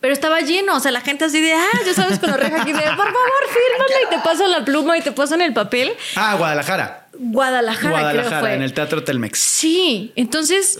pero 0.00 0.12
estaba 0.14 0.40
lleno, 0.40 0.76
o 0.76 0.80
sea, 0.80 0.92
la 0.92 1.00
gente 1.02 1.24
así 1.24 1.40
de, 1.40 1.52
ah, 1.52 1.80
ya 1.84 1.94
sabes, 1.94 2.18
con 2.18 2.30
la 2.30 2.36
reja 2.36 2.62
aquí 2.62 2.72
de, 2.72 2.80
por 2.80 2.96
favor, 2.96 3.42
fírmale 3.48 4.04
y 4.06 4.14
te 4.14 4.18
paso 4.22 4.46
la 4.46 4.64
pluma 4.64 4.96
y 4.96 5.02
te 5.02 5.12
pasan 5.12 5.42
el 5.42 5.52
papel. 5.52 5.92
Ah, 6.16 6.36
Guadalajara. 6.36 6.99
Guadalajara, 7.22 7.90
Guadalajara 7.90 8.40
fue. 8.40 8.54
en 8.54 8.62
el 8.62 8.72
Teatro 8.72 9.04
Telmex. 9.04 9.38
Sí, 9.38 10.10
entonces 10.16 10.78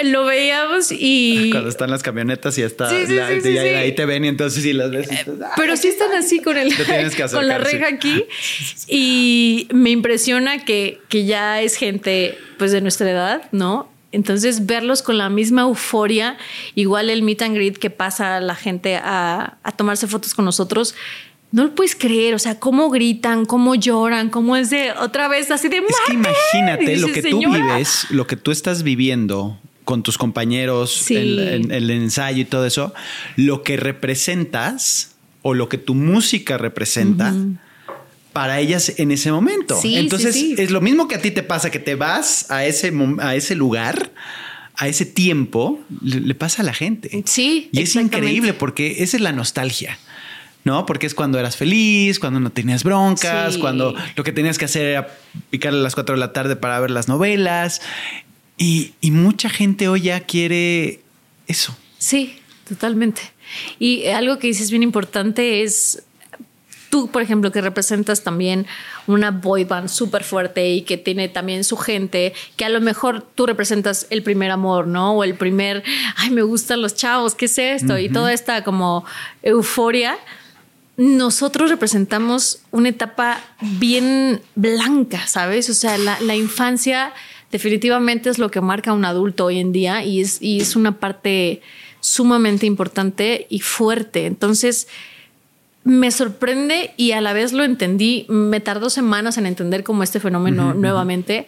lo 0.00 0.24
veíamos 0.24 0.90
y... 0.90 1.50
Cuando 1.52 1.68
están 1.68 1.92
las 1.92 2.02
camionetas 2.02 2.58
y 2.58 2.62
está... 2.62 2.88
ahí 2.88 3.94
te 3.94 4.04
ven 4.04 4.24
y 4.24 4.28
entonces 4.28 4.64
sí 4.64 4.72
las 4.72 4.90
ves. 4.90 5.08
Pero 5.56 5.76
sí 5.76 5.86
están 5.86 6.12
así 6.12 6.40
con, 6.40 6.56
el, 6.56 6.74
con 7.32 7.46
la 7.46 7.58
reja 7.58 7.86
aquí 7.86 8.24
y 8.88 9.68
me 9.72 9.90
impresiona 9.90 10.64
que, 10.64 11.00
que 11.08 11.24
ya 11.24 11.62
es 11.62 11.76
gente 11.76 12.36
pues 12.58 12.72
de 12.72 12.80
nuestra 12.80 13.08
edad, 13.08 13.42
¿no? 13.52 13.88
Entonces, 14.16 14.64
verlos 14.64 15.02
con 15.02 15.18
la 15.18 15.28
misma 15.28 15.62
euforia, 15.62 16.38
igual 16.74 17.10
el 17.10 17.22
meet 17.22 17.42
and 17.42 17.54
greet 17.54 17.76
que 17.76 17.90
pasa 17.90 18.40
la 18.40 18.54
gente 18.54 18.96
a, 18.96 19.58
tomarse 19.76 20.06
fotos 20.06 20.32
con 20.32 20.46
nosotros, 20.46 20.94
no 21.52 21.64
lo 21.64 21.74
puedes 21.74 21.94
creer, 21.94 22.34
o 22.34 22.38
sea, 22.38 22.58
cómo 22.58 22.90
gritan, 22.90 23.46
cómo 23.46 23.74
lloran, 23.74 24.30
cómo 24.30 24.56
es 24.56 24.70
de 24.70 24.92
otra 24.92 25.28
vez 25.28 25.50
así 25.50 25.68
de... 25.68 25.78
Es 25.78 25.84
que 26.06 26.14
imagínate 26.14 26.96
lo 26.96 27.12
que 27.12 27.22
tú 27.22 27.38
vives, 27.38 28.06
lo 28.10 28.26
que 28.26 28.36
tú 28.36 28.50
estás 28.50 28.82
viviendo 28.82 29.58
con 29.84 30.02
tus 30.02 30.18
compañeros 30.18 31.10
el 31.10 31.90
ensayo 31.90 32.42
y 32.42 32.44
todo 32.44 32.66
eso, 32.66 32.92
lo 33.36 33.62
que 33.62 33.76
representas 33.76 35.16
o 35.42 35.54
lo 35.54 35.68
que 35.68 35.78
tu 35.78 35.94
música 35.94 36.58
representa 36.58 37.32
para 38.32 38.58
ellas 38.58 38.94
en 38.98 39.12
ese 39.12 39.30
momento. 39.30 39.80
Entonces 39.82 40.36
es 40.58 40.70
lo 40.70 40.80
mismo 40.80 41.06
que 41.06 41.14
a 41.14 41.22
ti 41.22 41.30
te 41.30 41.42
pasa, 41.42 41.70
que 41.70 41.78
te 41.78 41.94
vas 41.94 42.50
a 42.50 42.66
ese, 42.66 42.92
a 43.20 43.34
ese 43.34 43.54
lugar, 43.54 44.12
a 44.74 44.88
ese 44.88 45.06
tiempo, 45.06 45.80
le, 46.02 46.34
pasa 46.34 46.62
a 46.62 46.64
la 46.64 46.74
gente. 46.74 47.22
Sí. 47.24 47.70
Y 47.72 47.80
es 47.80 47.94
increíble 47.94 48.52
porque 48.52 49.04
esa 49.04 49.16
es 49.16 49.22
la 49.22 49.32
nostalgia. 49.32 49.98
¿No? 50.66 50.84
Porque 50.84 51.06
es 51.06 51.14
cuando 51.14 51.38
eras 51.38 51.56
feliz, 51.56 52.18
cuando 52.18 52.40
no 52.40 52.50
tenías 52.50 52.82
broncas, 52.82 53.56
cuando 53.56 53.94
lo 54.16 54.24
que 54.24 54.32
tenías 54.32 54.58
que 54.58 54.64
hacer 54.64 54.84
era 54.84 55.08
picarle 55.48 55.78
a 55.78 55.82
las 55.82 55.94
4 55.94 56.16
de 56.16 56.18
la 56.18 56.32
tarde 56.32 56.56
para 56.56 56.80
ver 56.80 56.90
las 56.90 57.06
novelas. 57.06 57.80
Y, 58.58 58.94
y, 59.00 59.12
mucha 59.12 59.48
gente 59.48 59.86
hoy 59.86 60.00
ya 60.00 60.20
quiere 60.20 61.02
eso. 61.46 61.76
Sí, 61.98 62.40
totalmente. 62.68 63.22
Y 63.78 64.06
algo 64.06 64.40
que 64.40 64.48
dices 64.48 64.72
bien 64.72 64.82
importante 64.82 65.62
es 65.62 66.02
tú, 66.90 67.10
por 67.12 67.22
ejemplo, 67.22 67.52
que 67.52 67.60
representas 67.60 68.24
también 68.24 68.66
una 69.06 69.30
boy 69.30 69.62
band 69.62 69.88
súper 69.88 70.24
fuerte 70.24 70.68
y 70.70 70.82
que 70.82 70.96
tiene 70.96 71.28
también 71.28 71.62
su 71.62 71.76
gente, 71.76 72.32
que 72.56 72.64
a 72.64 72.70
lo 72.70 72.80
mejor 72.80 73.22
tú 73.22 73.46
representas 73.46 74.08
el 74.10 74.24
primer 74.24 74.50
amor, 74.50 74.88
¿no? 74.88 75.12
O 75.12 75.22
el 75.22 75.36
primer, 75.36 75.84
ay, 76.16 76.30
me 76.30 76.42
gustan 76.42 76.82
los 76.82 76.96
chavos, 76.96 77.36
¿qué 77.36 77.44
es 77.44 77.56
esto? 77.56 77.98
Y 77.98 78.08
toda 78.08 78.32
esta 78.32 78.64
como 78.64 79.04
euforia. 79.42 80.18
Nosotros 80.96 81.68
representamos 81.68 82.60
una 82.70 82.88
etapa 82.88 83.40
bien 83.60 84.40
blanca, 84.54 85.26
¿sabes? 85.26 85.68
O 85.68 85.74
sea, 85.74 85.98
la, 85.98 86.36
infancia 86.36 87.12
definitivamente 87.52 88.30
es 88.30 88.38
lo 88.38 88.50
que 88.50 88.62
marca 88.62 88.92
a 88.92 88.94
un 88.94 89.04
adulto 89.04 89.44
hoy 89.44 89.58
en 89.58 89.72
día 89.72 90.04
y 90.04 90.22
es, 90.22 90.40
y 90.40 90.60
es 90.60 90.74
una 90.74 90.98
parte 90.98 91.60
sumamente 92.00 92.64
importante 92.64 93.46
y 93.50 93.60
fuerte. 93.60 94.24
Entonces, 94.24 94.88
me 95.84 96.10
sorprende 96.10 96.94
y 96.96 97.12
a 97.12 97.20
la 97.20 97.32
vez 97.32 97.52
lo 97.52 97.62
entendí. 97.62 98.24
Me 98.28 98.60
tardó 98.60 98.88
semanas 98.88 99.36
en 99.36 99.46
entender 99.46 99.84
cómo 99.84 100.02
este 100.02 100.18
fenómeno 100.18 100.72
nuevamente. 100.74 101.46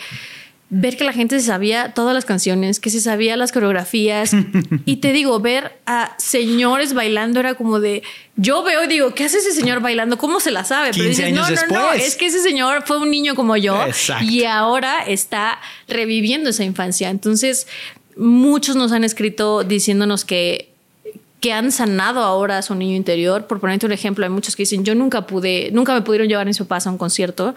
Ver 0.71 0.97
que 0.97 1.05
la 1.05 1.13
gente 1.15 1.41
se 1.41 1.47
sabía 1.47 1.95
todas 1.95 2.15
las 2.15 2.25
canciones, 2.25 2.79
que 2.79 2.91
se 2.91 3.01
sabía 3.01 3.37
las 3.37 3.53
coreografías. 3.53 4.33
y 4.85 4.97
te 4.97 5.13
digo, 5.13 5.41
ver 5.41 5.79
a 5.87 6.15
señores 6.19 6.93
bailando 6.93 7.41
era 7.41 7.55
como 7.55 7.81
de. 7.81 8.03
Yo 8.37 8.63
veo 8.63 8.85
y 8.85 8.87
digo, 8.87 9.15
¿qué 9.15 9.25
hace 9.25 9.39
ese 9.39 9.53
señor 9.53 9.81
bailando? 9.81 10.19
¿Cómo 10.19 10.41
se 10.41 10.51
la 10.51 10.65
sabe? 10.65 10.91
Pero 10.93 11.09
dices, 11.09 11.33
no, 11.33 11.49
no, 11.49 11.57
no, 11.71 11.93
es 11.93 12.17
que 12.17 12.27
ese 12.27 12.41
señor 12.41 12.85
fue 12.87 12.99
un 12.99 13.11
niño 13.11 13.35
como 13.35 13.57
yo 13.57 13.79
y 14.21 14.45
ahora 14.45 15.01
está 15.07 15.59
reviviendo 15.89 16.51
esa 16.51 16.65
infancia. 16.65 17.11
Entonces, 17.11 17.67
muchos 18.17 18.77
nos 18.77 18.93
han 18.93 19.05
escrito 19.05 19.65
diciéndonos 19.65 20.25
que 20.25 20.69
que 21.41 21.53
han 21.53 21.71
sanado 21.71 22.21
ahora 22.21 22.59
a 22.59 22.63
su 22.63 22.75
niño 22.75 22.97
interior. 22.97 23.47
Por 23.47 23.61
ponerte 23.61 23.87
un 23.87 23.93
ejemplo, 23.93 24.25
hay 24.25 24.31
muchos 24.31 24.57
que 24.57 24.63
dicen, 24.63 24.85
yo 24.85 24.95
nunca 24.95 25.27
pude, 25.27 25.71
nunca 25.73 25.95
me 25.95 26.03
pudieron 26.03 26.29
llevar 26.29 26.49
en 26.49 26.55
su 26.55 26.67
paso 26.67 26.89
a 26.89 26.93
un 26.93 26.99
concierto 26.99 27.55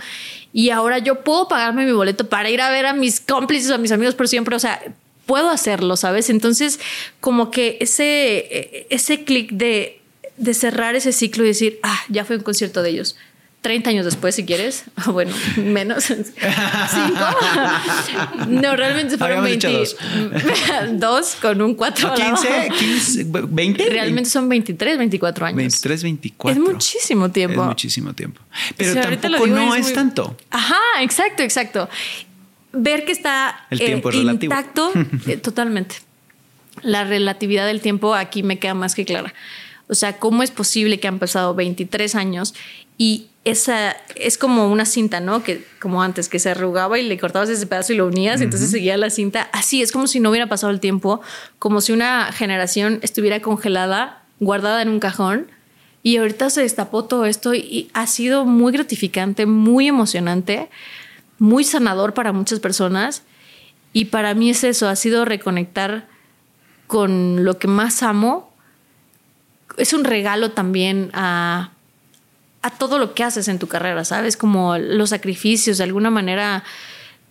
y 0.54 0.70
ahora 0.70 1.00
yo 1.00 1.24
puedo 1.24 1.48
pagarme 1.48 1.86
mi 1.86 1.92
boleto 1.92 2.28
para 2.28 2.50
ir 2.50 2.62
a 2.62 2.70
ver 2.70 2.86
a 2.86 2.94
mis 2.94 3.20
cómplices, 3.20 3.72
a 3.72 3.78
mis 3.78 3.92
amigos 3.92 4.16
por 4.16 4.28
siempre, 4.28 4.56
o 4.56 4.60
sea, 4.60 4.82
puedo 5.26 5.50
hacerlo, 5.50 5.96
¿sabes? 5.98 6.30
Entonces, 6.30 6.80
como 7.20 7.52
que 7.52 7.78
ese, 7.80 8.88
ese 8.90 9.24
clic 9.24 9.52
de, 9.52 10.00
de 10.38 10.54
cerrar 10.54 10.96
ese 10.96 11.12
ciclo 11.12 11.44
y 11.44 11.48
decir, 11.48 11.80
ah, 11.84 12.00
ya 12.10 12.26
fue 12.26 12.38
un 12.38 12.44
concierto 12.44 12.84
de 12.84 12.90
ellos 12.92 13.16
30 13.62 13.92
años 13.92 14.06
después, 14.06 14.36
si 14.36 14.46
quieres. 14.46 14.86
Bueno, 15.12 15.34
menos. 15.58 16.04
¿Cinco? 16.06 16.36
no, 18.48 18.76
realmente 18.76 19.18
fueron 19.18 19.44
22 19.44 19.96
dos. 20.94 21.36
con 21.42 21.62
un 21.62 21.76
4. 21.76 22.14
15, 22.14 22.70
15, 22.78 23.26
20. 23.50 23.90
Realmente 23.90 24.30
son 24.30 24.48
23, 24.48 24.98
24 24.98 25.46
años. 25.48 25.58
23, 25.58 26.04
24. 26.04 26.62
Es 26.64 26.70
muchísimo 26.70 27.30
tiempo. 27.32 27.62
Es 27.62 27.68
muchísimo 27.68 28.14
tiempo. 28.14 28.42
Pero 28.78 28.94
tampoco 29.18 29.48
no 29.48 29.76
es, 29.76 29.94
tanto. 29.94 30.38
Ajá, 30.50 30.80
exacto, 31.02 31.44
exacto. 31.44 31.90
Ver 32.74 33.04
que 33.04 33.12
está 33.12 33.66
el 33.70 33.80
tiempo 33.80 34.12
eh, 34.12 34.18
intacto, 34.18 34.92
eh, 35.28 35.38
totalmente. 35.38 35.96
La 36.84 37.04
relatividad 37.04 37.66
del 37.66 37.82
tiempo 37.82 38.16
aquí 38.16 38.44
me 38.44 38.60
queda 38.60 38.76
más 38.76 38.96
que 38.96 39.04
clara. 39.04 39.34
O 39.92 39.96
sea, 39.96 40.18
¿cómo 40.18 40.42
es 40.42 40.52
posible 40.52 41.00
que 41.00 41.08
han 41.10 41.20
pasado 41.20 41.54
23 41.54 42.16
años 42.16 42.56
y 42.98 43.28
esa 43.44 43.98
es 44.16 44.38
como 44.38 44.72
una 44.72 44.86
cinta, 44.86 45.20
¿no? 45.20 45.44
Que 45.44 45.66
como 45.80 46.02
antes, 46.02 46.30
que 46.30 46.40
se 46.40 46.52
arrugaba 46.52 46.98
y 46.98 47.04
le 47.08 47.18
cortabas 47.18 47.50
ese 47.50 47.68
pedazo 47.68 47.92
y 47.92 47.98
lo 47.98 48.08
unías, 48.08 48.40
entonces 48.40 48.72
seguía 48.72 48.96
la 48.98 49.10
cinta. 49.10 49.50
Así 49.52 49.82
es 49.82 49.92
como 49.92 50.08
si 50.08 50.20
no 50.20 50.30
hubiera 50.30 50.48
pasado 50.48 50.72
el 50.72 50.80
tiempo, 50.80 51.22
como 51.60 51.82
si 51.82 51.92
una 51.92 52.32
generación 52.32 53.00
estuviera 53.02 53.42
congelada, 53.42 54.24
guardada 54.40 54.82
en 54.82 54.90
un 54.90 55.00
cajón. 55.00 55.48
Y 56.04 56.18
ahorita 56.18 56.50
se 56.50 56.62
destapó 56.62 57.06
todo 57.06 57.26
esto 57.26 57.54
y 57.54 57.90
ha 57.94 58.08
sido 58.08 58.46
muy 58.46 58.72
gratificante, 58.72 59.46
muy 59.46 59.88
emocionante, 59.88 60.70
muy 61.38 61.64
sanador 61.64 62.14
para 62.14 62.32
muchas 62.32 62.60
personas. 62.60 63.24
Y 63.92 64.06
para 64.06 64.36
mí 64.36 64.52
es 64.52 64.64
eso, 64.64 64.88
ha 64.88 64.96
sido 64.96 65.26
reconectar 65.26 66.08
con 66.88 67.44
lo 67.44 67.58
que 67.58 67.68
más 67.68 68.04
amo. 68.04 68.51
Es 69.78 69.94
un 69.94 70.04
regalo 70.04 70.52
también 70.52 71.10
a 71.14 71.72
a 72.62 72.70
todo 72.70 73.00
lo 73.00 73.14
que 73.14 73.24
haces 73.24 73.48
en 73.48 73.60
tu 73.60 73.68
carrera, 73.68 74.06
¿sabes? 74.06 74.38
Como 74.38 74.78
los 74.78 75.10
sacrificios, 75.10 75.80
de 75.80 75.84
alguna 75.84 76.10
manera 76.10 76.64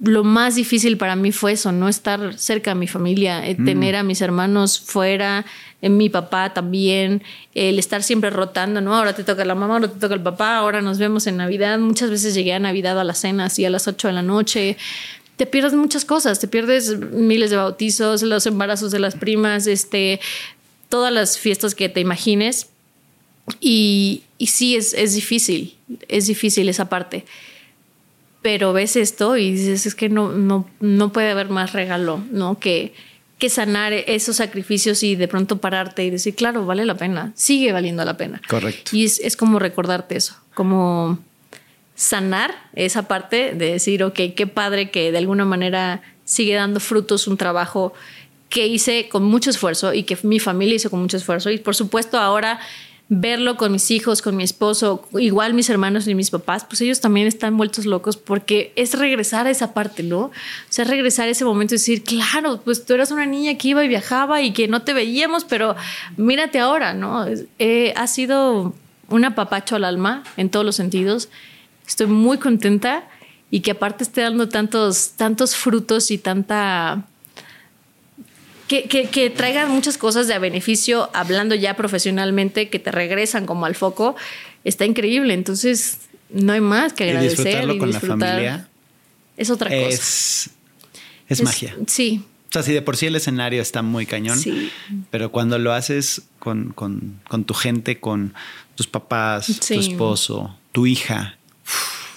lo 0.03 0.25
más 0.25 0.55
difícil 0.55 0.97
para 0.97 1.15
mí 1.15 1.31
fue 1.31 1.53
eso, 1.53 1.73
no 1.73 1.87
estar 1.87 2.33
cerca 2.39 2.71
de 2.71 2.75
mi 2.75 2.87
familia, 2.87 3.47
eh, 3.47 3.55
mm. 3.59 3.65
tener 3.67 3.97
a 3.97 4.03
mis 4.03 4.23
hermanos 4.23 4.81
fuera, 4.81 5.45
eh, 5.83 5.91
mi 5.91 6.09
papá 6.09 6.55
también, 6.55 7.23
el 7.55 7.79
estar 7.79 8.03
siempre 8.03 8.31
rotando, 8.31 8.81
¿no? 8.81 8.97
Ahora 8.97 9.15
te 9.15 9.25
toca 9.25 9.45
la 9.45 9.55
mamá, 9.55 9.75
ahora 9.75 9.89
te 9.89 10.01
toca 10.01 10.15
el 10.15 10.23
papá, 10.23 10.57
ahora 10.57 10.81
nos 10.81 10.99
vemos 10.99 11.27
en 11.27 11.37
Navidad. 11.37 11.79
Muchas 11.79 12.09
veces 12.09 12.33
llegué 12.33 12.55
a 12.55 12.59
Navidad 12.59 12.99
a 12.99 13.05
la 13.05 13.13
cena, 13.13 13.45
así 13.45 13.67
a 13.67 13.71
las 13.71 13.87
8 13.89 14.09
de 14.09 14.15
la 14.15 14.23
noche. 14.23 14.79
Te 15.37 15.45
pierdes 15.45 15.75
muchas 15.75 16.07
cosas, 16.07 16.41
te 16.41 16.49
pierdes 16.49 16.99
miles 16.99 17.51
de 17.51 17.57
bautizos, 17.57 18.23
los 18.23 18.47
embarazos 18.47 18.93
de 18.93 19.01
las 19.01 19.17
primas, 19.17 19.67
este, 19.67 20.19
todas 20.91 21.11
las 21.11 21.39
fiestas 21.39 21.75
que 21.75 21.89
te 21.89 22.01
imagines. 22.01 22.69
Y, 23.59 24.25
y 24.37 24.49
sí, 24.49 24.77
es, 24.77 24.93
es 24.93 25.15
difícil, 25.15 25.75
es 26.09 26.27
difícil 26.27 26.69
esa 26.69 26.91
parte 26.91 27.25
pero 28.43 28.73
ves 28.73 28.97
esto 28.97 29.37
y 29.37 29.53
dices, 29.53 29.87
es 29.87 29.95
que 29.95 30.09
no, 30.09 30.33
no, 30.33 30.69
no 30.81 31.13
puede 31.13 31.31
haber 31.31 31.51
más 31.51 31.73
regalo, 31.73 32.23
¿no? 32.31 32.59
Que, 32.59 32.95
que 33.39 33.51
sanar 33.51 33.93
esos 33.93 34.37
sacrificios 34.37 35.03
y 35.03 35.17
de 35.17 35.29
pronto 35.29 35.59
pararte 35.59 36.05
y 36.05 36.11
decir, 36.11 36.35
claro, 36.35 36.65
vale 36.67 36.85
la 36.85 36.97
pena, 36.97 37.33
sigue 37.35 37.73
valiendo 37.73 38.05
la 38.05 38.17
pena. 38.17 38.41
Correcto. 38.49 38.97
Y 38.97 39.05
es, 39.05 39.19
es 39.21 39.37
como 39.37 39.59
recordarte 39.59 40.17
eso, 40.17 40.37
como 40.55 41.19
sanar 41.95 42.55
esa 42.75 43.09
parte 43.09 43.53
de 43.55 43.73
decir, 43.73 44.03
ok, 44.03 44.21
qué 44.35 44.47
padre 44.47 44.91
que 44.91 45.13
de 45.13 45.19
alguna 45.19 45.45
manera 45.45 46.03
sigue 46.25 46.55
dando 46.55 46.81
frutos 46.81 47.27
un 47.27 47.37
trabajo 47.37 47.93
que 48.51 48.67
hice 48.67 49.09
con 49.09 49.25
mucho 49.25 49.49
esfuerzo 49.49 49.95
y 49.95 50.03
que 50.03 50.19
mi 50.23 50.41
familia 50.41 50.75
hizo 50.75 50.91
con 50.91 51.01
mucho 51.01 51.17
esfuerzo. 51.17 51.51
Y 51.51 51.59
por 51.59 51.75
supuesto 51.75 52.19
ahora 52.19 52.61
verlo 53.13 53.57
con 53.57 53.73
mis 53.73 53.91
hijos, 53.91 54.23
con 54.23 54.37
mi 54.37 54.45
esposo, 54.45 55.09
igual 55.19 55.55
mis 55.55 55.69
hermanos 55.69 56.07
y 56.07 56.15
mis 56.15 56.31
papás, 56.31 56.65
pues 56.65 56.81
ellos 56.81 57.01
también 57.01 57.27
están 57.27 57.57
vueltos 57.57 57.85
locos 57.85 58.17
porque 58.17 58.73
es 58.77 58.97
regresar 58.97 59.49
a 59.49 59.51
esa 59.51 59.75
parte, 59.75 60.05
¿no? 60.05 60.19
O 60.19 60.33
sea, 60.69 60.85
regresar 60.85 61.27
a 61.27 61.33
ese 61.33 61.45
momento 61.45 61.75
y 61.75 61.79
decir, 61.79 62.05
claro, 62.05 62.61
pues 62.65 62.85
tú 62.85 62.95
eras 62.95 63.11
una 63.11 63.27
niña 63.27 63.57
que 63.59 63.69
iba 63.69 63.85
y 63.85 63.89
viajaba 63.89 64.43
y 64.43 64.53
que 64.53 64.69
no 64.69 64.83
te 64.83 64.93
veíamos, 64.93 65.45
pero 65.45 65.75
mírate 66.17 66.61
ahora, 66.61 66.95
¿no? 66.95 67.27
Eh, 67.59 67.93
ha 67.97 68.07
sido 68.07 68.75
un 69.09 69.25
apapacho 69.25 69.75
al 69.75 69.85
alma 69.85 70.23
en 70.37 70.49
todos 70.49 70.65
los 70.65 70.77
sentidos. 70.77 71.31
Estoy 71.89 72.07
muy 72.07 72.39
contenta 72.39 73.09
y 73.51 73.61
que 73.61 73.73
aparte 73.73 74.05
esté 74.05 74.21
dando 74.21 74.49
tantos, 74.49 75.15
tantos 75.17 75.57
frutos 75.57 76.13
y 76.13 76.19
tanta 76.19 77.07
que, 78.71 79.33
traigan 79.35 79.71
muchas 79.71 79.99
cosas 79.99 80.29
de 80.29 80.39
beneficio, 80.39 81.11
hablando 81.13 81.57
ya 81.57 81.75
profesionalmente, 81.75 82.69
que 82.69 82.79
te 82.79 82.93
regresan 82.93 83.45
como 83.45 83.67
al 83.67 83.75
foco, 83.75 84.15
está 84.63 84.85
increíble. 84.85 85.35
Entonces, 85.35 85.99
no 86.31 86.53
hay 86.53 86.61
más 86.61 86.93
que 86.93 87.05
agradecer. 87.05 87.41
Y 87.41 87.45
disfrutarlo 87.45 87.79
con 87.79 87.91
la 87.91 88.01
familia. 88.01 88.69
Es 89.37 89.51
otra 89.51 89.71
cosa. 89.71 89.89
Es, 89.89 90.51
es, 91.29 91.43
magia. 91.43 91.77
Sí. 91.89 92.23
O 92.49 92.53
sea, 92.53 92.63
si 92.63 92.73
de 92.73 92.83
por 92.83 92.97
sí 92.97 93.07
el 93.07 93.17
escenario 93.17 93.61
está 93.61 93.83
muy 93.83 94.07
cañón, 94.07 94.39
sí. 94.39 94.71
pero 95.11 95.33
cuando 95.33 95.59
lo 95.59 95.73
haces 95.73 96.23
con, 96.39 96.75
tu 97.47 97.55
gente, 97.55 97.99
con 97.99 98.35
tus 98.77 98.87
papás, 98.87 99.47
tu 99.67 99.75
esposo, 99.75 100.57
tu 100.71 100.87
hija. 100.87 101.39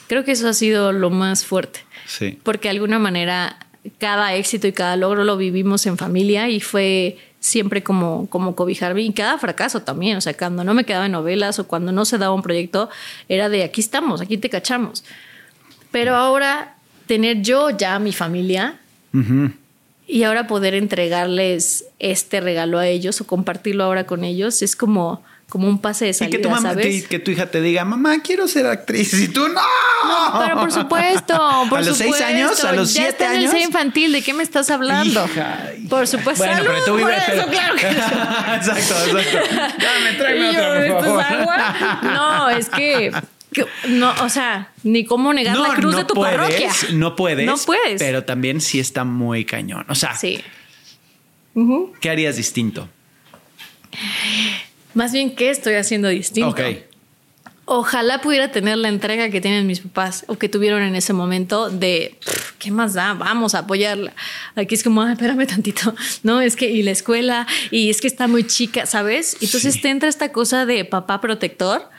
Creo 0.07 0.23
que 0.23 0.33
eso 0.33 0.47
ha 0.47 0.53
sido 0.53 0.91
lo 0.91 1.09
más 1.09 1.45
fuerte. 1.45 1.79
Sí. 2.05 2.37
Porque 2.43 2.67
de 2.67 2.71
alguna 2.71 2.99
manera 2.99 3.57
cada 3.97 4.35
éxito 4.35 4.67
y 4.67 4.71
cada 4.71 4.95
logro 4.95 5.23
lo 5.23 5.37
vivimos 5.37 5.85
en 5.85 5.97
familia 5.97 6.49
y 6.49 6.59
fue 6.59 7.17
siempre 7.39 7.83
como, 7.83 8.27
como 8.29 8.55
cobijarme 8.55 9.01
y 9.01 9.11
cada 9.11 9.37
fracaso 9.37 9.81
también, 9.81 10.17
o 10.17 10.21
sea, 10.21 10.33
cuando 10.33 10.63
no 10.63 10.73
me 10.73 10.85
quedaba 10.85 11.07
en 11.07 11.11
novelas 11.11 11.59
o 11.59 11.67
cuando 11.67 11.91
no 11.91 12.05
se 12.05 12.17
daba 12.17 12.33
un 12.33 12.41
proyecto, 12.41 12.89
era 13.27 13.49
de 13.49 13.63
aquí 13.63 13.81
estamos, 13.81 14.21
aquí 14.21 14.37
te 14.37 14.49
cachamos. 14.49 15.03
Pero 15.91 16.15
ahora 16.15 16.77
tener 17.05 17.41
yo 17.41 17.69
ya 17.69 17.99
mi 17.99 18.13
familia 18.13 18.79
y 20.07 20.23
ahora 20.23 20.47
poder 20.47 20.73
entregarles 20.73 21.85
este 21.99 22.39
regalo 22.39 22.79
a 22.79 22.87
ellos 22.87 23.19
o 23.21 23.27
compartirlo 23.27 23.83
ahora 23.83 24.05
con 24.05 24.23
ellos 24.23 24.61
es 24.61 24.75
como 24.75 25.21
como 25.53 25.67
un 25.67 25.77
pase 25.77 26.05
de 26.05 26.13
salida, 26.13 26.35
y 26.35 26.39
que 26.39 26.43
tu 26.43 26.49
mamá, 26.49 26.69
¿sabes? 26.69 27.07
Que, 27.07 27.19
tu 27.19 27.29
hija 27.29 27.45
te 27.45 27.61
diga, 27.61 27.85
mamá, 27.85 28.23
quiero 28.23 28.47
ser 28.47 28.65
actriz. 28.65 29.13
Y 29.13 29.27
tú, 29.27 29.47
no. 29.49 29.53
no 29.53 30.39
pero 30.41 30.59
por 30.59 30.71
supuesto. 30.71 31.39
Por 31.69 31.77
a 31.77 31.81
los 31.83 31.95
seis 31.95 32.19
años, 32.21 32.63
a 32.63 32.71
los 32.71 32.91
ya 32.91 33.03
siete 33.03 33.23
años. 33.23 33.53
Infantil, 33.53 34.13
¿de 34.13 34.23
qué 34.23 34.33
me 34.33 34.41
estás 34.41 34.71
hablando? 34.71 35.29
por 35.91 36.07
supuesto. 36.07 36.43
Bueno, 36.43 36.63
pero 36.65 36.83
tú 36.85 36.95
vives. 36.95 37.21
Pero... 37.27 37.45
claro 37.45 37.75
que 37.75 37.87
exacto, 37.87 38.71
exacto. 38.71 39.37
Dame, 39.77 40.17
tráeme 40.17 40.49
otra, 40.49 40.87
por 40.87 41.23
favor. 41.23 41.23
agua? 41.23 41.99
No, 42.01 42.49
es 42.49 42.69
que 42.69 43.11
no, 43.89 44.11
o 44.23 44.29
sea, 44.29 44.71
ni 44.81 45.05
cómo 45.05 45.35
negar 45.35 45.55
la 45.55 45.75
cruz 45.75 45.97
de 45.97 46.05
tu 46.05 46.15
parroquia. 46.15 46.71
No 46.93 47.15
puedes. 47.15 47.45
No 47.45 47.57
puedes. 47.57 48.01
Pero 48.01 48.23
también 48.23 48.59
sí 48.59 48.79
está 48.79 49.03
muy 49.03 49.45
cañón. 49.45 49.85
O 49.87 49.93
sea, 49.93 50.15
sí. 50.15 50.41
¿qué 52.01 52.09
harías 52.09 52.37
distinto? 52.37 52.89
Más 54.93 55.11
bien, 55.11 55.35
¿qué 55.35 55.49
estoy 55.49 55.75
haciendo 55.75 56.07
distinto? 56.07 56.55
Ojalá 57.65 58.19
pudiera 58.19 58.51
tener 58.51 58.77
la 58.77 58.89
entrega 58.89 59.29
que 59.29 59.39
tienen 59.39 59.65
mis 59.65 59.79
papás 59.79 60.25
o 60.27 60.37
que 60.37 60.49
tuvieron 60.49 60.81
en 60.81 60.95
ese 60.95 61.13
momento 61.13 61.69
de 61.69 62.17
qué 62.59 62.71
más 62.71 62.93
da, 62.93 63.13
vamos 63.13 63.55
a 63.55 63.59
apoyarla. 63.59 64.13
Aquí 64.55 64.75
es 64.75 64.83
como, 64.83 65.05
espérame 65.07 65.47
tantito, 65.47 65.95
no 66.23 66.41
es 66.41 66.57
que 66.57 66.69
y 66.69 66.83
la 66.83 66.91
escuela 66.91 67.47
y 67.71 67.89
es 67.89 68.01
que 68.01 68.07
está 68.07 68.27
muy 68.27 68.45
chica, 68.45 68.85
¿sabes? 68.85 69.37
Entonces 69.39 69.81
te 69.81 69.89
entra 69.89 70.09
esta 70.09 70.33
cosa 70.33 70.65
de 70.65 70.83
papá 70.83 71.21
protector 71.21 71.89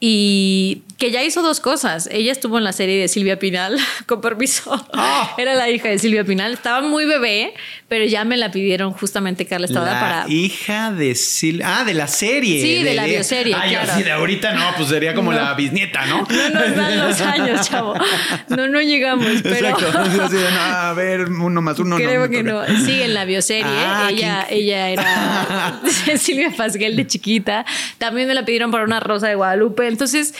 y 0.00 0.82
que 0.96 1.10
ya 1.10 1.24
hizo 1.24 1.42
dos 1.42 1.58
cosas. 1.58 2.08
Ella 2.12 2.30
estuvo 2.30 2.58
en 2.58 2.64
la 2.64 2.72
serie 2.72 3.00
de 3.00 3.08
Silvia 3.08 3.38
Pinal, 3.38 3.76
con 4.06 4.20
permiso. 4.20 4.86
Ah. 4.92 5.34
Era 5.38 5.54
la 5.54 5.68
hija 5.70 5.88
de 5.88 5.98
Silvia 5.98 6.24
Pinal. 6.24 6.52
Estaba 6.52 6.86
muy 6.86 7.04
bebé, 7.04 7.52
pero 7.88 8.04
ya 8.04 8.24
me 8.24 8.36
la 8.36 8.52
pidieron 8.52 8.92
justamente 8.92 9.44
Carla 9.46 9.66
Estrada 9.66 9.94
la 9.94 10.00
para. 10.00 10.28
Hija 10.28 10.92
de 10.92 11.16
Silvia. 11.16 11.80
Ah, 11.80 11.84
de 11.84 11.94
la 11.94 12.06
serie. 12.06 12.62
Sí, 12.62 12.82
de, 12.84 12.94
la 12.94 13.06
bioserie. 13.06 13.54
Ah, 13.54 13.64
claro. 13.68 13.92
sí, 13.96 14.02
de 14.04 14.12
ahorita 14.12 14.52
no, 14.52 14.72
pues 14.76 14.88
sería 14.88 15.14
como 15.14 15.32
la 15.32 15.54
bisnieta, 15.54 16.06
¿no? 16.06 16.26
No 16.28 16.48
nos 16.50 16.76
dan 16.76 16.98
los 16.98 17.20
años, 17.20 17.68
chavo. 17.68 17.94
No, 18.48 18.68
no 18.68 18.80
llegamos, 18.80 19.26
pero. 19.42 19.68
Exacto. 19.68 19.98
a 20.60 20.92
ver, 20.92 21.28
uno 21.28 21.60
más 21.60 21.78
uno. 21.80 21.96
Creo 21.96 22.28
que 22.28 22.44
no. 22.44 22.64
Sí, 22.84 23.02
en 23.02 23.14
la 23.14 23.24
bioserie. 23.24 23.64
Ah, 23.66 24.08
ella, 24.10 24.46
ella 24.48 24.90
era 24.90 25.80
Silvia 26.18 26.52
Pasquel 26.56 26.94
de 26.94 27.06
chiquita. 27.06 27.66
También 27.98 28.28
me 28.28 28.34
la 28.34 28.44
pidieron 28.44 28.70
para 28.70 28.84
una 28.84 29.00
rosa 29.00 29.28
de 29.28 29.34
Guadalupe 29.34 29.87
entonces, 29.88 30.34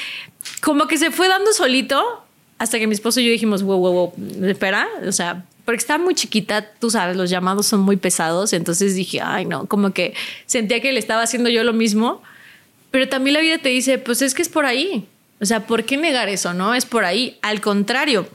como 0.62 0.86
que 0.86 0.98
se 0.98 1.10
fue 1.10 1.28
dando 1.28 1.52
solito 1.52 2.24
hasta 2.58 2.78
que 2.78 2.86
mi 2.86 2.94
esposo 2.94 3.20
y 3.20 3.26
yo 3.26 3.30
dijimos, 3.30 3.62
wow, 3.62 3.78
wow, 3.78 3.92
wow, 3.92 4.46
espera, 4.46 4.88
o 5.06 5.12
sea, 5.12 5.44
porque 5.64 5.80
estaba 5.80 6.02
muy 6.02 6.14
chiquita, 6.14 6.72
tú 6.78 6.90
sabes, 6.90 7.16
los 7.16 7.30
llamados 7.30 7.66
son 7.66 7.80
muy 7.80 7.96
pesados, 7.96 8.52
entonces 8.52 8.94
dije, 8.94 9.20
ay, 9.22 9.44
no, 9.44 9.66
como 9.66 9.92
que 9.92 10.14
sentía 10.46 10.80
que 10.80 10.92
le 10.92 10.98
estaba 10.98 11.22
haciendo 11.22 11.50
yo 11.50 11.62
lo 11.62 11.72
mismo, 11.72 12.22
pero 12.90 13.08
también 13.08 13.34
la 13.34 13.40
vida 13.40 13.58
te 13.58 13.68
dice, 13.68 13.98
pues 13.98 14.22
es 14.22 14.34
que 14.34 14.42
es 14.42 14.48
por 14.48 14.66
ahí, 14.66 15.06
o 15.40 15.46
sea, 15.46 15.66
¿por 15.66 15.84
qué 15.84 15.96
negar 15.96 16.28
eso, 16.28 16.52
no? 16.52 16.74
Es 16.74 16.86
por 16.86 17.04
ahí, 17.04 17.38
al 17.42 17.60
contrario, 17.60 18.26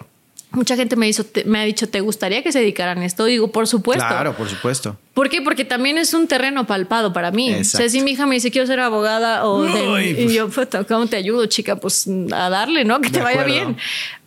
Mucha 0.54 0.76
gente 0.76 0.96
me, 0.96 1.10
hizo, 1.10 1.26
me 1.46 1.60
ha 1.60 1.64
dicho, 1.64 1.90
¿te 1.90 2.00
gustaría 2.00 2.44
que 2.44 2.52
se 2.52 2.60
dedicaran 2.60 3.00
a 3.00 3.06
esto? 3.06 3.26
digo, 3.26 3.52
por 3.52 3.68
supuesto. 3.68 4.06
Claro, 4.08 4.38
por 4.38 4.48
supuesto. 4.48 4.96
¿Por 5.16 5.30
qué? 5.30 5.42
Porque 5.42 5.66
también 5.66 5.98
es 5.98 6.14
un 6.14 6.28
terreno 6.28 6.68
palpado 6.68 7.12
para 7.12 7.32
mí. 7.32 7.54
O 7.56 7.64
sea, 7.64 7.90
si 7.90 8.02
mi 8.02 8.12
hija 8.12 8.28
me 8.28 8.36
dice, 8.36 8.52
quiero 8.52 8.68
ser 8.68 8.80
abogada, 8.80 9.46
o 9.46 9.66
y 10.00 10.14
pues. 10.14 10.34
yo, 10.34 10.50
¿cómo 10.88 11.08
te 11.08 11.18
ayudo, 11.18 11.48
chica? 11.48 11.78
Pues 11.78 12.08
a 12.32 12.50
darle, 12.50 12.86
¿no? 12.86 13.02
Que 13.02 13.10
te 13.10 13.20
vaya 13.20 13.44
bien. 13.44 13.78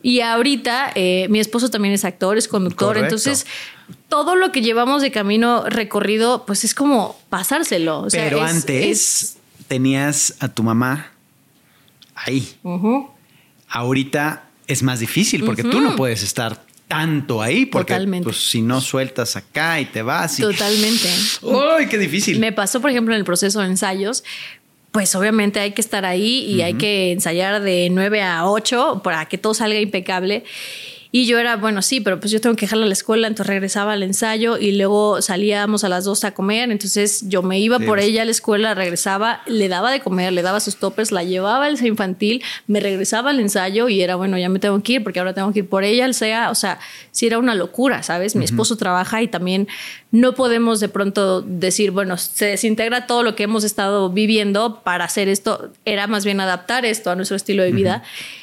Y 0.03 0.21
ahorita, 0.21 0.91
eh, 0.97 1.29
mi 1.31 1.39
esposo 1.39 1.71
también 1.71 1.95
es 1.95 2.05
actor, 2.05 2.37
es 2.37 2.49
conductor. 2.49 2.99
Entonces, 2.99 3.47
todo 4.09 4.35
lo 4.35 4.51
que 4.51 4.63
llevamos 4.63 5.03
de 5.03 5.13
camino 5.13 5.65
recorrido, 5.69 6.45
pues 6.45 6.65
es 6.65 6.75
como 6.75 7.17
pasárselo. 7.29 8.09
Pero 8.11 8.43
antes 8.43 9.37
tenías 9.69 10.35
a 10.41 10.49
tu 10.49 10.65
mamá 10.65 11.13
ahí. 12.17 12.57
Ahorita 13.69 14.46
es 14.67 14.83
más 14.83 15.01
difícil 15.01 15.45
porque 15.45 15.63
tú 15.63 15.81
no 15.81 15.97
puedes 15.97 16.23
estar 16.23 16.65
tanto 16.89 17.43
ahí 17.43 17.67
porque 17.67 17.99
pues, 18.23 18.49
si 18.49 18.63
no 18.63 18.81
sueltas 18.81 19.37
acá 19.37 19.81
y 19.81 19.87
te 19.87 20.03
vas. 20.03 20.37
Totalmente. 20.37 21.09
¡Uy, 21.43 21.87
qué 21.89 21.99
difícil! 21.99 22.39
Me 22.39 22.53
pasó, 22.53 22.81
por 22.81 22.91
ejemplo, 22.91 23.15
en 23.15 23.19
el 23.19 23.25
proceso 23.25 23.61
de 23.61 23.67
ensayos. 23.67 24.25
Pues 24.93 25.15
obviamente 25.15 25.61
hay 25.61 25.73
que 25.73 25.83
estar 25.83 26.07
ahí 26.07 26.47
y 26.47 26.63
hay 26.63 26.75
que 26.75 27.13
ensayar 27.13 27.61
de 27.61 27.89
9 27.91 28.23
a 28.23 28.49
8 28.49 29.03
para 29.05 29.27
que 29.27 29.37
todo 29.37 29.53
salga 29.53 29.79
impecable. 29.79 30.45
Y 31.17 31.25
yo 31.25 31.39
era, 31.39 31.57
bueno, 31.57 31.81
sí, 31.81 32.03
pero 32.03 32.21
pues 32.21 32.31
yo 32.31 32.43
tengo 32.43 32.57
que 32.57 32.67
dejarla 32.67 32.85
a 32.85 32.89
la 32.89 32.93
escuela, 32.93 33.27
entonces 33.27 33.47
regresaba 33.47 33.95
al 33.95 34.03
ensayo 34.03 34.59
y 34.59 34.73
luego 34.73 35.23
salíamos 35.23 35.83
a 35.83 35.89
las 35.89 36.05
dos 36.05 36.25
a 36.25 36.35
comer, 36.35 36.71
entonces 36.71 37.23
yo 37.27 37.43
me 37.43 37.59
iba 37.59 37.79
por 37.79 38.01
ella 38.01 38.21
a 38.21 38.25
la 38.27 38.33
escuela, 38.33 38.75
regresaba, 38.75 39.41
le 39.47 39.69
daba 39.69 39.91
de 39.91 40.01
comer, 40.01 40.35
le 40.35 40.43
daba 40.43 40.61
sus 40.61 40.77
toppers, 40.77 41.13
la 41.13 41.25
llevaba 41.25 41.65
al 41.65 41.83
infantil, 41.83 42.43
me 42.67 42.81
regresaba 42.81 43.31
al 43.31 43.41
ensayo 43.41 43.89
y 43.89 44.03
era, 44.03 44.17
bueno, 44.17 44.37
ya 44.37 44.51
me 44.51 44.59
tengo 44.59 44.83
que 44.83 44.93
ir 44.93 45.03
porque 45.03 45.19
ahora 45.19 45.33
tengo 45.33 45.55
que 45.55 45.61
ir 45.61 45.69
por 45.71 45.85
ella, 45.85 46.05
al 46.05 46.13
sea, 46.13 46.51
o 46.51 46.55
sea, 46.55 46.81
sí 47.13 47.27
era 47.27 47.39
una 47.39 47.55
locura, 47.55 48.03
¿sabes? 48.03 48.37
Mi 48.37 48.45
esposo 48.45 48.77
trabaja 48.77 49.23
y 49.23 49.29
también 49.29 49.69
no 50.11 50.35
podemos 50.35 50.81
de 50.81 50.91
pronto 50.91 51.41
decir, 51.41 51.93
bueno, 51.93 52.19
se 52.19 52.45
desintegra 52.45 53.07
todo 53.07 53.23
lo 53.23 53.35
que 53.35 53.45
hemos 53.45 53.65
estado 53.65 54.11
viviendo 54.11 54.83
para 54.83 55.07
hacer 55.07 55.31
esto, 55.31 55.73
era 55.87 56.09
más 56.09 56.27
bien 56.27 56.41
adaptar 56.41 56.85
esto 56.85 57.11
a 57.11 57.15
nuestro 57.15 57.39
estilo 57.39 57.63
de 57.63 57.73
vida. 57.73 58.03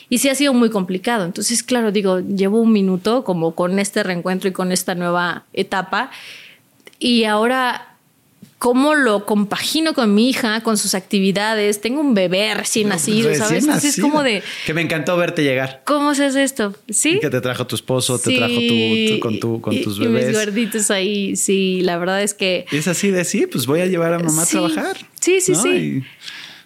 Y 0.09 0.19
sí 0.19 0.29
ha 0.29 0.35
sido 0.35 0.53
muy 0.53 0.69
complicado. 0.69 1.25
Entonces, 1.25 1.63
claro, 1.63 1.91
digo, 1.91 2.19
llevo 2.19 2.61
un 2.61 2.71
minuto 2.71 3.23
como 3.23 3.55
con 3.55 3.79
este 3.79 4.03
reencuentro 4.03 4.49
y 4.49 4.53
con 4.53 4.71
esta 4.71 4.95
nueva 4.95 5.45
etapa. 5.53 6.11
Y 6.99 7.23
ahora 7.25 7.93
cómo 8.63 8.95
lo 8.95 9.25
compagino 9.25 9.93
con 9.93 10.15
mi 10.15 10.29
hija, 10.29 10.61
con 10.61 10.77
sus 10.77 10.95
actividades. 10.95 11.81
Tengo 11.81 11.99
un 11.99 12.13
bebé 12.13 12.53
recién 12.53 12.87
nacido, 12.87 13.35
¿sabes? 13.35 13.67
es 13.67 13.99
como 13.99 14.23
de... 14.23 14.41
Que 14.65 14.73
me 14.73 14.79
encantó 14.79 15.17
verte 15.17 15.43
llegar. 15.43 15.81
¿Cómo 15.83 16.15
se 16.15 16.23
hace 16.23 16.43
esto? 16.43 16.73
¿Sí? 16.89 17.19
Que 17.19 17.29
te 17.29 17.41
trajo 17.41 17.67
tu 17.67 17.75
esposo, 17.75 18.17
te 18.19 18.37
trajo 18.37 18.53
tu, 18.53 19.19
con, 19.19 19.39
tu, 19.41 19.59
con 19.59 19.81
tus 19.81 19.99
bebés. 19.99 20.23
Y 20.23 20.27
mis 20.27 20.37
gorditos 20.37 20.91
ahí, 20.91 21.35
sí, 21.35 21.81
la 21.81 21.97
verdad 21.97 22.23
es 22.23 22.33
que... 22.33 22.65
Es 22.71 22.87
así 22.87 23.11
de, 23.11 23.25
sí, 23.25 23.47
pues 23.47 23.65
voy 23.65 23.81
a 23.81 23.85
llevar 23.85 24.13
a 24.13 24.19
mamá 24.19 24.43
a 24.43 24.45
trabajar. 24.45 24.95
Sí, 25.19 25.41
sí, 25.41 25.55
sí. 25.55 26.01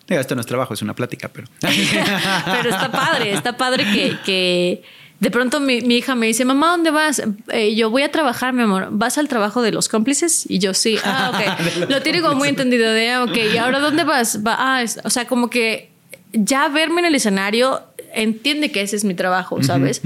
Esto 0.07 0.35
no 0.35 0.41
es 0.41 0.47
trabajo, 0.47 0.73
es 0.73 0.81
una 0.81 0.93
plática, 0.93 1.29
pero... 1.29 1.47
pero 1.61 2.69
está 2.69 2.91
padre, 2.91 3.33
está 3.33 3.57
padre 3.57 3.83
que... 3.85 4.17
que 4.25 4.83
de 5.19 5.31
pronto 5.31 5.59
mi, 5.59 5.77
hija 5.77 6.13
me 6.13 6.27
dice, 6.27 6.45
mamá, 6.45 6.69
¿dónde 6.69 6.91
vas? 6.91 7.23
Eh, 7.51 7.75
yo 7.75 7.89
voy 7.89 8.03
a 8.03 8.11
trabajar, 8.11 8.53
mi 8.53 8.61
amor. 8.61 8.89
¿Vas 8.91 9.17
al 9.17 9.27
trabajo 9.27 9.63
de 9.63 9.71
los 9.71 9.89
cómplices? 9.89 10.45
Y 10.47 10.59
yo 10.59 10.73
sí. 10.73 10.97
Ah, 11.03 11.31
ok. 11.33 11.89
Lo 11.89 12.01
tiene 12.03 12.21
como 12.21 12.35
muy 12.35 12.49
entendido 12.49 12.91
de, 12.91 13.09
ah, 13.09 13.23
ok, 13.23 13.35
¿y 13.53 13.57
ahora 13.57 13.79
dónde 13.79 14.03
vas? 14.03 14.45
Va, 14.45 14.55
ah, 14.59 14.83
o 15.03 15.09
sea, 15.09 15.25
como 15.25 15.49
que 15.49 15.89
ya 16.33 16.67
verme 16.67 17.01
en 17.01 17.07
el 17.07 17.15
escenario 17.15 17.81
entiende 18.13 18.71
que 18.71 18.81
ese 18.81 18.95
es 18.95 19.03
mi 19.03 19.13
trabajo, 19.13 19.61
¿sabes? 19.63 20.01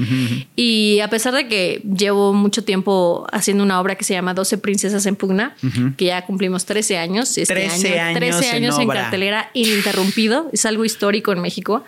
Y 0.56 0.99
a 0.99 1.10
pesar 1.10 1.34
de 1.34 1.47
que 1.47 1.82
llevo 1.84 2.34
mucho 2.34 2.64
tiempo 2.64 3.28
haciendo 3.32 3.64
una 3.64 3.80
obra 3.80 3.95
que 3.95 4.04
se 4.04 4.14
llama 4.14 4.34
12 4.34 4.58
princesas 4.58 5.06
en 5.06 5.16
pugna, 5.16 5.56
que 5.97 6.06
ya 6.06 6.26
cumplimos 6.26 6.66
13 6.66 6.97
años, 6.97 7.38
este 7.38 7.54
13 7.54 7.99
año, 7.99 8.20
13 8.20 8.49
años 8.52 8.80
en 8.80 8.88
cartelera 8.88 9.49
ininterrumpido, 9.54 10.49
es 10.54 10.66
algo 10.66 10.86
histórico 10.86 11.32
en 11.32 11.41
México. 11.41 11.84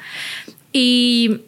Y 0.72 1.42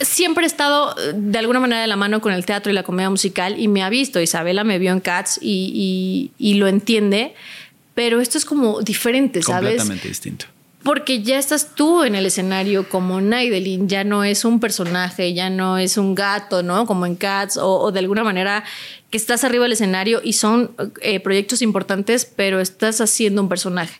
siempre 0.00 0.44
he 0.44 0.46
estado 0.46 0.94
eh, 0.98 1.12
de 1.14 1.38
alguna 1.38 1.60
manera 1.60 1.80
de 1.80 1.86
la 1.86 1.96
mano 1.96 2.20
con 2.20 2.32
el 2.32 2.44
teatro 2.44 2.70
y 2.70 2.74
la 2.74 2.82
comedia 2.82 3.10
musical 3.10 3.58
y 3.58 3.68
me 3.68 3.82
ha 3.82 3.88
visto. 3.88 4.20
Isabela 4.20 4.64
me 4.64 4.78
vio 4.78 4.92
en 4.92 5.00
Cats 5.00 5.38
y, 5.40 6.30
lo 6.38 6.68
entiende, 6.68 7.34
pero 7.94 8.20
esto 8.20 8.38
es 8.38 8.44
como 8.44 8.80
diferente, 8.82 9.42
¿sabes? 9.42 9.76
Completamente 9.76 10.08
distinto. 10.08 10.46
Porque 10.84 11.22
ya 11.22 11.38
estás 11.38 11.74
tú 11.74 12.04
en 12.04 12.14
el 12.14 12.26
escenario 12.26 12.90
como 12.90 13.22
Naidelin, 13.22 13.88
ya 13.88 14.04
no 14.04 14.22
es 14.22 14.44
un 14.44 14.60
personaje, 14.60 15.32
ya 15.32 15.48
no 15.48 15.78
es 15.78 15.96
un 15.96 16.14
gato, 16.14 16.62
¿no? 16.62 16.84
Como 16.84 17.06
en 17.06 17.16
Cats, 17.16 17.56
o, 17.56 17.90
de 17.90 18.00
alguna 18.00 18.22
manera 18.22 18.64
que 19.08 19.16
estás 19.16 19.44
arriba 19.44 19.64
del 19.64 19.72
escenario 19.72 20.20
y 20.22 20.34
son 20.34 20.72
eh, 21.00 21.20
proyectos 21.20 21.62
importantes, 21.62 22.26
pero 22.26 22.60
estás 22.60 23.00
haciendo 23.00 23.40
un 23.40 23.48
personaje. 23.48 23.98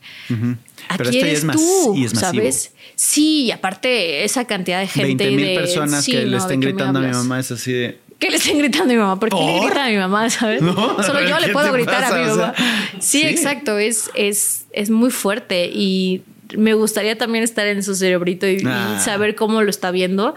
Aquí 0.88 1.20
eres 1.20 1.46
tú, 1.46 2.06
¿sabes? 2.12 2.72
Sí, 2.96 3.50
aparte 3.50 4.22
esa 4.24 4.44
cantidad 4.44 4.80
de 4.80 4.86
gente. 4.86 5.24
20 5.24 5.30
mil 5.30 5.54
personas 5.54 6.04
que 6.04 6.26
le 6.26 6.36
estén 6.36 6.60
gritando 6.60 6.98
a 6.98 7.02
mi 7.02 7.12
mamá 7.12 7.40
es 7.40 7.50
así 7.50 7.72
de... 7.72 7.98
¿Qué 8.18 8.30
le 8.30 8.36
estén 8.36 8.58
gritando 8.58 8.92
a 8.92 8.94
mi 8.94 9.00
mamá? 9.00 9.18
¿Por 9.18 9.30
qué 9.30 9.36
le 9.36 9.60
gritan 9.60 9.78
a 9.78 9.88
mi 9.88 9.96
mamá, 9.96 10.28
sabes? 10.28 10.60
Solo 10.60 11.26
yo 11.26 11.38
le 11.38 11.48
puedo 11.48 11.72
gritar 11.72 12.04
a 12.04 12.14
mi 12.14 12.28
mamá. 12.28 12.54
sí, 13.00 13.22
exacto, 13.22 13.78
es, 13.78 14.10
es, 14.14 14.66
es 14.72 14.90
muy 14.90 15.10
fuerte 15.10 15.70
y 15.72 16.22
me 16.56 16.74
gustaría 16.74 17.16
también 17.16 17.44
estar 17.44 17.66
en 17.66 17.82
su 17.82 17.94
cerebrito 17.94 18.46
y, 18.46 18.62
ah. 18.66 19.00
saber 19.02 19.34
cómo 19.34 19.62
lo 19.62 19.70
está 19.70 19.90
viendo. 19.90 20.34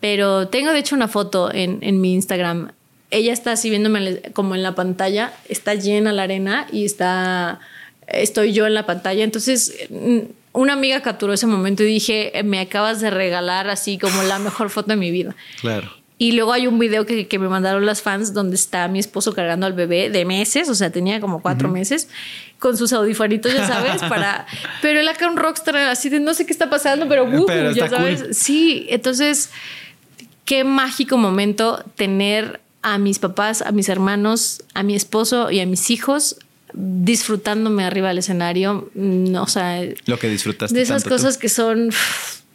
Pero 0.00 0.48
tengo 0.48 0.72
de 0.72 0.78
hecho 0.78 0.94
una 0.94 1.08
foto 1.08 1.52
en, 1.52 1.78
en 1.82 2.00
mi 2.00 2.14
Instagram. 2.14 2.72
Ella 3.10 3.32
está 3.32 3.52
así 3.52 3.70
viéndome 3.70 4.22
como 4.32 4.54
en 4.54 4.62
la 4.62 4.74
pantalla, 4.74 5.32
está 5.48 5.74
llena 5.74 6.12
la 6.12 6.22
arena 6.22 6.66
y 6.72 6.84
está 6.84 7.60
estoy 8.12 8.52
yo 8.52 8.66
en 8.66 8.74
la 8.74 8.86
pantalla. 8.86 9.24
Entonces, 9.24 9.74
mm, 9.88 10.18
una 10.52 10.72
amiga 10.72 11.00
capturó 11.00 11.32
ese 11.32 11.46
momento 11.46 11.82
y 11.82 11.86
dije, 11.86 12.32
me 12.44 12.60
acabas 12.60 13.00
de 13.00 13.10
regalar 13.10 13.68
así 13.68 13.98
como 13.98 14.22
la 14.22 14.38
mejor 14.38 14.70
foto 14.70 14.88
de 14.88 14.96
mi 14.96 15.10
vida. 15.10 15.34
Claro. 15.60 15.90
Y 16.22 16.32
luego 16.32 16.52
hay 16.52 16.66
un 16.66 16.78
video 16.78 17.06
que, 17.06 17.38
me 17.38 17.48
mandaron 17.48 17.86
las 17.86 18.02
fans 18.02 18.34
donde 18.34 18.54
está 18.54 18.86
mi 18.88 18.98
esposo 18.98 19.32
cargando 19.32 19.64
al 19.64 19.72
bebé 19.72 20.10
de 20.10 20.26
meses, 20.26 20.68
o 20.68 20.74
sea, 20.74 20.92
tenía 20.92 21.18
como 21.18 21.40
cuatro 21.40 21.70
meses, 21.70 22.10
con 22.58 22.76
sus 22.76 22.92
audifonitos, 22.92 23.54
ya 23.54 23.66
sabes, 23.66 24.02
para... 24.02 24.46
Pero 24.82 25.00
él 25.00 25.08
acá 25.08 25.30
un 25.30 25.38
rockstar 25.38 25.78
así 25.78 26.10
de 26.10 26.20
no 26.20 26.34
sé 26.34 26.44
qué 26.44 26.52
está 26.52 26.68
pasando, 26.68 27.08
pero, 27.08 27.72
ya 27.72 27.88
sabes. 27.88 28.36
Sí, 28.36 28.86
entonces, 28.90 29.48
qué 30.44 30.62
mágico 30.62 31.16
momento 31.16 31.82
tener 31.96 32.60
a 32.82 32.98
mis 32.98 33.18
papás, 33.18 33.62
a 33.62 33.72
mis 33.72 33.88
hermanos, 33.88 34.62
a 34.74 34.82
mi 34.82 34.94
esposo 34.94 35.50
y 35.50 35.60
a 35.60 35.66
mis 35.66 35.88
hijos 35.88 36.36
disfrutándome 36.74 37.82
arriba 37.82 38.08
del 38.08 38.18
escenario. 38.18 38.90
O 39.40 39.46
sea, 39.46 39.80
lo 40.04 40.18
que 40.18 40.28
disfrutaste. 40.28 40.76
De 40.76 40.82
esas 40.82 41.04
cosas 41.04 41.38
que 41.38 41.48
son. 41.48 41.90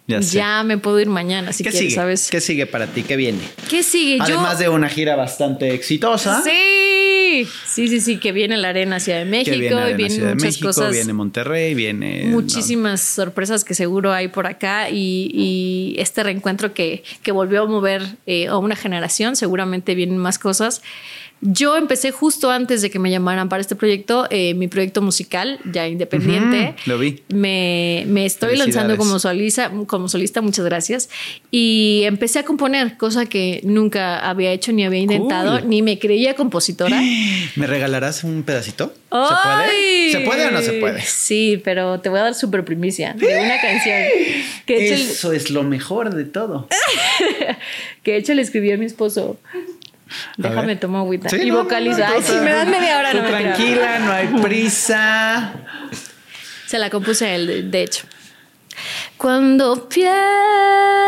Ya, 0.07 0.63
me 0.63 0.77
puedo 0.77 0.99
ir 0.99 1.07
mañana, 1.07 1.51
si 1.51 1.63
quieres, 1.63 1.79
sigue? 1.79 1.95
¿sabes? 1.95 2.29
¿Qué 2.29 2.39
sigue 2.39 2.67
para 2.67 2.87
ti? 2.87 3.03
¿Qué 3.03 3.15
viene? 3.15 3.39
¿Qué 3.69 3.81
sigue? 3.81 4.19
Además 4.21 4.59
de 4.59 4.69
una 4.69 4.87
gira 4.87 5.15
bastante 5.15 5.73
exitosa. 5.73 6.43
Sí, 6.43 7.47
sí, 7.65 7.87
sí, 7.87 7.99
sí, 7.99 8.17
que 8.17 8.31
viene 8.31 8.55
la 8.57 8.69
Arena 8.69 8.99
Ciudad 8.99 9.19
de 9.19 9.25
México 9.25 9.57
viene 9.57 9.91
y 9.91 9.93
vienen 9.95 10.21
muchas 10.21 10.43
México, 10.43 10.67
cosas. 10.67 10.91
Viene 10.91 11.13
Monterrey, 11.13 11.73
viene. 11.73 12.25
Muchísimas 12.25 13.01
sorpresas 13.01 13.63
que 13.63 13.73
seguro 13.73 14.13
hay 14.13 14.27
por 14.27 14.45
acá 14.45 14.89
y, 14.91 15.95
este 15.97 16.23
reencuentro 16.23 16.73
que, 16.73 17.03
que, 17.23 17.31
volvió 17.31 17.63
a 17.63 17.65
mover 17.65 18.03
eh, 18.27 18.47
a 18.47 18.57
una 18.57 18.75
generación, 18.75 19.35
seguramente 19.35 19.95
vienen 19.95 20.17
más 20.17 20.37
cosas. 20.37 20.83
Yo 21.41 21.77
empecé 21.77 22.11
justo 22.11 22.49
antes 22.49 22.81
de 22.81 22.89
que 22.89 22.97
me 22.97 23.11
llamaran 23.11 23.49
para 23.49 23.61
este 23.61 23.75
proyecto, 23.75 24.27
eh, 24.31 24.53
mi 24.55 24.67
proyecto 24.67 25.01
musical, 25.01 25.59
ya 25.71 25.87
independiente. 25.87 26.75
lo 26.85 26.97
vi. 26.97 27.23
Me, 27.29 28.03
me 28.07 28.25
estoy 28.25 28.57
lanzando 28.57 28.97
como 28.97 29.19
solista, 29.19 29.71
como 29.85 30.07
solista, 30.07 30.41
muchas 30.41 30.65
gracias. 30.65 31.09
Y 31.51 32.01
empecé 32.05 32.39
a 32.39 32.43
componer, 32.43 32.97
cosa 32.97 33.25
que 33.25 33.61
nunca 33.63 34.19
había 34.19 34.51
hecho 34.51 34.71
ni 34.71 34.85
había 34.85 34.99
intentado, 34.99 35.61
ni 35.61 35.81
me 35.81 35.99
creía 35.99 36.35
compositora. 36.35 36.99
¿Me 37.55 37.67
regalarás 37.67 38.23
un 38.23 38.43
pedacito? 38.43 38.93
¿Se 39.11 39.35
puede? 39.43 40.11
¿Se 40.11 40.19
puede 40.21 40.47
o 40.47 40.51
no 40.51 40.61
se 40.61 40.73
puede? 40.73 41.01
Sí, 41.01 41.61
pero 41.63 41.99
te 41.99 42.09
voy 42.09 42.19
a 42.19 42.23
dar 42.23 42.35
súper 42.35 42.65
primicia 42.65 43.13
de 43.13 43.27
una 43.43 43.61
canción. 43.61 43.97
Que 44.65 44.93
Eso 44.93 45.31
es 45.31 45.49
lo 45.51 45.63
mejor 45.63 46.13
de 46.13 46.25
todo. 46.25 46.67
que 48.03 48.11
de 48.11 48.17
hecho 48.17 48.33
le 48.33 48.41
escribí 48.41 48.71
a 48.71 48.77
mi 48.77 48.85
esposo. 48.85 49.37
Déjame 50.37 50.75
tomar 50.75 51.01
agüita. 51.01 51.35
y 51.35 51.49
vocaliza. 51.51 52.07
Ay, 52.09 52.21
si 52.21 52.33
me 52.35 52.51
dan 52.53 52.69
media 52.69 52.99
hora, 52.99 53.13
no 53.13 53.23
Tranquila, 53.23 53.99
no 53.99 54.11
hay 54.11 54.27
prisa. 54.41 55.53
Se 56.67 56.77
la 56.77 56.89
compuse 56.89 57.33
él, 57.35 57.69
de 57.71 57.83
hecho. 57.83 58.05
Cuando 59.17 59.87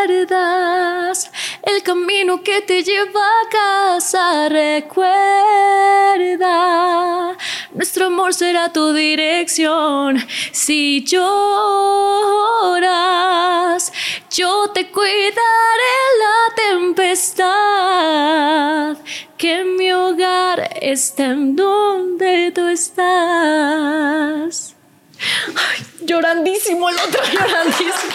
pierdas 0.07 1.29
el 1.67 1.83
camino 1.83 2.41
que 2.43 2.61
te 2.61 2.83
lleva 2.83 3.19
a 3.19 3.49
casa, 3.49 4.47
recuerda, 4.47 5.03
nuestro 7.73 8.05
amor 8.05 8.33
será 8.33 8.71
tu 8.71 8.93
dirección. 8.93 10.25
Si 10.53 11.03
lloras, 11.03 11.27
yo 14.31 14.71
te 14.73 14.89
cuidaré 14.91 15.97
la 16.23 16.55
tempestad, 16.55 17.45
que 19.37 19.65
mi 19.65 19.91
hogar 19.91 20.69
está 20.81 21.25
en 21.25 21.57
donde 21.57 22.53
tú 22.55 22.65
estás. 22.69 24.73
Ay, 25.19 25.85
llorandísimo 26.05 26.89
el 26.89 26.97
otro, 26.97 27.21
llorandísimo. 27.33 28.13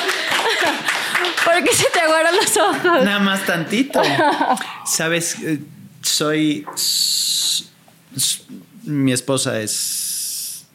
¿Por 1.44 1.64
qué 1.64 1.74
se 1.74 1.88
te 1.90 2.00
aguaron 2.00 2.36
los 2.36 2.56
ojos? 2.56 3.04
Nada 3.04 3.18
más 3.18 3.44
tantito. 3.44 4.00
Sabes, 4.86 5.36
eh, 5.40 5.60
soy. 6.02 6.66
Mi 8.84 9.12
esposa 9.12 9.60
es. 9.60 10.66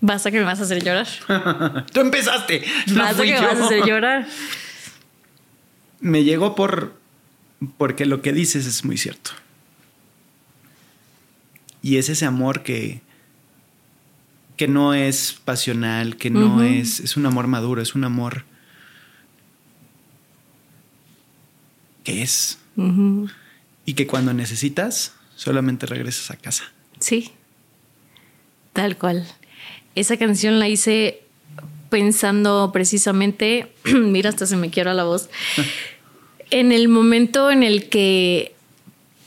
Basta 0.00 0.30
que 0.30 0.38
me 0.38 0.44
vas 0.44 0.60
a 0.60 0.64
hacer 0.64 0.84
llorar. 0.84 1.06
Tú 1.92 2.00
empezaste. 2.00 2.64
Basta 2.88 3.22
que 3.22 3.32
me 3.32 3.40
vas 3.40 3.60
a 3.60 3.64
hacer 3.64 3.84
llorar. 3.84 4.26
Me 6.00 6.24
llegó 6.24 6.54
por. 6.54 6.94
Porque 7.78 8.04
lo 8.04 8.20
que 8.20 8.32
dices 8.32 8.66
es 8.66 8.84
muy 8.84 8.98
cierto. 8.98 9.30
Y 11.80 11.96
es 11.96 12.08
ese 12.08 12.26
amor 12.26 12.62
que 12.62 13.00
que 14.56 14.68
no 14.68 14.94
es 14.94 15.36
pasional, 15.44 16.16
que 16.16 16.30
no 16.30 16.62
es, 16.62 17.00
es 17.00 17.16
un 17.16 17.26
amor 17.26 17.46
maduro, 17.46 17.82
es 17.82 17.94
un 17.94 18.04
amor 18.04 18.44
que 22.04 22.22
es. 22.22 22.58
Y 23.86 23.94
que 23.94 24.06
cuando 24.06 24.32
necesitas, 24.32 25.14
solamente 25.34 25.86
regresas 25.86 26.30
a 26.30 26.36
casa. 26.36 26.64
Sí, 27.00 27.32
tal 28.72 28.96
cual. 28.96 29.26
Esa 29.94 30.16
canción 30.16 30.58
la 30.58 30.68
hice 30.68 31.22
pensando 31.90 32.70
precisamente, 32.72 33.72
mira, 33.84 34.30
hasta 34.30 34.46
se 34.46 34.56
me 34.56 34.70
quiebra 34.70 34.94
la 34.94 35.04
voz, 35.04 35.30
en 36.50 36.72
el 36.72 36.88
momento 36.88 37.50
en 37.50 37.62
el 37.62 37.88
que 37.88 38.53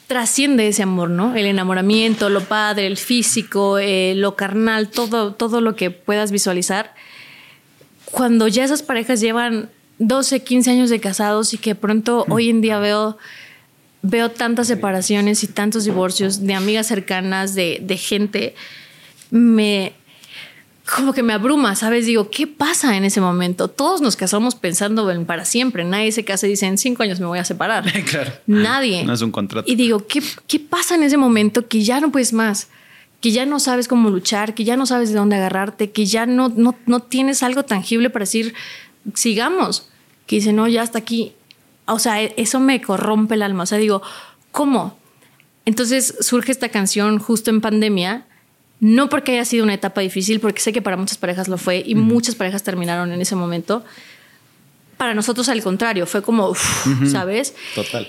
trasciende 0.07 0.69
ese 0.69 0.83
amor, 0.83 1.09
¿no? 1.09 1.35
El 1.35 1.45
enamoramiento, 1.45 2.29
lo 2.29 2.41
padre, 2.41 2.87
el 2.87 2.97
físico, 2.97 3.77
eh, 3.77 4.13
lo 4.15 4.35
carnal, 4.35 4.89
todo, 4.89 5.33
todo 5.33 5.59
lo 5.59 5.75
que 5.75 5.91
puedas 5.91 6.31
visualizar. 6.31 6.95
Cuando 8.11 8.47
ya 8.47 8.63
esas 8.63 8.83
parejas 8.83 9.19
llevan 9.19 9.69
12, 9.99 10.43
15 10.43 10.71
años 10.71 10.89
de 10.89 11.01
casados 11.01 11.53
y 11.53 11.57
que 11.57 11.75
pronto 11.75 12.25
hoy 12.29 12.49
en 12.49 12.61
día 12.61 12.79
veo, 12.79 13.17
veo 14.01 14.31
tantas 14.31 14.67
separaciones 14.67 15.43
y 15.43 15.47
tantos 15.47 15.83
divorcios 15.83 16.41
de 16.41 16.53
amigas 16.53 16.87
cercanas, 16.87 17.53
de, 17.53 17.79
de 17.81 17.97
gente, 17.97 18.55
me, 19.29 19.93
como 20.95 21.13
que 21.13 21.21
me 21.21 21.33
abruma, 21.33 21.75
¿sabes? 21.75 22.05
Digo, 22.05 22.29
¿qué 22.29 22.47
pasa 22.47 22.95
en 22.95 23.03
ese 23.03 23.19
momento? 23.19 23.67
Todos 23.67 23.99
nos 23.99 24.15
casamos 24.15 24.55
pensando 24.55 25.09
en 25.11 25.25
para 25.25 25.43
siempre. 25.43 25.83
Nadie 25.83 26.11
se 26.11 26.23
casa 26.23 26.47
y 26.47 26.51
dice, 26.51 26.65
en 26.65 26.77
cinco 26.77 27.03
años 27.03 27.19
me 27.19 27.25
voy 27.25 27.39
a 27.39 27.45
separar. 27.45 27.91
claro. 28.09 28.31
Nadie. 28.47 29.03
No 29.03 29.13
es 29.13 29.21
un 29.21 29.31
contrato. 29.31 29.69
Y 29.69 29.75
digo, 29.75 30.07
¿qué, 30.07 30.23
¿qué 30.47 30.59
pasa 30.59 30.95
en 30.95 31.03
ese 31.03 31.17
momento 31.17 31.67
que 31.67 31.83
ya 31.83 31.99
no 31.99 32.11
puedes 32.11 32.31
más? 32.31 32.69
Que 33.19 33.31
ya 33.31 33.45
no 33.45 33.59
sabes 33.59 33.87
cómo 33.87 34.09
luchar, 34.09 34.53
que 34.53 34.63
ya 34.63 34.77
no 34.77 34.85
sabes 34.85 35.09
de 35.09 35.15
dónde 35.15 35.35
agarrarte, 35.35 35.91
que 35.91 36.05
ya 36.05 36.25
no, 36.25 36.49
no, 36.49 36.75
no 36.85 37.01
tienes 37.01 37.43
algo 37.43 37.63
tangible 37.63 38.09
para 38.09 38.23
decir, 38.23 38.53
sigamos. 39.13 39.89
Que 40.25 40.37
dice, 40.37 40.53
no, 40.53 40.67
ya 40.67 40.83
hasta 40.83 40.99
aquí. 40.99 41.33
O 41.85 41.99
sea, 41.99 42.21
e, 42.21 42.33
eso 42.37 42.61
me 42.61 42.81
corrompe 42.81 43.35
el 43.35 43.41
alma. 43.41 43.63
O 43.63 43.65
sea, 43.65 43.77
digo, 43.77 44.01
¿cómo? 44.51 44.97
Entonces 45.65 46.15
surge 46.21 46.53
esta 46.53 46.69
canción 46.69 47.19
justo 47.19 47.49
en 47.49 47.59
pandemia 47.59 48.25
no 48.79 49.09
porque 49.09 49.33
haya 49.33 49.45
sido 49.45 49.63
una 49.63 49.73
etapa 49.73 50.01
difícil, 50.01 50.39
porque 50.39 50.61
sé 50.61 50.71
que 50.71 50.81
para 50.81 50.97
muchas 50.97 51.17
parejas 51.17 51.47
lo 51.47 51.57
fue 51.57 51.83
y 51.85 51.95
muchas 51.95 52.35
parejas 52.35 52.63
terminaron 52.63 53.11
en 53.11 53.21
ese 53.21 53.35
momento. 53.35 53.83
Para 54.97 55.13
nosotros 55.13 55.49
al 55.49 55.61
contrario, 55.63 56.05
fue 56.05 56.21
como, 56.21 56.53
¿sabes? 57.11 57.55
Total. 57.75 58.07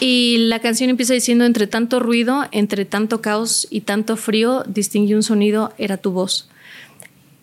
Y 0.00 0.38
la 0.48 0.58
canción 0.58 0.90
empieza 0.90 1.14
diciendo, 1.14 1.44
entre 1.44 1.66
tanto 1.66 2.00
ruido, 2.00 2.46
entre 2.52 2.84
tanto 2.84 3.22
caos 3.22 3.66
y 3.70 3.82
tanto 3.82 4.16
frío, 4.16 4.62
distinguí 4.66 5.14
un 5.14 5.22
sonido, 5.22 5.72
era 5.78 5.96
tu 5.96 6.10
voz. 6.10 6.48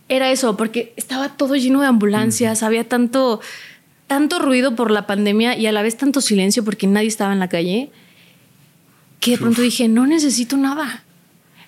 Era 0.09 0.29
eso, 0.31 0.55
porque 0.57 0.93
estaba 0.95 1.29
todo 1.29 1.55
lleno 1.55 1.81
de 1.81 1.87
ambulancias, 1.87 2.61
había 2.61 2.87
tanto, 2.87 3.41
tanto 4.07 4.39
ruido 4.39 4.75
por 4.75 4.91
la 4.91 5.07
pandemia 5.07 5.57
y 5.57 5.65
a 5.65 5.71
la 5.71 5.81
vez 5.81 5.97
tanto 5.97 6.21
silencio 6.21 6.63
porque 6.63 6.85
nadie 6.85 7.07
estaba 7.07 7.33
en 7.33 7.39
la 7.39 7.47
calle, 7.47 7.89
que 9.19 9.31
de 9.31 9.37
pronto 9.37 9.61
dije, 9.61 9.87
no 9.87 10.05
necesito 10.05 10.57
nada 10.57 11.03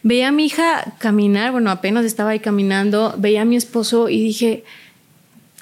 veía 0.05 0.27
a 0.27 0.31
mi 0.31 0.45
hija 0.45 0.93
caminar, 0.99 1.51
bueno, 1.51 1.71
apenas 1.71 2.05
estaba 2.05 2.29
ahí 2.29 2.39
caminando, 2.39 3.15
veía 3.17 3.41
a 3.41 3.45
mi 3.45 3.55
esposo 3.55 4.07
y 4.07 4.21
dije, 4.21 4.63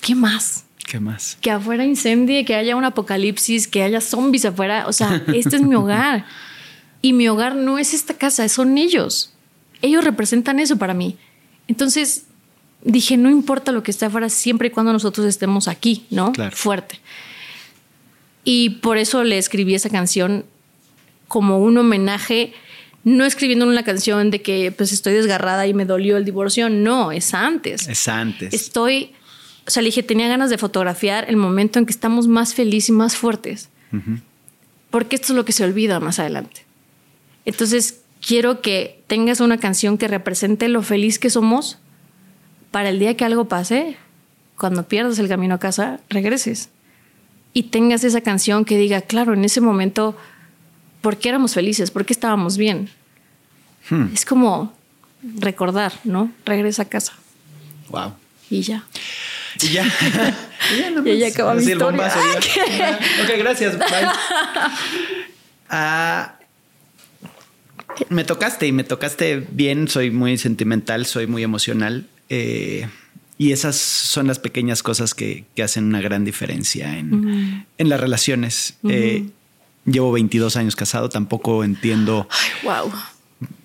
¿qué 0.02 0.16
más? 0.16 0.66
¿Qué 0.86 1.00
más? 1.00 1.38
Que 1.40 1.50
afuera 1.50 1.86
incendie, 1.86 2.44
que 2.44 2.54
haya 2.54 2.76
un 2.76 2.84
apocalipsis, 2.84 3.70
que 3.70 3.84
haya 3.84 4.02
zombies 4.02 4.44
afuera. 4.44 4.86
O 4.88 4.92
sea, 4.92 5.24
este 5.34 5.56
es 5.56 5.62
mi 5.62 5.76
hogar. 5.76 6.26
Y 7.02 7.14
mi 7.14 7.30
hogar 7.30 7.56
no 7.56 7.80
es 7.80 7.94
esta 7.94 8.16
casa, 8.16 8.48
son 8.50 8.78
ellos. 8.78 9.32
Ellos 9.82 10.04
representan 10.04 10.60
eso 10.60 10.76
para 10.76 10.94
mí. 10.94 11.18
Entonces 11.70 12.26
dije, 12.84 13.16
no 13.16 13.30
importa 13.30 13.72
lo 13.72 13.82
que 13.82 13.92
esté 13.92 14.08
afuera, 14.08 14.28
siempre 14.28 14.68
y 14.68 14.72
cuando 14.72 14.92
nosotros 14.92 15.26
estemos 15.26 15.70
aquí, 15.70 16.06
¿no? 16.10 16.34
Claro. 16.34 16.54
Fuerte. 16.54 17.00
Y 18.44 18.72
por 18.82 18.98
eso 18.98 19.24
le 19.24 19.38
escribí 19.38 19.74
esa 19.74 19.90
canción 19.90 20.44
como 21.30 21.60
un 21.60 21.78
homenaje 21.78 22.54
no 23.04 23.26
escribiendo 23.26 23.68
una 23.68 23.84
canción 23.84 24.32
de 24.32 24.42
que 24.42 24.72
pues 24.72 24.92
estoy 24.92 25.14
desgarrada 25.14 25.68
y 25.68 25.74
me 25.74 25.86
dolió 25.86 26.18
el 26.18 26.26
divorcio, 26.26 26.70
no, 26.70 27.12
es 27.12 27.34
antes. 27.34 27.88
Es 27.88 28.08
antes. 28.08 28.54
Estoy, 28.54 29.12
o 29.68 29.72
sea, 29.72 29.82
le 29.82 29.88
dije, 29.88 30.04
tenía 30.04 30.28
ganas 30.28 30.50
de 30.50 30.58
fotografiar 30.58 31.26
el 31.28 31.36
momento 31.36 31.80
en 31.80 31.86
que 31.86 31.92
estamos 31.92 32.28
más 32.28 32.54
felices 32.54 32.90
y 32.90 32.92
más 32.94 33.16
fuertes, 33.16 33.70
porque 34.90 35.16
esto 35.16 35.34
es 35.34 35.36
lo 35.36 35.46
que 35.46 35.52
se 35.52 35.64
olvida 35.64 36.00
más 36.00 36.20
adelante. 36.20 36.66
Entonces, 37.46 38.02
quiero 38.26 38.62
que 38.62 39.04
tengas 39.08 39.42
una 39.42 39.58
canción 39.58 39.98
que 39.98 40.08
represente 40.08 40.70
lo 40.70 40.82
feliz 40.82 41.20
que 41.20 41.30
somos 41.30 41.78
para 42.72 42.90
el 42.90 43.00
día 43.00 43.16
que 43.18 43.26
algo 43.26 43.46
pase, 43.46 43.98
cuando 44.58 44.88
pierdas 44.88 45.20
el 45.20 45.28
camino 45.28 45.56
a 45.56 45.60
casa, 45.60 46.00
regreses. 46.10 46.70
Y 47.54 47.64
tengas 47.64 48.04
esa 48.04 48.22
canción 48.22 48.66
que 48.66 48.78
diga, 48.78 49.02
claro, 49.02 49.34
en 49.34 49.46
ese 49.46 49.62
momento 49.62 50.16
por 51.04 51.18
qué 51.18 51.28
éramos 51.28 51.54
felices, 51.54 51.92
por 51.92 52.06
qué 52.06 52.14
estábamos 52.14 52.56
bien. 52.56 52.90
Hmm. 53.90 54.06
Es 54.14 54.24
como 54.24 54.74
recordar, 55.38 55.92
¿no? 56.06 56.32
Regresa 56.46 56.84
a 56.84 56.86
casa. 56.86 57.12
Wow. 57.90 58.14
Y 58.50 58.62
ya. 58.62 58.86
Y 59.62 59.68
ya. 59.68 59.84
y 60.74 60.80
ya, 60.80 61.12
y 61.14 61.20
ya 61.20 61.28
acaba 61.28 61.56
mi 61.56 61.62
historia. 61.62 62.08
ok, 62.08 63.32
gracias. 63.38 63.78
Bye. 63.78 63.88
Ah, 65.76 66.36
me 68.10 68.24
tocaste 68.24 68.68
y 68.68 68.72
me 68.72 68.84
tocaste 68.84 69.44
bien. 69.50 69.88
Soy 69.88 70.12
muy 70.12 70.38
sentimental, 70.38 71.08
soy 71.08 71.26
muy 71.26 71.42
emocional. 71.42 72.06
Eh, 72.30 72.88
y 73.40 73.54
esas 73.54 73.76
son 73.76 74.28
las 74.28 74.38
pequeñas 74.38 74.84
cosas 74.84 75.16
que, 75.16 75.46
hacen 75.64 75.86
una 75.86 76.00
gran 76.00 76.26
diferencia 76.26 76.96
en, 76.96 77.66
las 77.80 78.00
relaciones. 78.00 78.76
Eh, 78.88 79.26
Llevo 79.86 80.12
22 80.12 80.56
años 80.56 80.76
casado, 80.76 81.10
tampoco 81.10 81.64
entiendo. 81.64 82.28
wow. 82.64 82.92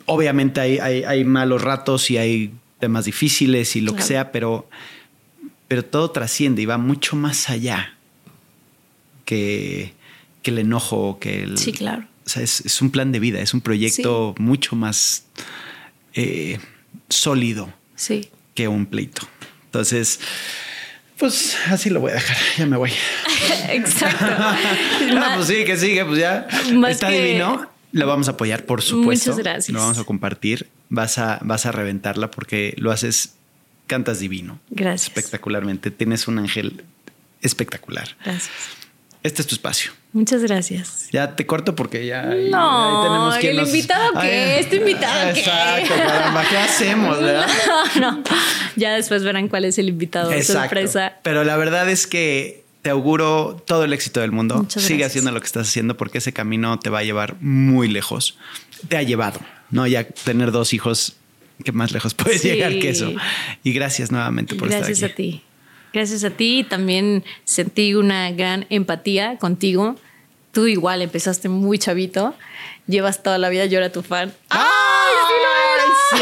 Obviamente 0.07 0.61
hay, 0.61 0.79
hay, 0.79 1.25
malos 1.25 1.63
ratos 1.63 2.11
y 2.11 2.17
hay 2.17 2.53
temas 2.81 3.05
difíciles 3.05 3.77
y 3.77 3.83
lo 3.83 3.95
que 3.95 4.03
sea, 4.03 4.33
pero, 4.33 4.69
pero 5.69 5.85
todo 5.85 6.11
trasciende 6.11 6.63
y 6.63 6.67
va 6.67 6.79
mucho 6.79 7.15
más 7.15 7.51
allá 7.51 7.95
que, 9.27 9.93
que 10.43 10.51
el 10.51 10.59
enojo, 10.59 11.19
que 11.21 11.43
el. 11.43 11.59
Sí, 11.59 11.73
claro. 11.73 12.07
O 12.25 12.29
sea, 12.29 12.43
es, 12.43 12.83
un 12.83 12.91
plan 12.91 13.13
de 13.13 13.21
vida, 13.21 13.41
es 13.41 13.55
un 13.55 13.61
proyecto 13.61 14.35
mucho 14.39 14.77
más 14.77 15.25
eh, 16.15 16.59
sólido 17.09 17.73
sí. 17.95 18.29
que 18.55 18.69
un 18.69 18.87
pleito. 18.87 19.27
Entonces, 19.67 20.21
pues 21.19 21.57
así 21.67 21.91
lo 21.91 22.01
voy 22.01 22.13
a 22.13 22.15
dejar, 22.15 22.37
ya 22.57 22.67
me 22.67 22.77
voy. 22.77 22.93
Exacto. 23.69 24.25
Ah, 25.21 25.33
pues 25.37 25.49
sí, 25.49 25.65
que 25.65 25.77
sigue, 25.77 26.05
pues 26.05 26.19
ya. 26.19 26.47
Está 26.89 27.09
divino. 27.09 27.69
Lo 27.93 28.07
vamos 28.07 28.29
a 28.29 28.33
apoyar, 28.33 28.65
por 28.65 28.83
supuesto. 28.83 29.31
Muchas 29.31 29.43
gracias. 29.43 29.75
Lo 29.75 29.81
vamos 29.81 29.99
a 29.99 30.05
compartir. 30.05 30.69
Vas 30.89 31.19
a, 31.19 31.39
vas 31.43 31.67
a 31.67 31.73
reventarla 31.73 32.31
porque 32.31 32.75
lo 32.77 32.91
haces, 32.91 33.35
cantas 33.87 34.21
divino. 34.21 34.61
Gracias. 34.71 35.09
Espectacularmente. 35.09 35.91
Tienes 35.91 36.29
un 36.29 36.39
ángel 36.39 36.85
espectacular. 37.41 38.17
Gracias. 38.25 38.51
Este 39.23 39.43
es 39.43 39.49
tu 39.49 39.55
espacio. 39.55 39.93
Muchas 40.13 40.43
gracias. 40.43 41.09
Ya 41.13 41.37
te 41.37 41.47
corto 41.47 41.75
porque 41.75 42.07
ya. 42.07 42.23
No, 42.23 43.03
tenemos 43.03 43.37
que. 43.37 43.51
¿El 43.51 43.59
invitado 43.67 44.13
qué? 44.21 44.59
¿Este 44.59 44.77
invitado 44.77 45.35
qué? 45.35 45.41
Exacto, 45.41 45.95
caramba. 45.95 46.45
¿Qué 46.49 46.57
hacemos, 46.57 47.21
verdad? 47.21 47.49
No, 48.01 48.13
no. 48.13 48.23
Ya 48.77 48.95
después 48.95 49.23
verán 49.23 49.49
cuál 49.49 49.65
es 49.65 49.79
el 49.79 49.89
invitado. 49.89 50.33
Exacto. 50.33 50.63
Sorpresa. 50.63 51.15
Pero 51.23 51.45
la 51.45 51.57
verdad 51.57 51.89
es 51.91 52.07
que 52.07 52.65
te 52.83 52.91
auguro 52.91 53.63
todo 53.67 53.85
el 53.85 53.93
éxito 53.93 54.21
del 54.21 54.33
mundo. 54.33 54.67
Sigue 54.69 55.05
haciendo 55.05 55.31
lo 55.31 55.41
que 55.41 55.47
estás 55.47 55.69
haciendo 55.69 55.97
porque 55.97 56.19
ese 56.19 56.33
camino 56.33 56.79
te 56.79 56.91
va 56.91 57.01
a 57.01 57.03
llevar 57.03 57.37
muy 57.41 57.89
lejos. 57.89 58.39
Te 58.89 58.97
ha 58.97 59.03
llevado, 59.03 59.41
¿no? 59.71 59.87
Ya 59.87 60.05
tener 60.05 60.53
dos 60.53 60.73
hijos, 60.73 61.17
¿qué 61.65 61.73
más 61.73 61.93
lejos 61.93 62.15
puedes 62.15 62.43
llegar 62.43 62.73
que 62.79 62.91
eso? 62.91 63.13
Y 63.63 63.73
gracias 63.73 64.11
nuevamente 64.11 64.55
por 64.55 64.69
estar 64.69 64.85
aquí. 64.85 64.93
Gracias 64.93 65.11
a 65.11 65.15
ti. 65.15 65.43
Gracias 65.93 66.25
a 66.25 66.31
ti. 66.31 66.65
También 66.69 67.25
sentí 67.45 67.95
una 67.95 68.31
gran 68.33 68.67
empatía 68.71 69.39
contigo. 69.39 69.97
Tú 70.53 70.67
igual 70.67 71.03
empezaste 71.03 71.49
muy 71.49 71.79
chavito. 71.79 72.35
Llevas 72.87 73.23
toda 73.23 73.39
la 73.39 73.49
vida, 73.49 73.67
yo 73.67 73.79
era 73.79 73.93
tu 73.93 74.03
fan. 74.03 74.33
¡Ay! 74.51 74.89
sí, 76.11 76.17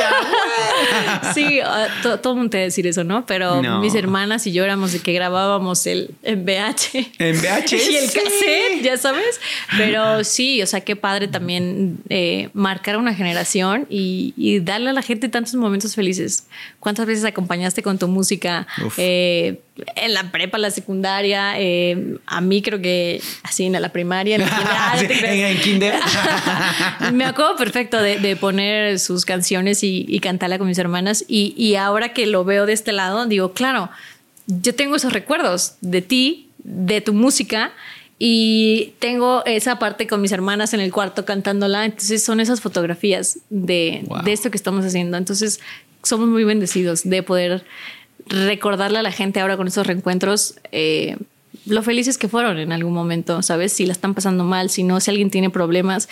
ah, 1.64 1.86
todo 2.03 2.32
el 2.32 2.38
mundo 2.38 2.51
te 2.51 2.59
decir 2.59 2.86
eso, 2.86 3.05
¿no? 3.05 3.26
Pero 3.26 3.62
mis 3.80 3.94
hermanas 3.94 4.47
y 4.47 4.53
yo 4.53 4.64
éramos 4.64 4.92
de 4.92 5.01
que 5.01 5.12
grabábamos 5.12 5.86
el 5.86 6.11
en 6.22 6.44
VH. 6.44 7.12
En 7.18 7.36
VH. 7.36 7.76
y 7.90 7.97
el 7.97 8.12
cassette, 8.12 8.82
ya 8.82 8.97
sabes. 8.97 9.40
Pero 9.76 10.24
sí, 10.24 10.62
o 10.62 10.66
sea, 10.66 10.80
qué 10.80 10.97
padre 10.97 11.28
también 11.28 11.99
eh, 12.09 12.51
marcar 12.53 12.97
una 12.97 13.14
generación 13.14 13.86
y, 13.88 14.61
darle 14.61 14.90
a 14.90 14.92
la 14.92 15.03
gente 15.03 15.28
tantos 15.28 15.55
momentos 15.55 15.94
felices. 15.94 16.47
¿Cuántas 16.80 17.07
veces 17.07 17.24
acompañaste 17.24 17.82
con 17.82 17.99
tu 17.99 18.09
música? 18.09 18.66
Eh, 18.97 19.61
en 19.94 20.14
la 20.14 20.30
prepa, 20.30 20.59
la 20.59 20.70
secundaria, 20.70 21.55
eh, 21.59 22.16
a 22.26 22.40
mí 22.40 22.62
creo 22.62 22.80
que 22.80 23.20
así 23.42 23.64
en 23.64 23.72
la 23.72 23.90
primaria, 23.90 24.36
en 24.36 25.59
kinder. 25.62 25.94
Me 27.12 27.24
acuerdo 27.24 27.57
perfecto 27.57 28.01
de, 28.01 28.36
poner 28.36 28.99
sus 28.99 29.24
canciones 29.24 29.82
y, 29.82 30.18
cantarla 30.20 30.59
con 30.59 30.66
mis 30.66 30.78
hermanas 30.87 31.24
y, 31.28 31.74
ahora 31.76 32.12
que 32.12 32.26
lo 32.26 32.45
veo 32.45 32.66
de 32.66 32.72
este 32.72 32.93
lado, 32.93 33.26
digo, 33.26 33.53
claro, 33.53 33.91
yo 34.47 34.74
tengo 34.74 34.97
esos 34.97 35.12
recuerdos 35.12 35.74
de 35.80 36.03
ti, 36.03 36.51
de 36.59 37.01
tu 37.01 37.12
música 37.12 37.72
Y 38.18 38.95
tengo 38.99 39.45
esa 39.45 39.78
parte 39.78 40.07
con 40.07 40.22
mis 40.22 40.32
hermanas 40.32 40.72
en 40.72 40.80
el 40.80 40.91
cuarto 40.91 41.26
cantándola. 41.26 41.84
Entonces 41.84 42.24
son 42.24 42.41
esas 42.41 42.62
fotografías 42.62 43.41
de, 43.51 44.07
de 44.24 44.32
esto 44.32 44.51
que 44.51 44.57
estamos 44.57 44.87
haciendo. 44.87 45.18
Entonces 45.18 45.61
somos 46.03 46.26
muy 46.26 46.45
bendecidos 46.45 47.03
de 47.05 47.22
poder 47.22 47.64
recordarle 48.26 48.99
a 48.99 49.03
la 49.03 49.12
gente 49.12 49.41
ahora 49.41 49.57
con 49.57 49.66
estos 49.66 49.87
reencuentros 49.87 50.55
eh, 50.72 51.16
lo 51.66 51.82
felices 51.82 52.16
que 52.16 52.28
fueron 52.28 52.59
en 52.59 52.72
algún 52.72 52.93
momento, 52.93 53.43
¿sabes? 53.43 53.72
Si 53.72 53.87
la 53.87 53.93
están 53.93 54.14
pasando 54.14 54.45
mal, 54.45 54.70
si 54.70 54.82
no, 54.82 55.01
si 55.01 55.11
alguien 55.11 55.30
tiene 55.30 55.51
problemas, 55.51 56.09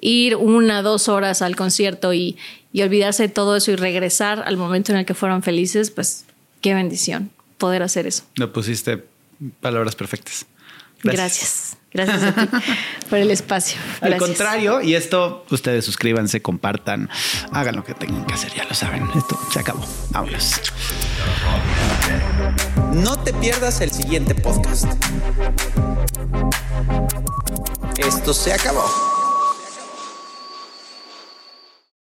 ir 0.00 0.36
una, 0.36 0.82
dos 0.82 1.08
horas 1.08 1.42
al 1.42 1.56
concierto 1.56 2.12
y, 2.12 2.36
y 2.72 2.82
olvidarse 2.82 3.24
de 3.24 3.28
todo 3.28 3.56
eso 3.56 3.70
y 3.70 3.76
regresar 3.76 4.42
al 4.46 4.56
momento 4.56 4.92
en 4.92 4.98
el 4.98 5.06
que 5.06 5.14
fueron 5.14 5.42
felices, 5.42 5.90
pues 5.90 6.24
qué 6.60 6.74
bendición 6.74 7.30
poder 7.58 7.82
hacer 7.82 8.06
eso. 8.06 8.24
No 8.38 8.52
pusiste 8.52 9.04
palabras 9.60 9.96
perfectas. 9.96 10.46
Gracias. 11.02 11.76
Gracias, 11.92 12.22
a 12.22 12.46
ti 12.46 12.56
por 13.08 13.18
el 13.18 13.32
espacio. 13.32 13.80
Al 14.00 14.16
contrario, 14.16 14.80
y 14.80 14.94
esto, 14.94 15.44
ustedes 15.50 15.84
suscríbanse, 15.84 16.40
compartan, 16.40 17.10
hagan 17.50 17.74
lo 17.74 17.82
que 17.82 17.94
tengan 17.94 18.24
que 18.26 18.34
hacer, 18.34 18.52
ya 18.54 18.64
lo 18.64 18.74
saben. 18.74 19.08
Esto 19.16 19.36
se 19.52 19.58
acabó. 19.58 19.84
Vámonos. 20.10 20.60
No 22.92 23.18
te 23.18 23.32
pierdas 23.32 23.80
el 23.80 23.90
siguiente 23.90 24.36
podcast. 24.36 24.84
Esto 27.98 28.32
se 28.32 28.52
acabó. 28.52 29.09